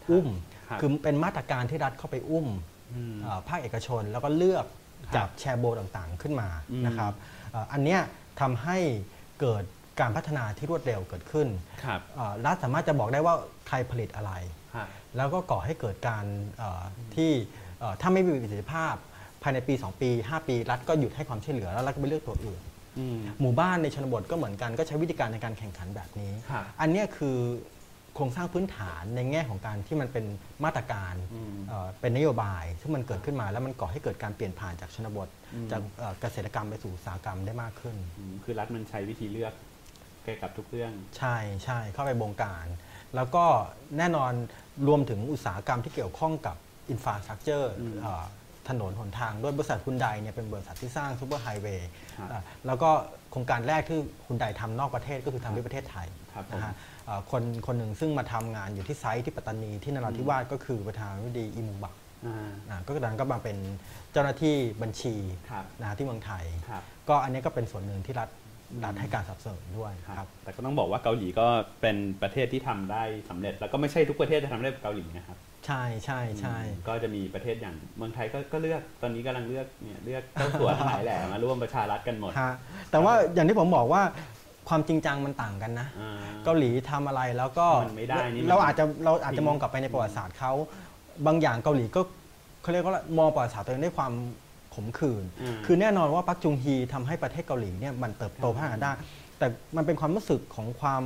[0.09, 0.27] อุ้ม
[0.69, 2.47] ครับคือเป็นมาตรการที่รัฐเข้าไปอุ้ม
[2.93, 4.65] อืมเอ่อภาคเอกชนแล้วก็เลือก
[5.05, 7.13] ครับจับแชโบลต่างๆขึ้นมาอืมนะครับ
[7.51, 8.01] เอ่ออันเนี้ย
[8.41, 8.77] ทำให้
[9.41, 9.63] เกิด
[10.01, 11.47] การพัฒนาที่รวดเร็วเกิดขึ้น
[11.83, 13.35] ครับเอ่อรัฐสามารถจะบอกได้ว่า
[13.67, 14.33] ใครผลิตอะไร
[14.75, 14.87] ครับ
[15.17, 16.25] แล้วก็ก่อให้เกิดการ
[16.57, 16.83] เอ่อ
[17.15, 17.31] ที่
[17.79, 18.95] เอ่อถ้าไม่มีประสิทธิภาพ
[19.43, 22.61] ภายในปี 2 ปี 5 ปี รัฐก็หยุดให้ความช่วยเหลือแล้วรัฐก็ไปเลือกตัวอื่น
[22.99, 27.37] อืมหมู่บ้านในชนบทก็เหมือนกันก็ใช้วิธีการในการแข่งขันแบบนี้ครับอันเนี้ยคือ
[28.15, 30.25] โครงสร้างพื้นฐานในแง่ของการที่มันเป็น
[30.65, 39.53] มาตรการอืมเอ่อเป็นนโยบายที่มันเกิดขึ้นมา แล้วมันก่อให้เกิดการเปลี่ยนผ่านจากชนบทอืมจากเอ่อเกษตรกรรมไปสู่อุตสาหกรรมได้มากขึ้นอืมคือรัฐมันใช้วิธีเลือก
[40.23, 42.67] เกี่ยวกับทุกเรื่อง ใช่ใช่เข้าไปบงการ
[43.15, 43.45] แล้วก็
[43.97, 44.31] แน่นอน
[44.87, 46.55] รวมถึงอุตสาหกรรมที่เกี่ยวข้องกับ
[46.89, 47.95] อินฟ a าสตรักเจอร์อืม
[48.69, 52.89] ถนนหนทางด้วยบริษัทฮุนไดเนี่ยเป็นบริษัทที่สร้างซูเปอร์ไฮเวย์ครับอะแล้วก็
[53.31, 56.73] โครงการแรกที่ฮุนไดทำนอกประเทศก็คือทำที่ประเทศไทยครับผมนะฮะ
[57.05, 61.95] เอ่อคนคนหนึ่งซึ่งมาทำงานอยู่ที่ site ที่ปัตตานีที่นราธิวาสก็คือประธานาธิบดีอีมยองบัก
[62.25, 63.57] อ่าอะก็กระนั้นก็มาเป็น
[64.11, 65.15] เจ้าหน้าที่บัญชี
[65.51, 68.29] ครับนะฮะที่เมืองไทยครับก็อันนี้ก็เป็นส่วนหนึ่งที่รัฐ
[68.85, 71.47] รัฐให้การสนับสนุนด้วยคครัรับบแต่ก็ต้องบอกว่าเกาหลีก็
[71.81, 82.53] เป็นประเทศที่ทำได้สำเร็จ แล้วก็ไม่ใช่ทุกประเทศจะทำได้แบบเกาหลีนะครับ ใช่ใช่ใช่อืมก็จะมีประเทศอย่างเมืองไทยก็ก็เลือกตอนนี้กำลังเลือกเนี่ยเลือกเจ้าสัวทั้งหลายแหละมาร่วมประชารัฐกันหมดฮะ
[82.91, 84.01] แต่ว่าอย่างที่ผมบอกว่า
[84.69, 86.11] ความจริงจังมันต่างกันนะอ่า
[86.45, 90.51] เกาหลีทำอะไรแล้วก็มันไม่ได้นี่มันเราอาจจะเราอาจทิ้จะงมองกลับไปในประวัติศาสตร์เขา
[91.27, 92.01] บางอย่างเกาหลีก็
[92.61, 94.11] เขาเรียกว่ามองประวัติศาสตร์ตัวเองด้วยความ
[94.75, 98.91] ขมขื่นอืมคือแน่นอนว่าปักจุงฮีทำให้ประเทศเกาหลีเนี่ยมันเติบโตอืมพัฒนาได้
[99.39, 101.03] แต่มันเป็นความรู้สึกของความ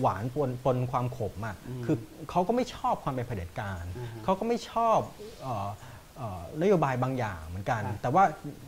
[0.00, 1.96] หวานปนปนความขมอะอืมคือ
[2.30, 4.98] เขาก็ไม่ชอบความเป็นเผด็จการอือฮึเขาก็ไม่ชอบ
[5.42, 5.68] เอ่อ
[6.16, 8.24] เอ่อนโยบายบางอย่างเหมือนกันครับแต่ว่า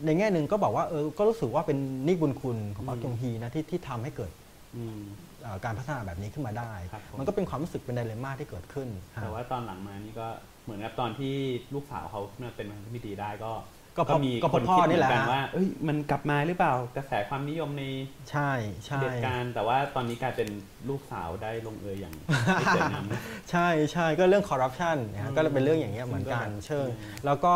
[0.07, 4.33] ในแง่หนึ่งก็บอกว่าเออก็รู้สึกว่าเป็นนิบุญคุณของปักอืมจุงฮีนะที่ที่ทำให้เกิด
[4.77, 5.01] อืม
[5.43, 8.89] เอ่อการพัฒนาแบบนี้ขึ้นมาได้ครับผมมันก็เป็นความรู้สึกเป็นไดเลม่าที่เกิดขึ้น
[9.23, 10.29] แต่ว่าตอนหลังมานี่ก็
[10.65, 11.35] เหมือนกับตอนที่
[11.75, 12.21] ลูกสาวเขา
[12.57, 13.53] เป็นประธานาธิบดีได้ก็
[13.97, 17.85] ก็เพราะมีก็เพคราะนพ่อคิดเหมืนี่อแหละนกันฮะว่าเอ้ยมันกลับมาหรือเปล่ากระแสความนิยมใน
[18.31, 18.51] ใช่
[18.87, 20.49] ใช่เผด็จการแต่ว่าตอนนี้กลายเป็น
[20.89, 22.15] ลูกสาวได้ลงเอยอย่าง
[22.59, 23.05] ไม่สวยงาม
[23.51, 27.53] ใช่ใช่ก็เรื่องคอร์รัปชันนะอืฮะมก็เป็นเรื่องอย่างเงี้ยเหมือนกันซึ่งก็แบบเชิงอืมแล้วก็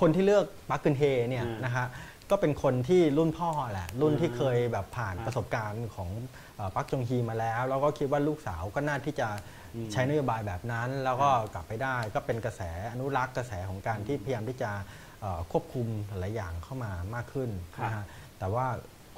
[0.00, 1.86] คนที่เลือกปักกึนเฮเนี่ยอ่านนะฮะ
[2.30, 6.08] ก็เป็นคนที่รุ่นพ่อแหละ รุ่นที่อ่าเคยแบบผ่านครับประสบการณ์ของ
[6.56, 9.28] เอ่อปักจงฮีมาแล้ว แล้วก็คิดว่าลูกสาวก็น่าที่จะ
[9.74, 12.62] อืมใช้นโยบายแบบนั้น แล้วก็กลับไปได้ก็เป็นกระแส
[12.92, 15.09] อนุรักษ์กระแสของการที่พยายามที่จะเอ่อ
[15.52, 17.50] ควบคุมหลายอย่างเข้ามามากขึ้น
[17.84, 18.04] นะฮะ
[18.38, 18.66] แต่ว่า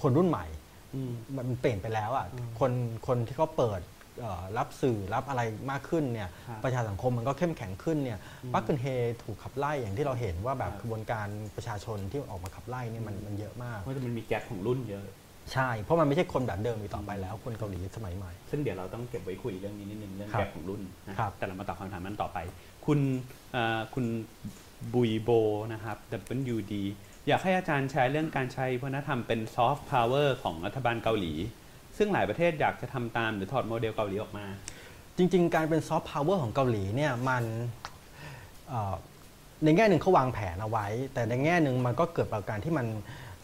[0.02, 0.46] คนรุ่นใหม่
[0.94, 2.72] อืมมันเปลี่ยนไปแล้วอะอืมคน
[3.06, 3.80] คนที่เขาเปิด
[4.20, 8.86] เอ่อรับสื่อรับอะไรมากขึ้นเนี่ยครับประชาสังคมมันก็เข้มแข็งขึ้นเนี่ยอืมปักกึนเฮ
[9.22, 15.06] ถูกขับไล่อย่างที่เราเห็นว่าแบบครับกระบวนการประชาชนที่ออกมาขับไล่เนี่ยมันมันเยอะมากเพราะมันมีแกลบของรุ่นเยอะ
[15.52, 22.38] ใช่ เพราะมันไม่ใช่คนแบบเดิมอีกต่อไปแล้ว คนเกาหลีสมัยใหม่ ซึ่งเดี๋ยวเราต้องเก็บไว้คุยเรื่องนี้นิดนึงเรื่องครับ gap ของรุ่นนะครับแต่เรามาตอบคำถามนั้นต่อไป
[22.86, 22.98] คุณ
[23.52, 24.04] เอ่อคุณ
[24.94, 25.30] บุยโบ
[25.72, 25.96] นะครับ
[26.54, 26.74] WD
[27.28, 31.32] อยากให้อาจารย์แชร์เรื่องการใช้วัฒนธรรมเป็นซอฟต์พาวเวอร์ของรัฐบาลเกาหลี
[31.96, 34.46] ซึ่งหลายประเทศอยากจะทำตามหรือถอดโมเดลเกาหลีออกมา
[35.16, 37.44] จริง ๆ การเป็นซอฟต์พาวเวอร์ของเกาหลีเนี่ยมัน
[38.68, 38.94] เอ่อ
[39.64, 42.86] ในแง่หนึ่งเขาวางแผนเอาไว้ แต่ในแง่หนึ่งมันก็เกิดปรากฏการณ์ที่มัน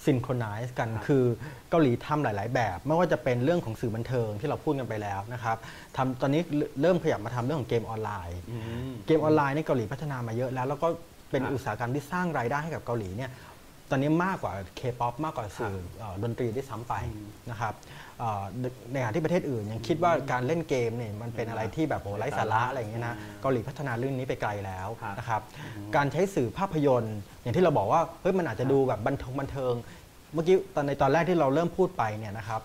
[0.04, 1.24] synchronize กันครับคือ
[1.70, 5.56] เกาหลีทำหลาย ๆ แบบ ไม่ว่าจะเป็นเรื่องของสื่อบันเทิงที่เราพูดกันไปแล้วนะครับ
[5.96, 6.42] ทำตอนนี้
[6.82, 8.56] เริ่มขยับมาทำเรื่องของเกมออนไลน์อื
[8.88, 10.88] มเกมออนไลน์ในเกาหลีพัฒนามาเยอะแล้ว แล้วก็
[11.30, 13.30] เป็นครับอุตสาหกรรมที่สร้างรายได้ให้กับเกาหลีเนี่ย
[13.90, 17.74] ตอนนี้มากกว่าเคป๊อปมากกว่าสื่อเอ่อดนตรีด้วยซ้ำไปอืมนะครับ
[18.18, 25.42] เอ่อในในขณะที่ประเทศอื่นยังคิดว่าการเล่นเกมเนี่ยมันเป็นอะไรที่แบบโอ้ไร้สาระอะไรอย่างเงี้ยนะอืมเกาหลีพัฒนาเรื่องนี้ไปไกลแล้วครับนะครับ
[25.96, 29.74] การใช้สื่อภาพยนตร์ อย่างที่เราบอกว่าเฮ้ยมันอาจจะดูแบบบันเทิงบันเทิง
[30.34, 32.60] เมื่อกี้ตอนในตอนแรกที่เราเริ่มพูดไปเนี่ยนะครับ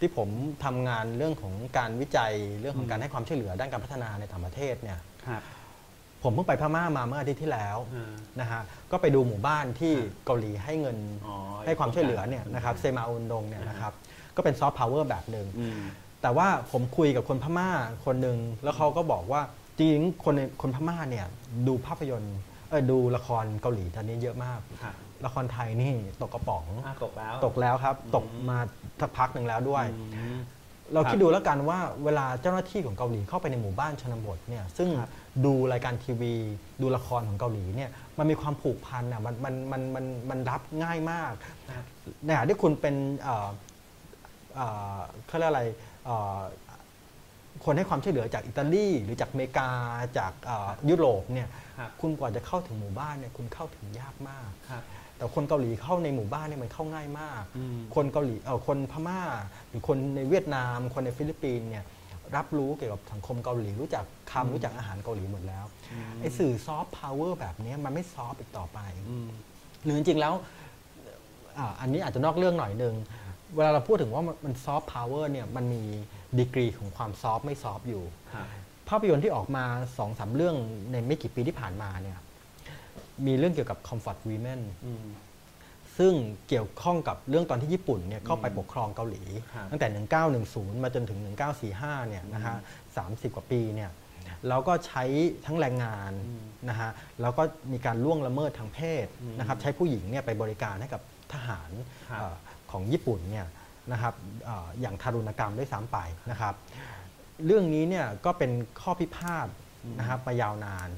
[0.00, 0.28] ที่ผม
[0.64, 4.98] ทำงานเรื่องของการวิจัยเรื่องของการให้ความช่วยเหลือด้านการพัฒนาในต่างประเทศเนี่ย
[5.28, 5.42] ครับ
[6.22, 8.62] ผมเพิ่งไปพม่ามาเมื่ออาทิตย์ที่แล้วอ่านะฮะ
[8.92, 13.92] ก็ไปดูหมู่บ้านที่ครับเกาหลีให้เงินอ๋อให้ความช่วยเหลือเนี่ยอืมนะครับแซมาอึลอุนดงเนี่ยอ่าฮะนะครับ
[14.36, 15.80] ก็เป็นซอฟต์พาวเวอร์แบบหนึ่งอืม
[16.22, 17.68] แต่ว่าผมคุยกับคนพม่า
[18.04, 19.40] คนหนึ่งแล้วเขาก็บอกว่า
[19.76, 21.26] จริงๆคนในคนพม่าเนี่ย
[21.68, 22.36] ดูภาพยนตร์
[22.70, 24.94] เออดูละครเกาหลีตอนนี้เยอะมากครับ
[25.24, 28.58] ละครไทยนี่ตกกระป๋องอะตกแล้วตกแล้วครับอืมตกมา
[29.00, 30.38] สักพักหนึ่งแล้วด้วยอืม
[30.92, 35.10] เราครับคิดดูแล้วกันว่าเวลาเจ้าหน้าที่ของเกาหลีเข้าไปในหมู่บ้านชนบทเนี่ยซึ่งครับ
[35.44, 36.34] ดูรายการทีวี
[36.82, 41.32] ดูละครของเกาหลีเนี่ยมันมีความผูกพันอะมันมันมันมันมันรับง่ายมาก
[41.70, 41.84] ครับ
[42.24, 43.48] ในขณะที่คุณเป็นเอ่อ
[44.54, 44.66] เอ่
[44.96, 45.64] อเขาเรียกอะไร
[46.04, 46.38] เอ่อ
[47.64, 49.70] คนให้ความช่วยเหลือจากอิตาลีหรือจากอเมริกา
[50.18, 54.84] จากเอ่อยุโรปเนี่ยครับคุณกว่าจะเข้าถึงหมู่บ้านเนี่ยคุณเข้าถึงยากมากครับ
[55.16, 59.20] แต่คนเกาหลีเข้าในหมู่บ้านเนี่ยมันเข้าง่ายมากอืมคนเกาหลีเออคนพม่า
[59.68, 61.84] หรือคนในเวียดนาม คนในฟิลิปปินส์เนี่ย
[62.36, 65.64] รับรู้เกี่ยวกับสังคมเกาหลีรู้จักคำรู้จักอาหารเกาหลีหมดแล้ว
[66.20, 68.78] ไอ้สื่อซอฟต์พาวเวอร์แบบเนี้ยมันไม่ soft อีกต่อไป
[69.08, 69.28] อืม
[69.84, 70.34] หรือจริงๆแล้ว
[71.58, 72.94] อ่าอันนี้อาจจะนอกเรื่องหน่อยหนึ่ง
[73.56, 75.82] เวลาเราพูดถึงว่ามันซอฟต์พาวเวอร์เนี่ยมันมี
[76.38, 78.04] ดีกรีของความ soft ไม่ soft อยู่
[78.34, 78.46] ครับ
[78.88, 80.56] ภาพยนตร์ที่ออกมา2อสาเรื่อง
[80.90, 82.18] ในไม่กี่ปีที่ผ่านมาเนี่ย
[83.26, 85.04] มีเรื่องเกี่ยวกับ comfort women อืม
[86.00, 86.14] ซึ่ง
[86.48, 89.22] เกี่ยวข้องกับเรื่องตอนที่ญี่ปุ่นเนี่ยเข้าไปอืมปกครองเกาหลี
[89.54, 89.88] ครับตั้งแต่
[90.46, 91.20] 1910 มาจนถึง
[91.64, 92.56] 1945 เนี่ยนะฮะ
[92.96, 93.90] 30 กว่าปีเนี่ย
[94.48, 95.04] แล้วก็ใช้
[95.46, 96.90] ทั้งแรงงานอืมนะฮะ
[97.20, 97.42] แล้วก็
[97.72, 101.70] มีการล่วงละเมิดทางเพศอืมนะครับใช้ผู้หญิงเนี่ยไปบริการให้กับทหาร
[102.10, 102.34] ครับเอ่อ
[102.72, 103.46] ของญี่ปุ่นเนี่ย
[103.92, 105.98] นะครับเอ่ออย่างทารุณกรรมด้วยซ้ำไป
[106.30, 106.54] นะครับ
[107.46, 109.48] เรื่องนี้เนี่ยก็เป็นข้อพิพาท
[109.98, 110.88] นะครับมายาวนาน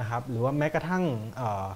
[0.00, 1.04] นะครับหรือว่าแม้กระทั่ง
[1.36, 1.66] เอ่อ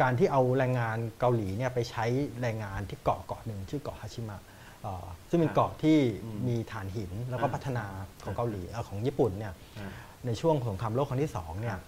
[0.00, 2.04] การที่เอาแรงงานเกาหลีเนี่ยไปใช้
[2.40, 4.38] แรงงานที่เกาะเกาะหนึ่งชื่อเกาะฮาชิมะ
[4.82, 7.84] เอ่อซึ่งเป็นเกาะที่อืมมีฐานหินแล้วก็อ่าพัฒนา
[8.24, 9.90] ของเกาหลีเอ่อของญี่ปุ่นเนี่ยอ่า
[10.26, 11.82] ในช่วงสงครามโลกครั้งที่สองเนี่คยรับ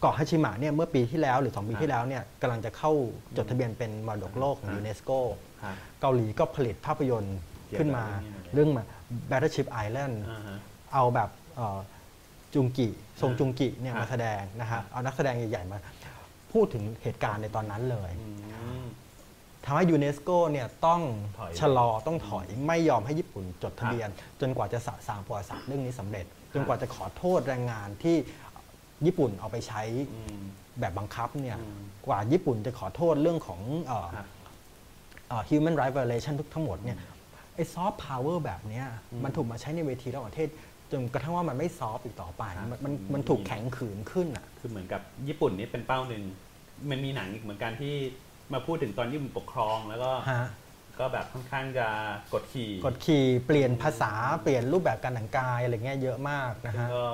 [0.00, 2.92] เกาะฮาชิมะเนี่ยเมื่อปีที่แล้วหรือ 2 ปีครับที่แล้วเนี่ยกำลังจะเข้า
[3.36, 5.10] จดทะเบียนเป็นมรดกโลกของครับยูเนสโก
[5.62, 8.84] ครับเกาหลีก็ผลิตภาพยนตร์เกี่ยวกับขึ้นมาเรื่องนี้หมดเลยเรื่องมา
[9.30, 10.58] Battleship Island อ่าฮะ
[10.94, 11.78] เอาแบบเอ่อ
[12.54, 12.88] จุงกิ
[13.20, 15.78] ทรงจุงกิเนี่ยครับมาแสดงนะครัฮะบเอานักแสดงใหญ่ๆมา
[16.56, 18.30] พูดถึงเหตุการณ์ในตอนนั้นเลยอื
[18.82, 18.84] ม
[19.64, 21.00] ทำให้ยูเนสโกเนี่ยต้อง
[21.38, 24.08] ถอยชะลอต้องถอยไม่ยอมให้ญี่ปุ่นจดทะเบียน
[24.40, 28.16] จนกว่าจะสะสางประวัติศาสตร์เรื่องนี้สำเร็จ จนกว่าจะขอโทษแรงงานที่
[29.06, 29.82] ญี่ปุ่นเอาไปใช้
[30.14, 30.40] อืม
[30.80, 34.26] แบบบังคับเนี่ยอืมกว่าญี่ปุ่นจะขอโทษเรื่องของเอ่อครับ
[35.28, 36.98] เอ่อ human rights violation ทุกทั้งหมดเนี่ย
[37.54, 40.50] ไอ้ซอฟต์พาวเวอร์แบบเนี้ยอืมมันถูกมาใช้ในเวทีระหว่างประเทศ
[40.92, 46.22] จนกระทั่งว่ามันไม่ soft อีกต่อไปครับมันมันอืมมันถูกแข็งขืนขึ้นอะคือเหมือนกับญี่ปุ่นนี่เป็นเป้าหนึ่ง
[46.90, 47.94] มันมีหนังอีกเหมือนกันที่
[48.52, 50.44] มาพูดถึงตอนญี่ปุ่นปกครองแล้วก็ฮะ
[50.98, 51.88] ก็แบบค่อนข้างจะ
[52.34, 54.12] กดขี่กดขี่เปลี่ยนภาษา
[54.42, 57.04] เปลี่ยนรูปแบบการแต่งกายอะไรเงี้ยเยอะมากนะซึ่งฮะก็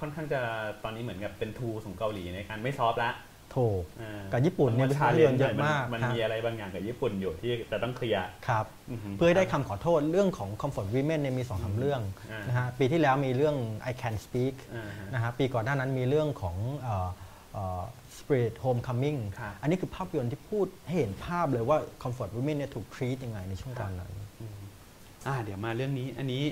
[0.00, 0.40] ค่อนข้างจะ
[0.84, 3.12] ตอนนี้เหมือนกับเป็นทูของเกาหลีในการไม่ซอฟต์ละ
[3.56, 12.02] ถูกอ่ากับญี่ปุ่นเนี่ยต้องภาพยนตร์เยอะมากมันฮะมีอะไรบางอย่างกับญี่ปุ่นอยู่ที่จะต้องเคลียร์ครับอือฮึเพื่อให้ได้คำขอโทษเรื่องของ comfort women เนี่ยมีสองสามเรื่อง
[12.32, 13.56] อ่านนะฮะปีที่แล้วมีเรื่อง
[13.90, 17.08] I can speak อ่าฮะนะฮะปีก่อนหน้านั้นมีเรื่องของเอ่อ
[17.52, 17.82] เอ่อ
[18.26, 24.12] spirit homecoming ครับอันนี้คือภาพยนตร์ที่พูดให้เห็นภาพเลยว่า comfort women เนี่ยถูก treat ยังไงในช่วงตอนนั้น
[25.26, 26.42] อ่าเดี๋ยวมาเรื่องนี้อันนี้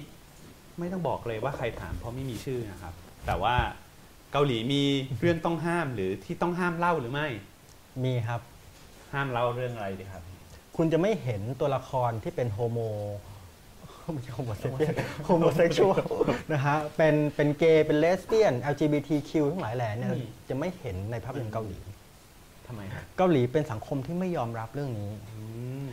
[0.78, 2.94] ไม่ต้องบอกเลยว่าใครถามเพราะไม่มีชื่อนะครับ
[3.26, 3.56] แต่ว่า
[4.32, 4.82] เกาหลีมี
[5.20, 7.28] เรื่องต้องห้ามหรือที่ต้องห้ามเล่าหรือไม่
[8.04, 8.40] มีครับ
[9.12, 10.22] ห้ามเล่าเรื่องอะไรดีครับ
[10.76, 12.78] คุณจะไม่เห็นตัวละครที่เป็นโฮโม
[14.12, 16.02] ไม่ใช่ homosex homosexual
[16.52, 21.78] นะฮะเป็นเป็นเกย์เป็นเลสเบี้ยน LGBTQ ทั้งหลายแหล่เนี่ยอืมจะไม่เห็นในภาพยนตร์เกาหลี
[22.66, 25.40] ทำไมครับเกาหลีเป็นสังคมที่ไม่ยอมรับเรื่องนี้อื
[25.84, 25.86] ม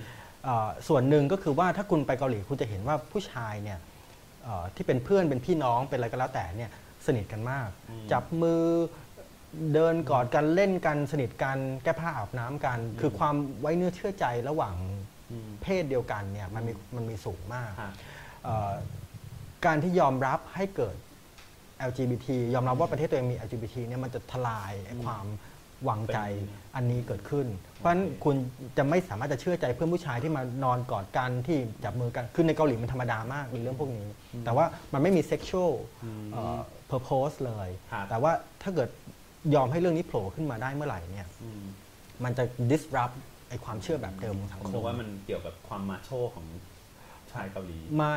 [0.43, 3.80] เอ่อส่วนหนึ่งก็คือว่าถ้าคุณไปเกาหลีคุณจะเห็นว่าผู้ชายเนี่ย
[4.43, 6.72] เอ่อที่เป็นเพื่อนเป็นพี่น้องเป็นอะไรก็แล้วแต่เนี่ย
[7.05, 7.68] สนิทกันมาก
[8.12, 8.64] จับมือ
[9.74, 14.99] เดินกอดกันเล่นกันสนิทกันแก้ผ้าอาบน้ำกัน คือความไว้เนื้อเชื่อใจระหว่างอืม
[15.63, 17.93] เพศเดียวกันเนี่ยมันมีมันมีสูงมากครับ
[18.43, 18.73] เอ่อ
[19.65, 20.95] การที่ยอมรับให้เกิด
[21.89, 25.25] LGBT ยอมรับว่าประเทศตัวเองมี LGBT เนี่ยมันจะทลายไอ้ความ
[25.86, 26.19] หวังใจ
[26.75, 28.36] อันนี้เกิดขึ้น เพราะฉะนั้นคุณ
[28.77, 34.07] จะไม่สามารถจะเชื่อใจเพื่อนผู้ชายที่มานอนกอดกันที่จับมือกัน คือในเกาหลีมันธรรมดามากในเรื่องพวกนี้
[34.45, 35.71] แต่ว่ามันไม่มี sexual
[36.34, 36.59] เอ่อ
[36.91, 38.32] purpose เลยครับแต่ว่า
[38.63, 38.89] ถ้าเกิด
[39.55, 41.63] ยอมให้เรื่องนี้โผล่ขึ้นมาได้เมื่อไหร่เนี่ยอืม
[42.23, 43.15] มันจะ disrupt
[43.52, 46.45] ไอ้ความเชื่อแบบเดิมของสังผมคคิมดว่ามันเกี่ยวกับความมาโชของ
[47.34, 48.16] ชายเกาหลีไม่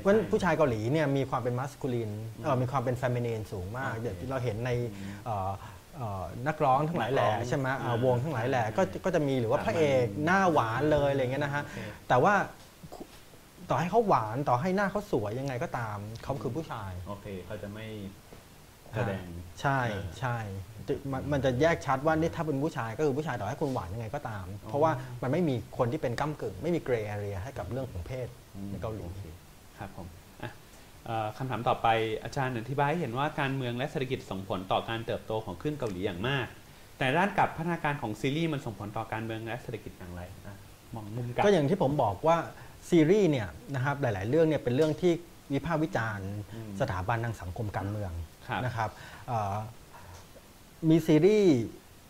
[0.00, 2.10] เพราะฉะนั้นไม่ใช่ผู้ชายเกาหลีเนี่ยมีความเป็นมัสคูลิน
[2.42, 4.70] เอ่อมีความเป็นเฟมินีนสูงมากโอเคเดี๋ยวที่เราเห็นใน
[5.24, 5.50] เอ่อ
[5.96, 11.78] เอ่อนักร้องทั้งหลายแหล่นักร้องใช่ไหมอ่าอ่าวงทั้งหลายแหล่ก็ใช่ก็จะมีหรือว่าสามัญพระเอกหน้าหวานเลยอะไรเงี้ยนะฮะโอเค
[12.08, 12.34] แต่ว่า
[13.70, 17.86] ต่อให้เขาหวานต่อให้หน้าเขาสวยยังไงก็ตามเขาคือผู้ชายโอเคเขาจะไม่
[18.96, 19.24] แสดง
[19.60, 20.36] ใช่เออใช่
[20.73, 20.73] จะ
[21.12, 28.28] มันมันจะแยกชัดว่านี่ถ้าเป็นผู้ชายก็คือผู้ชายต่อให้คุณหวานยังไงก็ตาม เพราะว่ามันไม่มีคนที่เป็นก้ากึ่ง ไม่มีเกรย์แอเรียให้กับเรื่องของเพศ
[28.70, 29.22] ในเกาหลีโอค
[29.78, 30.06] ครับผม
[30.42, 30.50] อะ
[31.06, 31.88] เอ่อคำถามต่อไป
[32.24, 36.46] อาจารย์อธิบายให้เห็นว่าการเมืองและเศรษฐกิจส่งผลต่อการเติบโตของคลื่นเกาหลีอย่างมาก
[36.98, 40.56] แต่ด้านกลับพัฒนาการของซีรีส์มันส่งผลต่อการเมืองและเศรษฐกิจอย่างไรอะ
[40.94, 42.36] มองมุมกลับก็อย่างที่ผมบอกว่า
[42.90, 45.12] ซีรีส์เนี่ยนะครับหลาย ๆ เรื่องเนี่ยเป็นเรื่องที่
[45.52, 48.12] วิพากษ์วิจารณ์อืมสถาบันทางสังคมการเมือง
[48.48, 48.90] ครับนะครับ
[49.28, 49.54] เอ่อ
[50.90, 51.58] มีซีรีส์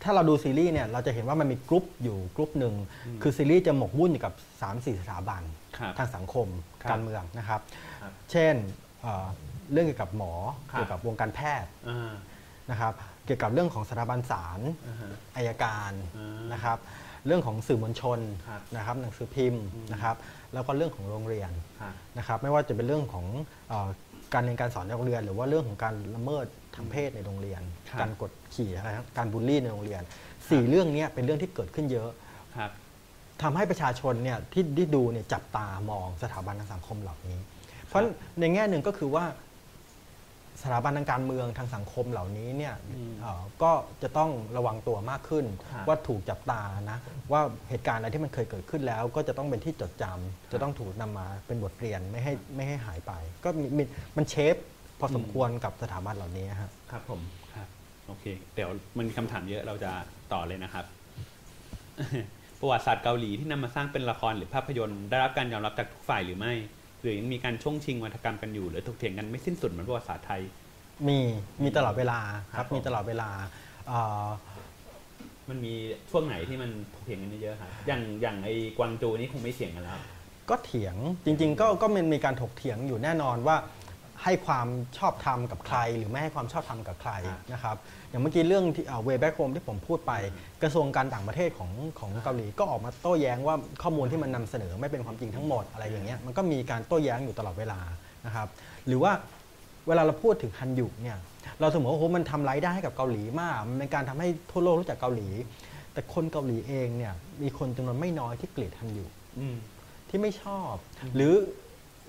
[0.03, 2.73] ถ้าเราดูซีรีส์เนี่ยเราจะเห็นว่ามันมีกรุ๊ปอยู่กรุ๊ปหนึ่ง
[3.21, 4.33] คือซีรีส์จะหมกมุ่นอยู่กับ
[4.67, 5.41] 3-4 สถาบัน
[5.77, 6.47] ครับทางสังคม
[6.81, 7.61] ครับการเมืองนะครับ
[8.01, 8.55] ครับเช่น
[9.01, 9.27] เอ่อ
[9.71, 10.33] เรื่องเกี่ยวกับหมอ
[10.71, 12.13] ครับเกี่ยวกับวงการแพทย์อ่า
[12.71, 12.93] นะครับ
[13.25, 16.77] เกี่ยวกับเรื่องของสถาบันศาลอ่าฮะอัยการอ่านนะครับ
[17.25, 20.15] เรื่องของสื่อมวลชนครับนะครับหนังสือพิมพ์อืมนะครับ
[20.53, 21.51] แล้วก็เรื่องของโรงเรียน
[21.81, 23.25] ครับนะครับไม่ว่าจะเป็นเรื่องของ
[23.69, 23.89] เออ
[24.33, 26.45] การเรียนการสอนในโรงเรียน หรือว่าเรื่องของการละเมิด
[26.75, 30.01] ทางเพศในโรงเรียน ครับการกดขี่อะไรนะการบูลลี่ในโรงเรียน
[30.49, 32.09] สี่เรื่องเนี้ยเป็นเรื่องที่เกิดขึ้นเยอะ
[32.57, 32.71] ครับ
[33.41, 37.37] ทำให้ประชาชนเนี่ยที่ที่ดูเนี่ยจับตามองสถาบันทางสังคมเหล่านี้
[37.87, 38.01] เพราะ
[38.39, 39.25] ในแง่หนึ่งก็คือว่า
[40.61, 43.71] สถาบันทางการเมืองทางสังคมเหล่านี้เนี่ยอืมเอ่อก็
[44.03, 46.61] จะต้องระวังตัวมากขึ้น ครับ ว่าถูกจับตา
[46.91, 46.97] นะ
[47.31, 53.13] ว่าเหตุการณ์อะไรที่มันเคยเกิดขึ้นแล้ว ก็จะต้องเป็นที่จดจำจะต้องถูกนำมาเป็นบทเรียนไม่ให้ไม่ให้หายไป
[53.43, 53.83] ก็มีมี
[54.17, 54.55] มันเชฟ
[54.99, 57.21] พอสมควรกับสถาบันเหล่านี้ฮะครับผม
[57.53, 57.67] ครับ
[58.07, 58.25] โอเค
[58.55, 59.91] เดี๋ยวมันมีคำถามเยอะเราจะ
[60.33, 60.85] ต่อเลยนะครับ
[62.59, 66.53] ประวัติศาสตร์เกาหลีที่นำมาสร้างเป็นละครหรือภาพยนตร์ได้รับการยอมรับจากทุกฝ่ายหรือไม่
[67.01, 70.41] หรือยังมีการช่วงชิงวัฒกรรมกันอยู่หรือถกเถียงกันไม่สิ้นสุดเหมือนประวัติศาสตร์ไทย
[71.07, 71.19] มี
[71.63, 72.19] มีตลอดเวลา
[72.53, 73.29] คครัรับบผมมีตลอดเวลา
[73.87, 74.27] เอ่อ
[75.49, 75.73] มันมี
[76.11, 79.99] ช่วงไหนที่มันถกเถียงกันเยอะๆครับอย่างอย่างไอ้กวางจูนี่คงไม่เถียงกันแล้ว
[80.49, 80.95] ก็เถียง
[81.25, 83.55] จริง ๆ ก็ก็มันมีการถกเถียงอยู่แน่นอนว่า
[84.25, 87.77] ให้ความชอบธรรมกับใคร หรือไม่ให้ความชอบธรรมกับใครครับนะครับ
[88.09, 90.13] อย่างเมื่อกี้เรื่องที่ Way Back Home ที่ผมพูดไป
[90.63, 97.79] กระทรวงการต่างประเทศของของเกาหลีก็ออกมาโต้แย้งว่าข้อมูลที่มันนำเสนอไม่เป็นความจริงทั้งหมดอะไรอย่างเงี้ยมันก็มีการโต้แย้งอยู่ตลอดเวลา
[98.25, 98.47] นะครับ
[98.87, 99.11] หรือว่า
[99.87, 101.17] เวลาเราพูดถึงฮันรยูเนี่ย
[101.61, 105.29] เราเสมอว่าโอ้โหมันทำรายได้ให้กับเกาหลีมาก มันเป็นการทำให้ทั่วโลกรู้จักเกาหลี
[105.93, 109.05] แต่คนเกาหลีเองเนี่ยมีคนจำนวนไม่น้อยที่เกลียดฮันรยู
[109.39, 109.55] อืม
[110.09, 110.73] ที่ไม่ชอบ
[111.15, 111.33] หรือ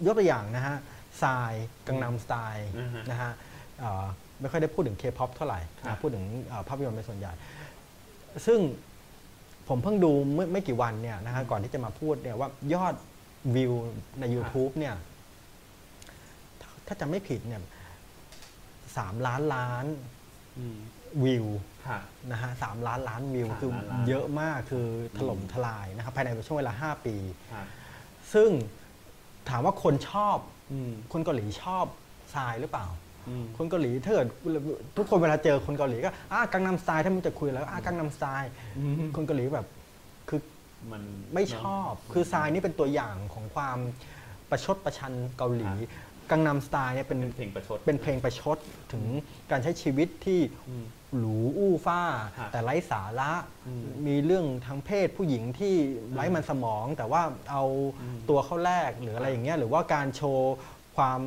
[0.06, 0.76] ยกตัวอย่างนะฮะ
[1.22, 3.32] Psy Gangnam Style อือฮะนะฮะ
[3.80, 4.04] เอ่อ
[4.40, 7.32] ไม่ค่อยได้พูดถึงเคป๊อปเท่าไหร่ครับนะพูดถึงเอ่อภาพยนตร์เป็นส่วนใหญ่
[8.46, 8.60] ซึ่ง
[9.68, 12.94] ผมเพิ่งดูเมื่อไม่กี่วันเนี่ยนะฮะก่อนที่จะมาพูดเนี่ยว่ายอด
[13.56, 13.72] วิว
[14.20, 14.94] ใน YouTube เนี่ย
[16.60, 17.62] ถ้าถ้าจำไม่ผิดเนี่ย
[18.96, 19.84] สามล้านล้าน
[20.58, 20.78] อืม
[21.24, 21.46] วิว
[21.86, 22.02] ครับ
[22.32, 24.86] นะฮะสามล้านล้านวิวสามคือล้านล้านเยอะมากคือ
[25.16, 27.16] ถล่มทลายนะครับภายในช่วงเวลา 5 ปี
[27.52, 27.66] ครับ
[28.32, 28.50] ซึ่ง
[29.48, 30.55] ถามว่าคนชอบอืม
[31.12, 31.86] คนเกาหลีชอบ
[32.34, 32.86] ทรายหรือเปล่า
[33.28, 34.28] อืมคนเกาหลีถ้าเกิด
[34.96, 38.50] ทุกคนเวลาเจอคนเกาหลีก็อะกังนำสไตล์ถ้ามึงจะคุยแล้วอะกังนำสไตล์
[39.16, 39.66] คนเกาหลีแบบ
[40.28, 40.40] คือ
[40.92, 41.02] มัน
[41.34, 43.78] ไม่ชอบ คือทรายนี่เป็นตัวอย่างของความ
[44.50, 45.70] ประชดประชันเกาหลี
[46.30, 48.58] กังนำสไตล์เนี่ยเป็นเป็นเพลงประชดเป็นเพลงประชด
[48.92, 49.04] ถึง
[49.50, 50.84] การใช้ชีวิตที่อืม
[51.18, 52.00] หรูอู้ฟ้า
[52.36, 53.32] ครับแต่ไร้สาระ
[53.66, 55.74] อืมมีเรื่องทางเพศผู้หญิงที่
[56.14, 57.64] ไร้มันสมอง แต่ว่าเอา
[58.00, 60.54] อืมตัวเข้าแลกหรืออะไรอย่างเงี้ยหรือว่าการโชว์
[60.96, 61.22] ความ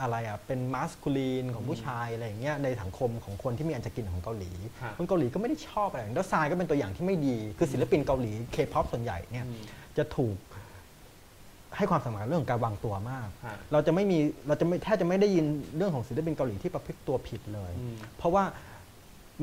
[0.00, 4.50] อะไรอะเป็นมาสคูลีนของผู้ชายอะไรอย่างเงี้ยในสังคมของคนที่มีอันจะกินของเกาหลี
[4.80, 9.62] ครับคนเกาหลีก็ไม่ได้ชอบอะไรแล้วทรายก็เป็นตัวอย่างที่ไม่ดี คือศิลปินเกาหลีเคป๊อปส่วนใหญ่เนี่ยอืม
[9.98, 10.36] จะถูก
[11.76, 14.18] ให้ความสำคัญเรื่องของการวางตัวมากครับเราจะไม่มี
[14.48, 15.46] เราจะไม่แทบจะไม่ได้ยิน
[15.76, 18.44] เรื่องของศิลปินเกาหลีที่ประพฤติตัวผิดเลยอืมเพราะว่า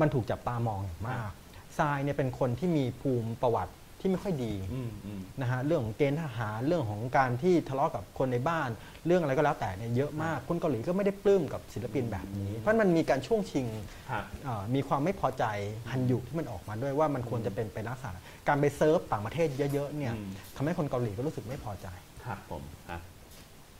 [0.00, 1.30] มันถูกจับตามองอย่างมาก
[1.78, 8.68] ทรายเนี่ยเป็นคนที่มีภูมิประวัติที่ไม่ค่อยดีอืมอืมนะฮะเรื่องของเกณฑ์ทหารเรื่องของการที่ทะเลาะกับคนในบ้าน
[9.06, 13.66] เรื่องอะไรก็แล้วแต่เนี่ยเยอะมากคนเกาหลีก็ไม่ได้ปลื้มกับศิลปินแบบนี้ เพราะมันมีการช่วงชิง
[14.10, 15.44] ครับเอ่อมีความไม่พอใจ
[15.90, 21.86] ฮันยุที่มันออกมาด้วยว่ามันควรจะเป็นไปลักษณะการไปเซิร์ฟต่างประเทศเยอะๆเนี่ยอืมทำให้คนเกาหลีก็รู้สึกไม่พอใจ
[22.24, 23.02] ครับผมครับ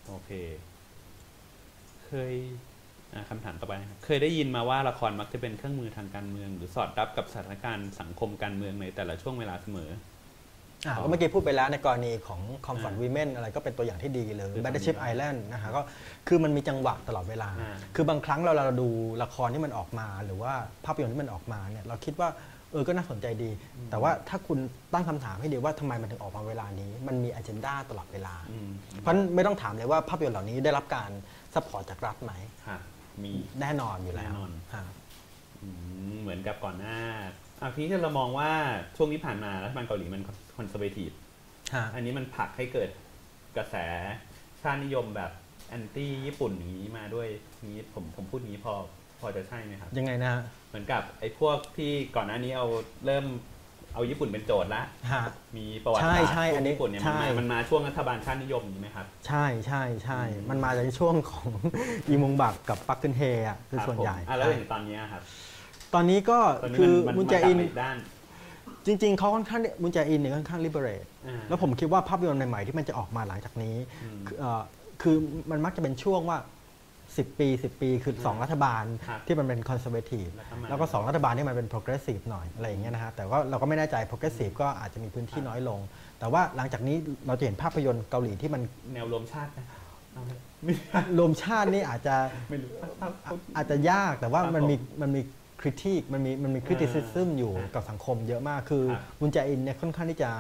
[0.09, 0.31] โอเค
[2.07, 2.68] เคยอะ
[3.31, 9.91] คำถามต่อไปนะครับเคยได้ยินมาว่าละครมักจะเป็นเครื่องมือทางการเมือง หรือสอดรับกับสถานการณ์สังคมการเมืองในแต่ละช่วงเวลาเสมอ
[10.87, 15.83] อ่าอ๋อก็เมื่อกี้พูดไปแล้วในกรณีของ Comfort อ่า Women อะไรก็เป็นตัวอย่างที่ดีเลยคือ Battleship ทำดี Island นะฮะก็
[16.29, 18.89] คือมันมีจังหวะตลอดเวลาอ่าคือบางครั้งเราเราดู
[19.23, 20.53] ละครที่มันออกมา หรือว่า
[20.85, 22.29] ภาพยนตร์ที่มันออกมาเนี่ยเราคิดว่า
[22.73, 23.51] เออก็น่าสนใจดี
[23.91, 24.59] แต่ว่าถ้าคุณ
[24.93, 28.71] ตั้งคำถามให้ดีว่าทำไมมันถึงออกมาเวลานี้ มันมี agenda ตลอดเวลาอืม
[29.01, 31.11] เพราะฉะนั้นไม่ต้องถามเลยว่าภาพยนตร์เหล่านี้ได้รับการ
[31.55, 32.33] support จากรัฐไหม
[32.67, 32.81] ครับ
[33.25, 34.85] มีแน่นอนอยู่แล้วแน่นอนฮะ
[35.63, 35.69] อื
[36.13, 36.99] มเหมือนกับก่อนหน้า
[37.61, 38.51] อะพี่ที่เรามองว่า
[38.97, 40.23] ช่วงที่ผ่านมารัฐบาลเกาหลีมัน
[40.57, 41.11] conservative
[41.75, 42.91] ฮะอันนี้มันผลักให้เกิด
[43.57, 43.77] กระแส
[44.63, 45.31] ชาตินิยมแบบ
[45.69, 47.29] แอนตี้ญี่ปุ่นอย่างนี้มาด้วย
[47.65, 48.75] นี้ผมผมพูดงี้พอ
[49.21, 52.67] พอจะใช่ไหมครับ ยังไงนะฮะเหมือนกับไอ้พวกที่ก่อนหน้านี้เอา
[53.07, 53.25] เริ่ม
[53.95, 54.83] เอาญี่ปุ่นเป็นโจทย์ละ
[55.13, 55.23] ฮะ
[55.57, 61.51] มีประวัติใช่ศาสตร์ใช่พวกอันนี้ญี่ปุ่นเนี่ยมันใช่ มามันมาช่วงรัฐบาลชาตินิยมอย่างนี้ไหมครับ ใช่ใช่ใช่อืมมันมาจากช่วงของ
[62.09, 65.23] อีมุงบักกับปักเกนเฮอะคือรับส่วนใหญ่ผมอะแล้วอย่างตอนเนี้ยครับ
[65.95, 67.97] ตอนนี้ก็ตอนนี้คือมันมุมันนแจมาอิจากนอีกด้าน
[68.87, 74.63] จริง ๆเขาค่อนข้างมุนแจอินเนี่ยค่อนข้าง liberal อ่า แล้วผมคิดว่าภาพยนตร์ใหม่ๆที่มันจะออกมาหลังจากนี้อืม คือเอ่อ
[75.03, 75.17] คือ
[75.51, 76.39] มันมักจะเป็นช่วงว่า
[77.23, 85.81] 10 ปี 10 ปี คือ 2 รัฐบาลครับที่มันเป็น conservative แล้วก็มาแล้วก็ 2 รัฐบาลที่มันเป็น progressive หน่อยอะไรอย่างเงี้ยนะฮะแต่ว่าเราก็ไม่แน่ใจ progressive ก็อาจจะมีพื้นที่น้อยลง
[86.21, 86.97] แต่ว่าหลังจากนี้
[87.27, 88.63] เราจะเห็นภาพยนตร์เกาหลีที่มัน
[88.95, 89.67] แนวรวมชาตินะ
[90.13, 90.33] เอาไหม
[91.19, 92.17] รวมชาตินี่อาจจะ
[92.51, 92.71] ไม่รู้
[93.01, 95.23] ถ้าพูดอาจจะยากแต่ว่าครับมันมีผมมันมี
[95.61, 100.31] คริติกมันมีมันมีคริติซิซึมอยู่อ่ากับสังคมเยอะมากคือครับมุนแจอินเนี่ยค่อนข้างที่จะ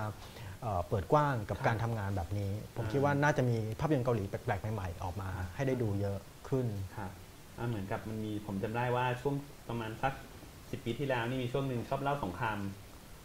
[0.63, 6.19] เอ่อเปิดกว้างกับครับการทำงานแบบนี้ ผมอ่าคิดว่าน่าจะมีภาพยนตร์เกาหลีแปลกๆ ใหม่ๆ ออกมาให้ได้ดูเยอะ
[6.49, 6.67] ขึ้น
[6.97, 7.11] ครับ
[7.59, 9.35] อะเหมือนกับมันมีผมจำได้ว่าช่วง
[9.69, 10.13] ประมาณสัก
[10.71, 12.59] สิบปีที่แล้วนี่มีช่วงหนึ่งชอบเล่าสงคราม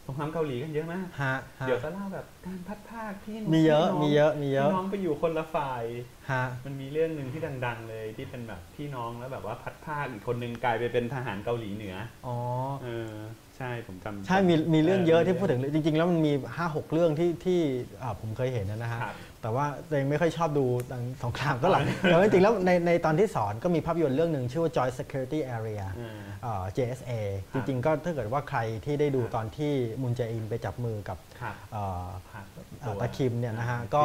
[0.06, 5.82] สงครามเกาหลีกันเยอะมากฮะฮะเดี๋ยวก็เล่าแบบการพัดภาคพี่น้งมีเยอะพี่น้งมีเยอะมีเยอะพี่น้องไปอยู่คนละฝ่าย
[6.30, 11.96] ฮะมันมีเรื่องหนึ่งที่ดัง ๆ เลยที่เป็นแบบพี่น้องแล้วแบบว่าพัดภาคอีกคนนึงกลายไปเป็นทหารเกาหลีเหนือ
[12.26, 12.36] อ๋อ
[12.82, 13.14] เออ
[13.56, 17.60] ใช่ผมจำใช่มีมีเรื่องเยอะที่มีพูดถึงจริง ๆ แล้วมันมี5 6เรื่องที่ที่
[18.02, 27.12] อ่าผมเคยเห็นนะฮะครับ แต่ว่าตัวเองไม่ค่อยชอบดูหนังสงครามก็หลังแต่ว่าจริงๆแล้วในในตอนที่สอนก็มีภาพยนตร์เรื่องหนึ่งชื่อว่า Joint Security Area อ่าเอ่อ JSA
[27.52, 29.72] ครัจบริงๆ ก็ถ้าเกิดว่าใครที่ได้ดูครับตอนที่
[30.02, 32.44] มุนแจอินไปจับมือกับครับเอ่อครับ
[32.80, 34.04] เอ่อตะคิมเนี่ยนะฮะอ่าก็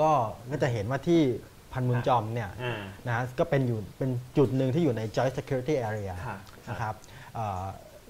[0.00, 0.10] ก็
[0.50, 1.20] ก็จะเห็นว่าที่
[1.72, 6.38] พันมุนจอมเนี่ยอ่านะฮะก็เป็นอยู่เป็นจุดหนึ่งที่อยู่ใน Joint Security Area ครับ
[6.68, 6.94] นะครับ
[7.34, 7.62] เอ่อ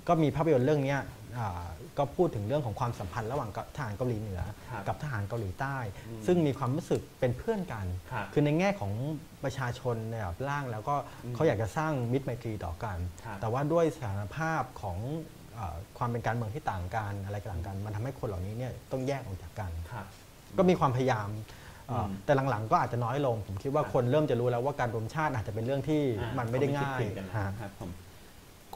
[0.09, 1.01] ก็มีภาพยนตร์เรื่องเนี้ย
[1.39, 1.63] อ่า
[1.99, 4.41] ก็พูดถึงเรื่องของความสัมพันธ์ระหว่างทหารเกาหลีเหนือ
[4.71, 5.77] ครับกับทหารเกาหลีใต้
[6.09, 8.93] อืมซึ่งมีความรู้สึกเป็นเพื่อนกัน ครับคือในแง่ของ
[9.45, 10.95] ประชาชนในแบบล่างแล้วก็
[11.25, 14.99] อืมเขาอยากจะสร้างมิตรไมตรีต่อกัน ครับแต่ว่าด้วยสถานภาพของ
[15.55, 20.07] เออความเป็นการเมืองที่ต่างกันอะไรต่างกัน มันทำให้คนเหล่านี้เนี่ยต้องแยกออกจากกัน ครับ
[20.59, 21.29] ก็มีความพยายาม
[21.89, 27.91] เอ่ออมแต่หลังๆ ก็อาจจะน้อยลง ผมคิดว่าครับ คนเริ่มจะรู้แล้วว่าการรวมชาติอาจจะเป็นเรื่องที่อ่ามันไม่ได้ง่ายเขคิดกันฮะนะครับผม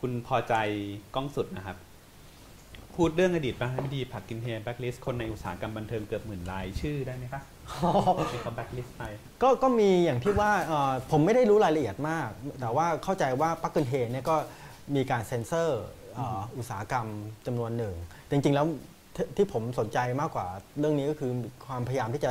[0.01, 0.55] คุณพอใจ
[1.15, 1.77] กล้องสุดนะครับ
[2.97, 7.43] พูดเรื่องอดีตประธานาธิบดีพักกึนฮเฮแบ็กลิสคนในอุตสาหกรรมบันเทิงเกือบหมื่นรายชื่อได้ไหมครับ
[8.33, 9.03] ที่เขาแบ็กลิสไป
[9.43, 12.29] ก็ก็มีอย่างที่ว่าเอ่อผมไม่ได้รู้รายละเอียดมาก
[12.61, 14.37] แต่ว่าเข้าใจว่าปักเกินเฮเนี่ยก็
[14.95, 15.83] มีการเซ็นเซอร์
[16.15, 17.07] เอ่ออุตสาหกรรม
[17.47, 17.95] จำนวนหนึ่ง
[18.31, 18.67] จริง ๆ แล้ว
[19.17, 20.47] ที่ที่ผมสนใจมากกว่า
[20.79, 21.31] เรื่องนี้ก็คือ
[21.67, 22.31] ความพยายามที่จะ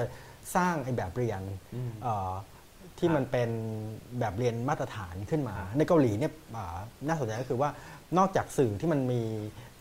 [0.55, 1.41] สร้างไอ้แบบเรียน
[1.75, 2.31] อืมเอ่อ
[2.99, 3.49] ที่มันเป็น
[4.19, 6.77] แบบเรียนมาตรฐานขึ้นมา ในเกาหลีเนี่ยอ่า
[7.07, 7.69] น่าสนใจก็คือว่า
[8.17, 9.21] นอกจากสื่อที่มันมี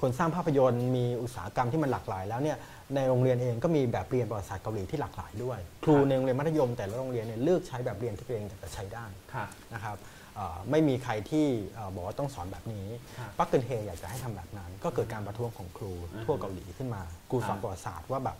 [0.04, 2.56] คนสร้างภาพยนตร์มีอุตสาหกรรมที่มันหลากหลาย แล้วเนี่ย
[2.94, 9.96] ในโรงเรียนเองก็มีแบบเรียนประวัติศาสตร์เกาหลีที่หลากหลายด้วย ครูครับในโรงเรียนมัธยมแต่ละโรงเรียนเนี่ยเลือกใช้แบบเรียนที่ตัวเองจะใช้ได้ครับนะครับ
[10.36, 12.86] เอ่อไม่มีใครที่เอ่อบอกว่าต้องสอนแบบนี้
[13.18, 18.36] ครับปักเกินเฮอยากจะให้ทำแบบนั้น ก็เกิดการประท้วงของครูอือฮึทั่วเกาหลีขึ้นมาครูสอนครับประวัติศาสตร์ว่าแบบ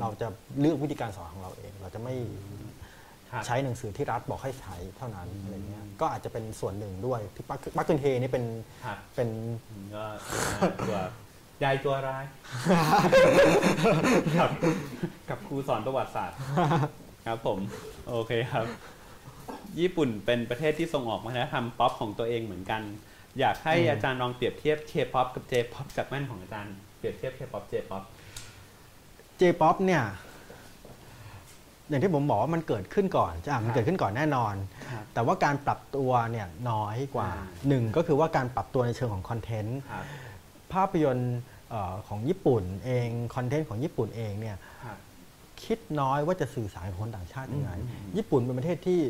[0.00, 0.28] เราจะ
[0.60, 2.14] เลือกวิธีการสอนของเราเอง เราจะไม่
[2.60, 2.74] ครับ
[3.46, 8.44] ใช้หนังสือที่รัฐบอกให้ใช้เท่านั้นอะไรเงี้ยก็อาจจะเป็นส่วนหนึ่งด้วยที่ปักปักเกินเฮนี่เป็น
[8.84, 9.28] ครับเป็น
[9.70, 10.04] ผมก็
[10.80, 10.98] ตัว
[11.62, 12.24] ยายตัวร้าย
[14.38, 14.50] กับ
[15.30, 16.36] กับครูสอนประวัติศาสตร์
[17.26, 17.58] ครับผม
[18.08, 18.66] โอเคครับ
[19.80, 22.82] ญี่ปุ่นเป็นประเทศที่ส่งออกวัฒนธรรมป๊อปของตัวเองเหมือนกัน
[23.40, 28.02] อยากให้อาจารย์ลองเปรียบเทียบเคป๊อปกับ J-pop จากแว่นของอาจารย์เปรียบเทียบ K-pop J-pop
[29.40, 30.02] J-POP เนี่ย
[31.90, 34.54] อย่างที่ผมบอกว่ามันเกิดขึ้นก่อนอะมันครับเกิดขึ้นก่อนแน่นอน
[34.88, 40.04] ครับแต่ว่าการปรับตัวเนี่ยน้อยกว่าอ่าหนึ่งก็คือว่าการปรับตัวในเชิงของ content ครับ
[40.72, 41.38] ภาพยนตร์
[41.70, 44.98] เอ่อของญี่ปุ่นเอง content ของญี่ปุ่นเองเนี่ยครับ
[45.64, 49.00] คิดน้อยว่าจะสื่อสารกับคนต่างชาติยังไงอืมอืมญี่ปุ่นเป็นประเทศที่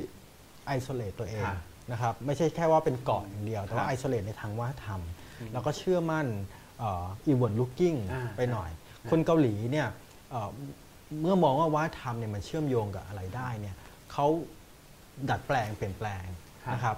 [0.66, 1.58] isolate ตัวเองครับ
[1.92, 5.00] นะครับไม่ใช่แค่ว่าเป็นเกาะอย่างเดียว แต่ว่าครับไอโซเลตในทางวัฒนธรรม
[5.40, 6.26] อืมแล้วก็เชื่อมั่น
[6.82, 8.70] inward looking อ่าไปหน่อย
[9.10, 9.88] คนเกาหลีเนี่ย
[11.10, 13.76] เอ่อเมื่อมองว่าวัฒนธรรมเนี่ยมันเชื่อมโยงกับอะไรได้เนี่ย
[14.12, 14.26] เขา
[15.30, 16.24] ดัดแปลงเปลี่ยนแปลง
[16.64, 16.96] ครับนะครับ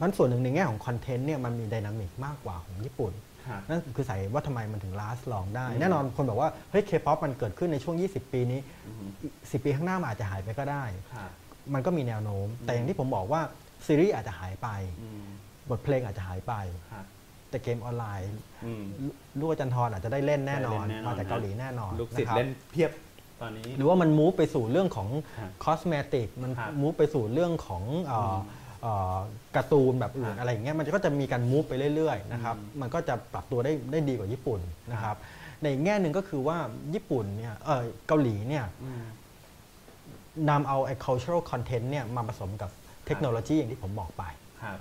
[0.00, 3.12] มันส่วนหนึ่งในแง่ของคอนเทนต์เนี่ยมันมีไดนามิกมากกว่าของญี่ปุ่น
[3.46, 11.30] ครับนั่นคือสาเหตุว่าทำไมมันถึง last long ได้อืมแน่นอนคนบอกว่า เฮ้ย K-POP มันเกิดขึ้นในช่วง 20 ปีนี้อืมอีก10 ปีข้างหน้ามันอาจจะหายไปก็ได้ครับ
[11.74, 13.40] มันก็มีแนวโน้ม แต่อย่างที่ผมบอกว่า
[13.86, 14.68] ซีรีส์อาจจะหายไป
[15.02, 15.28] อืม
[15.70, 16.54] บทเพลงอาจจะหายไป
[16.92, 17.04] ครับ
[17.50, 18.30] แต่เกมออนไลน์
[18.64, 19.10] อืมลู
[19.40, 22.90] ลูกอาจันทรอาจจะได้เล่นแน่นอนได้เล่นแน่นอน มาจากเกาหลีแน่นอนลูกศิษนะคย์รับเล่นเพียบ
[23.40, 25.08] ตอนนี้ หรือว่ามันมูฟไปสู่เรื่องของ
[25.38, 28.36] ครับคอสเมติกมันครับมูฟไปสู่เรื่องของเอ่อ
[28.82, 29.18] เอ่อ
[29.56, 34.60] การ์ตูนแบบอื่ครันบอะไรอย่างเงี้ยมันก็จะมีการมูฟไปเรื่อยๆนะครับอืมมันก็จะปรับตัวได้ได้ดีกว่าญี่ปุ่น
[34.92, 35.16] นะครับ
[35.60, 36.58] ในอีกแง่หนึ่งก็คือว่า
[36.94, 39.04] ญี่ปุ่นเนี่ยเออเกาหลีเนี่ยอืม
[40.50, 42.70] นำเอาไอ้ cultural content เนี่ยมาผสมกับ
[43.06, 44.24] เทคโนโลยีอย่างที่ผมบอกไป
[44.62, 44.78] ครับ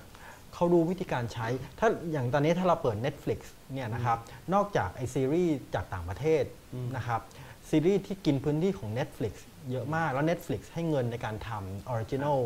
[0.53, 1.47] เขารู้วิธีการใช้
[1.79, 3.39] ถ้าอย่างตอนนี้ถ้าเราเปิด Netflix
[3.73, 4.17] เนี่ยนะครับ
[4.53, 6.43] นอกจากไอซีรีส์จากต่างประเทศ
[6.73, 7.21] อืมนะครับ
[7.69, 9.33] ซีรีส์ที่กินพื้นที่ของ Netflix
[9.71, 12.37] เยอะมาก แล้ว Netflix ให้เงินในการทำ Original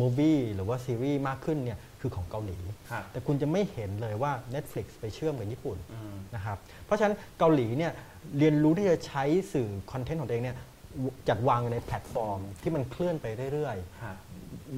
[0.00, 2.58] Movie หรือว่าซีรีส์มากขึ้นเนี่ยคือของเกาหลี
[2.90, 7.92] ครับแต่คุณจะไม่เห็นเลยว่า Netflix ไปเชื่อมกับญี่ปุ่นอืม นะครับเพราะฉะนั้นเกาหลีเนี่ย
[8.38, 10.56] เรียนรู้ที่จะใช้สื่อ content ของตัวเองเนี่ย
[11.28, 14.16] จัดวางในแพลตฟอร์ม ที่มันเคลื่อนไปเรื่อยๆครับ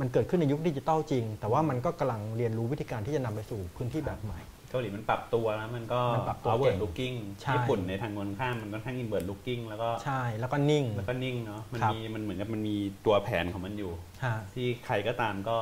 [0.01, 4.41] มันเกิดขึ้นในยุคดิจิตอลจริง แต่ว่ามันก็กำลังเรียนรู้วิธีการที่จะนำไปสู่พื้นที่แบบใหม่
[4.73, 12.77] เกาหลีมันปรับตัวแล้วมันก็มันปรับตัว outward เก่ง looking ใช่ ญี่ปุ่นในทางตรงข้ามมันก็ทั้ง inward looking แล้วก็ใช่แล้วก็นิ่ง แล้วก็นิ่งเนาะมันครับ มีมันเหมือนกับมันมี
[13.07, 13.93] ตัวแผนของมันอยู่
[14.25, 15.57] ฮะที่ใครก็ตามก็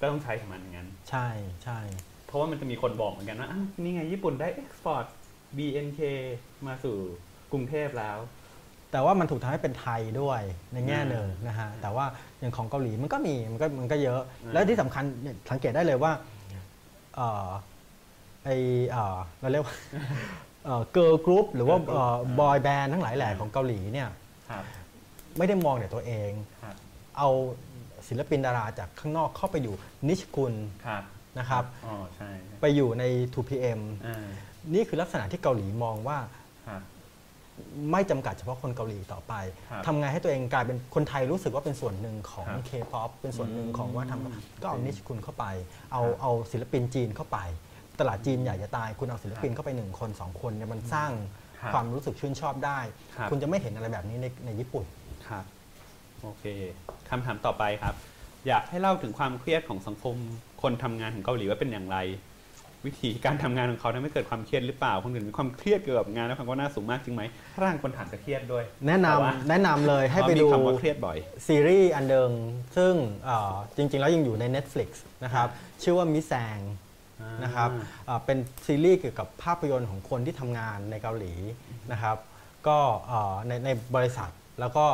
[0.00, 1.28] ก็ต้องใช้ของมันอย่างนั้น ใช่
[1.64, 1.78] ใช่
[2.26, 5.04] เพราะว่ามันจะมีคนบอกเหมือนกันว่าอ้าวนี่ไงญี่ปุ่นได้ export
[5.56, 6.00] BNK
[6.66, 6.96] มาสู่
[7.52, 8.18] กรุงเทพแล้ว
[8.92, 10.40] แต่ว่ามันถูกทำให้เป็นไทยด้วย
[10.72, 12.06] ในแง่อืมหนึ่งนะฮะแต่ว่า
[12.38, 16.12] อย่างของเกาหลีมันก็มีมันก็มันก็เยอะ อืม แล้วที่สำคัญเนี่ยสังเกตได้เลยว่า
[17.16, 17.48] เอ่อ
[18.44, 18.48] ไอ
[18.90, 19.74] เอ่อเราเรียกว่า
[20.92, 24.08] girl group หรือว่า girl group boy band ทั้งหลายแหล่ของเกาหลีเนี่ย
[24.50, 24.64] ครับ
[25.38, 26.30] ไม่ได้มองแต่ตัวเอง
[26.62, 26.76] ครับ
[27.18, 27.28] เอา
[28.08, 29.74] ศิลปินดาราจากข้างนอกเข้าไปอยู่
[30.08, 30.54] นิชคุณ
[30.86, 31.02] ครับ
[31.38, 33.04] นะครับอ๋อใช่ใช่ไปอยู่ใน
[33.34, 34.26] 2PM อ่า
[34.74, 36.18] นี่คือลักษณะที่เกาหลีมองว่า
[36.68, 36.82] ครับ
[37.92, 39.34] ไม่จำกัดเฉพาะคนเกาหลีต่อไป
[39.70, 45.46] ครับทำไงให้ตัวเองกลายเป็นคนไทยรู้สึกว่าเป็นส่วนหนึ่งของครับ K-POP เป็นส่วนหนึ่งของว่าทำก็เอาโอเคนิชคุณเข้าไป
[45.92, 47.38] เอาครับเอาศิลปินจีนเข้าไป
[48.00, 51.10] ตลาดจีนใหญ่จะตาย คุณเอาศิลปินเข้าไปหนึ่งคนสองคนเนี่ยมันสร้าง
[51.60, 52.78] ครับความรู้สึกชื่นชอบได้
[53.16, 54.84] ครับคุณจะไม่เห็นอะไรแบบนี้ในในญี่ปุ่น
[55.28, 55.44] ครับ
[56.22, 56.44] โอเค
[57.10, 57.94] คำถามต่อไปครับ
[58.48, 60.16] อยากให้เล่าถึงความเครียดของสังคม
[60.62, 61.98] คนทำงานของเกาหลีว่าเป็นอย่างไร
[62.86, 67.22] วิธีการทำงานของเขาทำให้เกิดความเครียดหรือเปล่าคนอื่นมีความเครียดเกี่ยวกับงานและความก้าวหน้าสูงมากจริงไหม
[67.54, 72.30] ถ้าทางคนถามจะเครียดด้วย แนะนำแต่ว่าแนะนำเลยให้ไปเพราะมีดูคำว่าเครียดบ่อยซีรีส์อันเดิม
[72.76, 72.94] ซึ่ง
[73.24, 74.90] เอ่อจริง ๆ แล้วยังอยู่ใน Netflix
[75.24, 75.48] นะครับ
[75.82, 76.58] ชื่อว่ามิแซง
[77.44, 77.70] นะครับ
[78.08, 81.32] อ่าเป็นซีรีส์เกี่ยวกับภาพยนตร์ของคนที่ทำงานในเกาหลี
[81.92, 82.16] นะครับ
[82.66, 82.78] ก็
[83.08, 84.30] เอ่อในในบริษัท
[84.60, 84.86] แล้วก็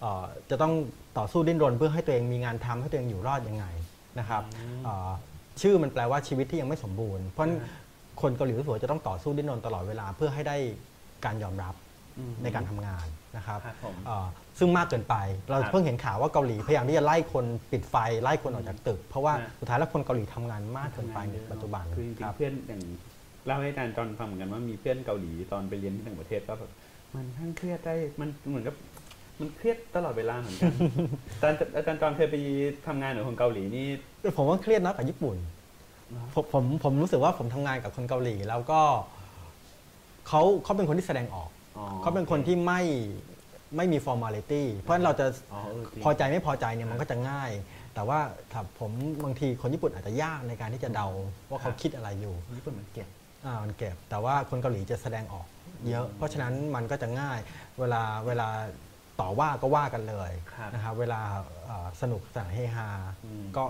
[0.00, 0.74] เอ่อจะต้อง
[1.18, 3.64] ต่อสู้ดิ้นรนเพื่อให้ตัวเองมีงานทำให้ตัวเองอยู่รอดยังไง
[4.18, 5.10] นะครับอืมเอ่อ
[5.60, 7.70] ชื่อมันแปลว่าชีวิตที่ยังไม่สมบูรณ์ เพราะฉะนั้นอ่า
[8.20, 10.56] คนเกาหลีรู้สึกว่าจะต้องต่อสู้ดิ้นรนตลอดเวลาเพื่อให้ได้
[11.24, 11.74] การยอมรับ
[12.18, 13.06] อืมในการทำงาน
[13.36, 14.26] นะครับครับผมเอ่อ
[14.58, 15.14] ซึ่งมากเกินไป
[15.48, 22.82] เราครับเพิ่งเห็นข่าวว่าเกาหลีพยายามที่จะไล่คนปิดไฟไล่คนออกจากตึก เพราะว่าอ่าสุดท้ายแล้วคนเกาหลีทำงานมากเกินไปในปัจจุบันคือจริงครัๆบเพื่อนอย่าง
[23.46, 26.70] เล่าให้อาจารย์จอนฟังเหมือนกันว่ามีเพื่อนเกาหลีตอนไปเรียนที่ต่างประเทศก็แบบ
[27.14, 28.74] มันทั้งเครียดได้มันเหมือนกับ
[29.40, 30.72] มันเครียดตลอดเวลาเหมือนกัน
[31.38, 32.36] อาจารย์อาจารย์จอนเคยไป
[32.86, 33.86] ทำงานกับคนเกาหลีนี่
[34.36, 35.36] ผมว่าเครียดน้อยกว่าญี่ปุ่น
[36.10, 38.80] เหรอผมผมผมรู้สึกว่าผมทำงานกับคนเกาหลี แล้วก็
[40.28, 42.80] เขาเขาเป็นคนที่แสดงออกอ๋อเขาเป็นคนที่ไม่
[43.76, 47.50] ไม่มี formality เพราะฉะนั้นเราจะอ๋อเออจริง พอใจไม่พอใจเนี่ยมันก็จะง่าย
[47.94, 48.20] แต่ว่า
[48.52, 48.90] ถ้าผม
[49.24, 51.08] บางทีคนญี่ปุ่นอาจจะยากในการที่จะเดา
[51.50, 53.08] ว่าเขาคิดอะไรอยู่ ญี่ปุ่นมันเก็บ
[53.44, 55.46] อ่ามันเก็บแต่ว่าคนเกาหลีจะแสดงออก
[55.88, 57.38] เยอะ เพราะฉะนั้นมันก็จะง่าย
[57.80, 58.48] เวลาเวลา
[59.20, 61.20] ต่อว่าก็ว่ากันเลยครับนะครับเวลา
[61.66, 62.88] เอ่อสนุกสนานเฮฮา
[63.24, 63.64] อืม ก็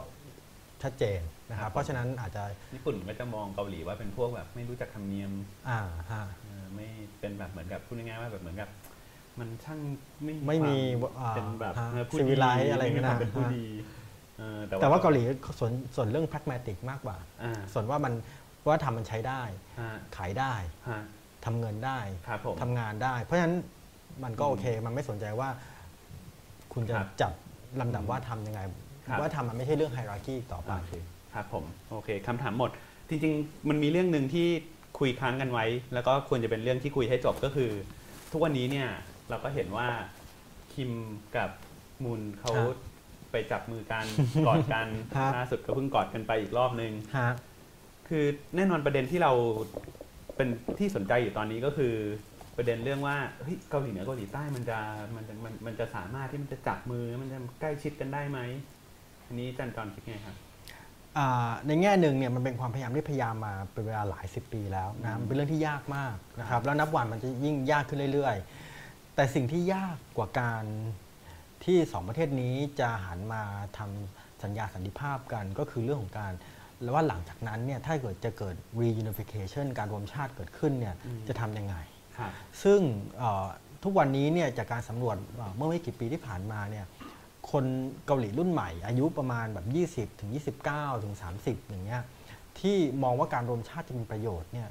[0.82, 1.20] ชัดเจน
[1.50, 2.42] นะคครัรับบเพราะฉะนั้นอาจจะ
[2.74, 5.32] ญี่ปุ่นก็จะมองเกาหลีว่าเป็นพวกแบบไม่รู้จักธรรมเนียม
[5.68, 5.80] อ่า
[6.10, 6.88] ฮะ เออไม่
[7.20, 8.68] เป็นแบบเหมือนกับพูดง่ายๆว่าแบบเหมือนกับ
[9.38, 9.80] มันช่าง
[10.24, 13.66] ไม่ไม่มีควาอ่าเป็นแบบฮะเออผู้ civilize ดีอะไรม่มีความนะเป็นผู้ฮะดี
[14.38, 15.22] เออแต่ว่าเกาหลี
[15.58, 18.12] ส่วนส่วนเรื่อง pragmatic มากกว่าอ่าส่วนว่ามัน
[18.68, 19.42] ว่าทำมันใช้ได้
[19.80, 20.54] ฮะขายได้
[20.88, 21.00] ฮะ
[21.44, 21.98] ทำเงินได้
[22.28, 23.56] ครับผมทำงานได้ เพราะฉะนั้น
[24.24, 25.48] มันก็อืมโอเค มันไม่สนใจว่า
[26.72, 27.32] คุณจะครับจัด
[27.80, 28.60] ลำดับว่าทำยังไง
[29.06, 30.94] ครับว่าทำมันไม่ใช่เรื่องไฮรักีต่อไปโอเค
[31.34, 32.70] ครับผมโอเคคำถามหมด
[33.08, 34.48] จริง ๆ มันมีเรื่องหนึ่งที่
[34.98, 37.70] คุยค้างกันไว้ แล้วก็ควรจะเป็นเรื่องที่คุยให้จบก็คือ
[38.32, 38.88] ทุกวันนี้เนี่ย
[39.32, 39.88] เราก็เห็นว่า
[40.74, 40.92] คิม
[41.36, 41.50] กับ
[42.04, 42.78] มูนเขาครับ
[43.32, 44.04] ไปจับมือกัน
[44.46, 47.30] กอดกันครับล่าสุดก็เพิ่งกอดกันไปอีกรอบนึงฮะ
[48.08, 48.24] คือ
[48.56, 49.32] แน่นอนประเด็นที่เรา
[50.36, 50.48] เป็น
[50.78, 51.94] ที่สนใจอยู่ตอนนี้ก็คือ
[52.56, 54.78] ประเด็นเรื่องว่าเฮ้ยเกาหลีเหนือเกาหลีใต้มันจะ
[55.16, 58.38] มันจะมันมันจะสามารถที่มันจะจับมือมันจะใกล้ชิดกันได้ไหม
[59.26, 60.36] อันนี้จันจอนคิดไงครับ
[61.18, 68.61] อ่าในแง่หนึ่งเนี่ยมันเป็นความพยายามที่พยายามมาเป็นเวลาหลายสิบปีแล้วอืนะมมันเป็นเรื่องที่ยากมากนะครับแล้วนับวันมันจะยิ่งยากขึ้นเรื่อยๆ
[69.14, 70.64] แต่สิ่งที่ยากกว่าการ
[71.64, 73.42] ที่สองประเทศนี้จะหันมา
[73.78, 76.32] ทำสัญญาสันติภาพกันก็คือเรื่องของการ
[76.82, 80.94] แล้วว่าหลังจากนั้นเนี่ยถ้าเกิดจะเกิด reunification การรวมชาติเกิดขึ้นเนี่ย
[81.28, 81.76] จะทำยังไง
[82.18, 82.32] ครับ
[82.62, 82.80] ซึ่ง
[83.18, 83.46] เอ่อ
[83.84, 86.86] ทุกวันนี้เนี่ยจากการสำรวจเอ่อเมื่อไม่กี่ปีที่ผ่านมาเนี่ย
[87.50, 87.64] คน
[88.06, 89.66] เกาหลีรุ่นใหม่ อายุประมาณแบบ
[90.12, 90.30] 20 ถึง
[90.66, 92.02] 29 ถึง 30 อย่างเงี้ย
[92.60, 94.68] ที่มองว่าการรวมชาติจะมีประโยชน์เนี่ย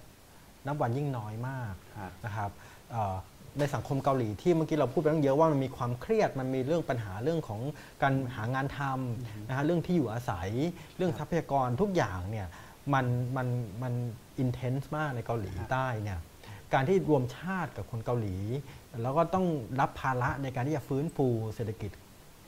[0.65, 2.51] นับวันยิ่งน้อยมากครับนะครับ
[2.91, 3.15] เอ่อ
[3.59, 7.61] ในสังคมเกาหลีที่เมื่อกี้เราพูดไปตั้งเยอะว่ามันมีความเครียดมันมีเรื่องปัญหาเรื่องของ
[8.03, 10.49] การหางานทำนะฮะเรื่องที่อยู่อาศัย
[10.97, 12.47] เรื่องทรัพยากรทุกอย่างเนี่ย
[12.93, 13.05] มัน
[13.37, 13.47] มัน
[13.83, 13.93] มัน
[14.39, 16.19] อินเทนส์มากในเกาหลีครับใต้เนี่ย
[16.73, 18.37] การที่รวมชาติกับคนเกาหลี
[19.01, 19.45] แล้วก็ต้อง
[19.79, 21.91] รับภาระในการที่จะฟื้นฟูเศรษฐกิจ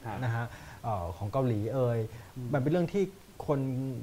[0.06, 0.46] ครับนะฮะ
[0.84, 2.00] เอ่อของเกาหลีเอ่ย
[2.54, 3.04] มันเป็นเรื่องที่
[3.48, 3.60] คน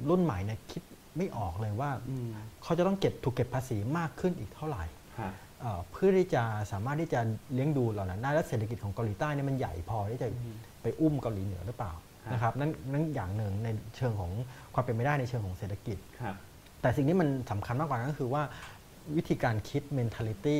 [0.09, 0.81] รุ่นใหม่เนี่ยคิด
[1.17, 2.27] ไม่ออกเลยว่าอืม
[2.63, 4.83] เขาจะต้องเก็บถูกเก็บภาษีมากขึ้นอีกเท่าไหร่
[5.17, 7.19] ครับ เอ่อเพื่อที่จะสามารถที่จะ
[7.53, 10.27] เลี้ยงดูเหล่านั้นได้และเศรษฐกิจของเกาหลีใต้เนี่ยมันใหญ่พอที่จะ
[10.81, 11.93] ไปอุ้มเกาหลีเหนือหรือเปล่า
[12.23, 13.67] ครับนะครับนั่นนั่นอย่างหนึ่งใน
[13.97, 14.31] เชิงของ
[14.73, 16.35] ความเป็นไปได้ในเชิงของเศรษฐกิจครับ
[16.81, 18.43] แต่สิ่งที่มันสำคัญมากกว่านั้นก็คือว่า
[19.17, 20.59] วิธีการคิด mentality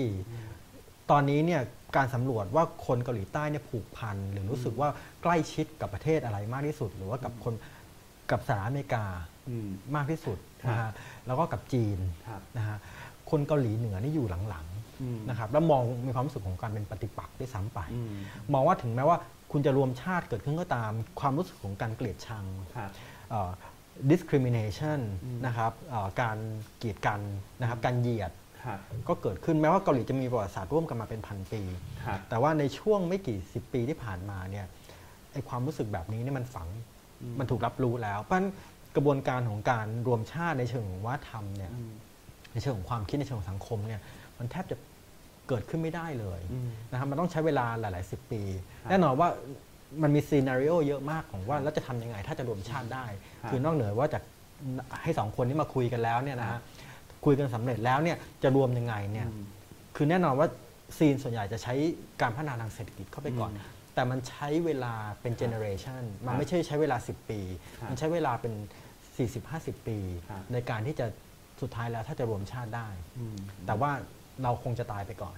[1.11, 1.61] ตอนนี้เนี่ย
[1.95, 4.89] การสำรวจว่าคนเกาหลีใต้เนี่ยผูกพันหรือรู้สึกว่า
[5.23, 7.53] ใกล้ชิดกับประเทศอะไรมากที่สุด หรือว่ากับคน
[8.31, 9.05] กับสหรัฐอเมริกา
[9.49, 10.91] อืมมากที่สุดครับนะฮะ
[11.27, 12.77] แล้วก็กับจีนครับนะฮะ
[13.29, 14.70] คนเกาหลีเหนือนี่อยู่หลังอืมๆ
[15.29, 18.13] นะครับแล้วมองมีความรู้สึกของการเป็นปฏิปักษ์ด้วยซ้ำไปอืม
[18.53, 19.17] มองว่าถึงแม้ว่า
[19.51, 22.45] คุณจะรวมชาติเกิดขึ้นก็ตาม ความรู้สึกของการเกลียดชัง
[22.75, 22.91] ครับ
[23.29, 23.51] เอ่อ
[24.11, 26.37] discrimination อืมนะครับเอ่อการ
[26.77, 27.19] เกลียดกัน
[27.61, 28.31] นะครับการเหยียด
[28.65, 31.61] ครับก็เกิดขึ้นแม้ว่าเกาหลีจะมีประวัติศาสตร์ร่วมกันมาเป็นพันปี
[32.05, 34.65] ครับแต่ว่าในช่วงไม่กี่สิบปีที่ผ่านมาเนี่ย
[35.33, 36.67] ไอความรู้สึกแบบนี้เนี่ยมันฝัง
[37.21, 38.49] อืมมันถูกรับรู้แล้วเพราะฉะนั้น
[38.95, 41.91] กระบวนการของการรวมชาติในเชิงของวัฒนธรรมเนี่ยอืม
[42.53, 44.01] ในเชิงของความคิดในเชิงของสังคมเนี่ย
[44.37, 44.77] มันแทบจะ
[45.51, 48.41] เกิดขึ้นไม่ได้เลยอืมนะครับมันต้องใช้เวลาหลายๆสิบปี
[48.83, 49.29] ครับแน่นอนว่า
[50.03, 53.05] มันมี scenario เยอะมากของว่าแล้วจะทำยังไงถ้าจะรวมชาติได้
[53.41, 54.19] ครับคือนอกเหนือว่าจะ
[55.03, 56.59] ให้สองคนนี้มาคุยกันแล้วเนี่ยนะฮะ
[57.25, 59.43] คุยกันสำเร็จแล้วเนี่ยจะรวมยังไงเนี่ยอืม
[59.95, 60.47] คือแน่นอนว่า
[60.97, 61.73] scene ส่วนใหญ่จะใช้
[62.21, 67.39] การพัฒนาทางเศรษฐกิจเข้าไปก่อนอืมแต่มันใช้เวลาเป็น generation มันไม่ใช่ใช้เวลา 10 ปี
[67.79, 68.53] ครับมันใช้เวลาเป็น
[69.19, 69.97] 40-50 ปี
[70.29, 71.05] ครับในการที่จะ
[71.61, 72.87] สุดท้ายแล้วถ้าจะรวมชาติได้
[73.17, 73.37] อืม
[73.67, 73.91] แต่ว่า
[74.43, 75.37] เราคงจะตายไปก่อน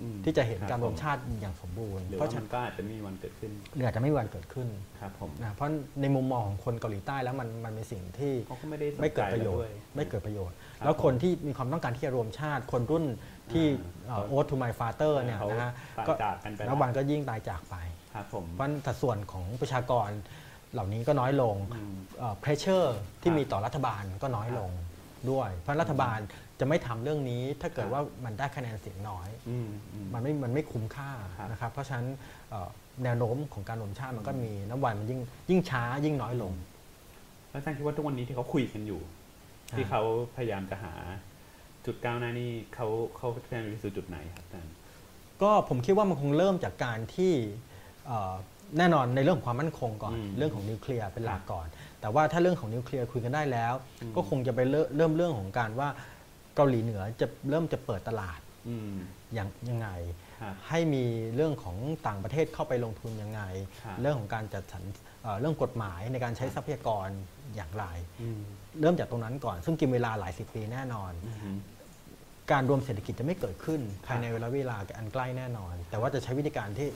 [0.00, 4.68] อืมที่จะเห็นคบการรวมผชาติอย่างสมบูรณ์หรือเพราะว่าฉะมันั้นนก็อาจจะไมมีวันเกิดขึ้นเรืออาจจะไม่มีวันเกิดขึ้น
[5.00, 5.70] ครับผมนะเพราะ
[6.00, 13.04] ในมุมมองของคนเกาหลีใต้แล้วมันมันเป็นสิ่งที่เขาก็ไม่ได้สนไม่เกิดใจประโยชด้วน์ ไม่เกิดประโยชน์ครับแล้วคนที่มีความต้องการที่จะรวมชาติคนรุ่น
[13.52, 13.66] ที่
[14.10, 17.76] อ่าโอ๊ตทูมายฟาเตอร์เนี่ยเขานะฮะตายก็จากกันไปแล้วแล้ววันก็ยิ่งตายจากไป
[18.14, 20.08] ครับผมเพราะสัดส่วนของประชากร
[20.72, 21.94] เหล่านี้ก็น้อยลงอืม
[22.40, 24.70] pressure ที่ครับมีต่อรัฐบาลก็น้อยลง
[25.30, 26.18] ด้วย เพราะรัฐบาล
[26.62, 32.06] จะไม่ทำเรื่องนี้ถ้าเกิดครับว่ามันได้คะแนนเสียงน้อยอืมอืมมันไม่มันไม่คุ้มค่าครับนะครับเพราะฉะนั้น
[32.50, 32.68] เอ่อ
[33.04, 35.20] แนวโน้มของการรวมชาติมันก็มีนับวันมันยิ่ง
[35.50, 36.52] ยิ่งช้ายิ่งน้อยลง
[37.50, 39.00] แล้วอาจารย์คิดว่าทุกวันนี้ที่เขาคุยกันอยู่
[39.72, 40.02] อ่าที่เขา
[40.36, 40.94] พยายามจะหา
[41.84, 42.86] จุดก้าวหน้านี่เขา
[43.16, 44.72] เขาพยายามไปสู่จุดไหนครับอาจารย์
[45.42, 47.32] ก็ผมคิดว่ามันคงเริ่มจากการที่
[48.06, 48.34] เอ่อ
[48.78, 51.66] แน่นอนในเรื่องของความมั่นคงก่อนอืมเรื่องของนิวเคลียร์เป็นหลักก่อน
[52.00, 55.88] แต่ว่าถ้าเรื่องของนิวเคลียร์คุยกันได้แล้วอืมก็คงจะไปเริ่มเริ่มเรื่องของการว่า
[56.56, 58.94] เกาหลีเหนือจะเริ่มจะเปิดตลาดอืม
[59.34, 59.88] อย่างยังไง
[60.42, 61.04] ครับให้มี
[61.34, 61.76] เรื่องของ
[62.06, 63.42] ต่างประเทศเข้าไปลงทุนยังไง
[63.84, 64.82] ครับเรื่องของการจัดสรร
[65.22, 67.08] เอ่อเรื่องกฎหมายในการใช้ทรัพยากร
[67.56, 67.84] อย่างไร
[68.22, 68.40] อืม
[68.80, 71.56] เริ่มจากตรงนั้นก่อน ซึ่งกินเวลาหลายสิบปีแน่นอนอืม
[72.52, 76.88] การรวมเศรษฐกิจจะไม่เกิดขึ้นครับภายในเวลาเวลาอันใกล้แน่นอน แต่ว่าจะใช้วิธีการที่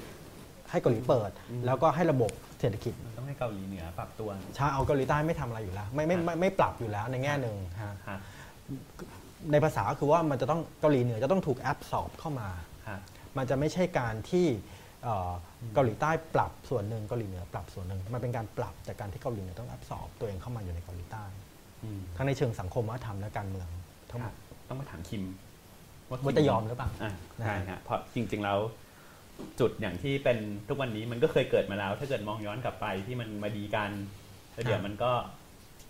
[0.70, 2.30] ให้เกาหลีเปิดอืมแล้วก็ให้ระบบ
[2.60, 8.20] เศรษฐกิจมันต้องให้เกาหลีเหนือปรับตัวชาเอาเกาหลีใต้ไม่ทำอะไรอยู่แล้วไม่ไม่ไม่ไม่ปรับอยู่แล้วในแง่หนึ่งฮะครับ
[9.52, 12.48] ในภาษาก็คือว่ามันจะต้องเกาหลีเหนือจะต้องถูกแอปสอบเข้ามา
[12.86, 13.00] ครับ
[13.36, 14.46] มันจะไม่ใช่การที่
[15.04, 15.32] เอ่อ
[15.74, 21.24] เกาหลีใต้ปรับส่วนหนึ่งเกาหลีเหนือปรับส่วนหนึ่งมันเป็นการปรับจากการที่เกาหลีเหนือต้องแอบสอบตัวเองเข้ามาอยู่ในเกาหลีใต้
[21.84, 23.68] อืมทั้งในเชิงสังคมวัฒนธรรมและการเมือง
[24.10, 24.34] ทั้งหมด
[24.68, 25.22] ต้องมาถามคิม
[26.08, 28.58] ว่าจะยอมหรือเปล่าอ่านะใช่ฮะเพราะจริง ๆ แล้ว
[29.60, 30.38] จุดอย่างที่เป็น
[30.68, 33.90] ทุกวันนี้มันก็เคยเกิดมาแล้ว ถ้าเกิดมองย้อนกลับไปที่มันมาดีกัน
[34.52, 35.12] แล้วเดี๋ยวมันก็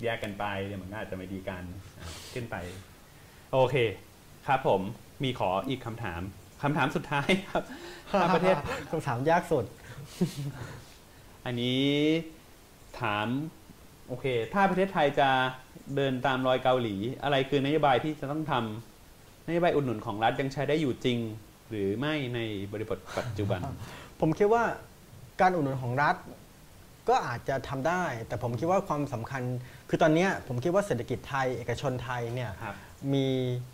[0.02, 1.62] แยกกันไปเดี๋ยวมันก็อาจจะไม่ดีกัน
[1.98, 2.56] อะขึ้นไป
[3.52, 3.76] โอเค
[4.46, 4.80] ครับผม
[5.24, 6.20] มีขออีกคำถาม
[6.62, 7.62] คำถามสุดท้ายครับ
[8.20, 8.56] ถ้าประเทศ
[8.90, 9.64] คำถามยากสุด
[11.44, 11.84] อันนี้
[13.00, 13.26] ถาม
[14.08, 15.28] โอเค ถ้าประเทศไทยจะ
[15.96, 21.18] เดินตามรอยเกาหลี อะไรคือนโยบายที่จะต้องทำนโยบายอุดหนุนของรัฐยังใช้ได้อยู่จริง
[21.70, 22.40] หรือไม่ใน
[22.72, 23.60] บริบทปัจจุบัน
[24.20, 24.64] ผมคิดว่า
[25.40, 26.16] การอุดหนุนของรัฐ
[27.08, 29.42] ก็อาจจะทำได้ แต่ผมคิดว่าความสำคัญ
[29.88, 32.76] คือตอนเนี้ยผมคิดว่าเศรษฐกิจไทย เอกชนไทยเนี่ยครับ
[33.14, 33.26] มี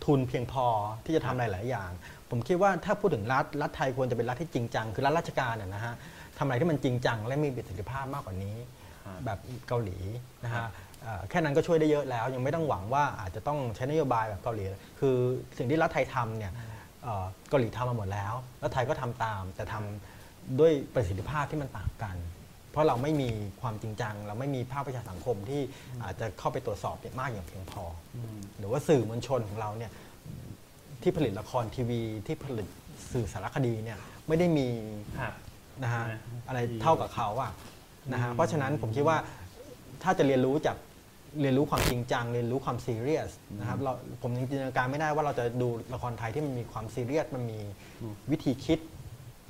[0.05, 0.65] ทุนเพียงพอ
[1.05, 1.91] ที่จะทำหลาย ๆ อย่าง
[2.29, 5.93] ผมคิดว่าถ้าพูดถึงรัฐรัฐไทยควรจะเป็นรัฐที่จริงจัง คือรัฐราชการน่ะนะฮะ
[6.37, 8.57] ทำอะไรที่มันจริงจัง และมีประสิทธิภาพมากกว่านี้
[9.05, 9.97] ครับแบบเกาหลี
[10.43, 10.69] นะครัฮะบ
[11.01, 14.63] เอ่อแค่นั้นก็ช่วยได้เยอะแล้ว ยังไม่ต้องหวังว่าอาจจะต้องใช้นโยบายแบบเกาหลี
[14.99, 15.15] คือ
[15.57, 16.53] สิ่งที่รัฐไทยทำเนี่ย
[17.03, 18.33] เอ่อเกาหลีทำมาหมดแล้ว
[18.63, 22.15] รัฐไทยก็ทำตามแต่ทำด้วยประสิทธิภาพที่มันต่างกัน
[22.73, 23.29] เพราะเราไม่มี
[23.61, 25.61] ความจริงจัง เราไม่มีภาคประชาสังคมที่
[26.03, 27.83] อาจจะเข้าไปตรวจสอบมากอย่างเพียงพอ
[28.57, 29.91] หรือว่าสื่อมวลชนของเราเนี่ย
[31.01, 32.67] ที่ผลิตละครทีวีที่ผลิต
[33.13, 34.67] สื่อสารคดีเนี่ยไม่ได้มี
[35.83, 36.03] นะฮะ
[36.47, 37.51] อะไรเท่ากับเขาอะ
[38.13, 39.17] นะฮะเพราะฉะนั้นผมคิดว่า
[40.03, 40.77] ถ้าจะเรียนรู้จาก
[41.41, 43.91] เรียนรู้ความจริงจัง เรียนรู้ความซีเรียสนะครับเรา
[44.21, 47.59] ผมยังจินตนาการไม่ได้ว่าเราจะดูละครไทยที่มันมีความซีเรียสมันมี
[48.31, 48.79] วิธีคิด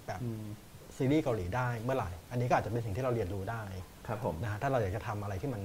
[0.07, 0.21] แบบ
[0.97, 3.63] ซีรีส์เกาหลีได้เมื่อไหร่ อันนี้ก็อาจจะเป็นสิ่งที่เราเรียนรู้ได้
[4.07, 5.61] ครับผมนะฮะถ้าเราอยากจะทำอะไรที่มัน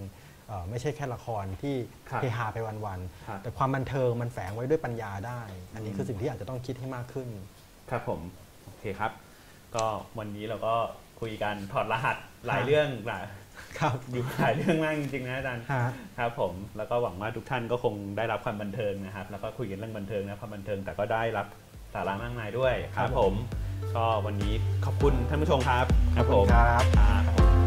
[0.49, 1.75] เอ่อไม่ใช่แค่ละครที่
[2.11, 5.41] ครับเฮฮาไปวันครับๆแต่ความบันเทิงมันแฝงไว้ด้วยปัญญาได้
[5.75, 7.29] อันนี้คือสิ่งที่อาจจะต้องคิดให้มากขึ้น
[7.91, 8.21] ครับผม
[8.65, 9.13] โอเคครับ
[9.77, 9.85] ก็
[10.19, 10.75] วันนี้เราก็
[11.21, 13.25] คุยกันถอดรหัสหลายครับเรื่องหลาย
[13.79, 15.85] ครับอยู่หลายเรื่องมากจริงๆนะอาจารย์ฮะ
[16.19, 21.47] ครับผมแล้วก็หวังว่าทุกท่านก็คงได้รับความบันเทิงนะครับ แล้วก็คุยกันเรื่องบันเทิงนะความบันเทิงแต่ก็ได้รับ
[21.93, 23.33] สาระมากมายด้วยครับผม
[23.97, 24.55] ก็วันนี้
[24.85, 25.87] ขอบคุณท่านผู้ชมครับ
[26.17, 27.58] ครับผมครับครับ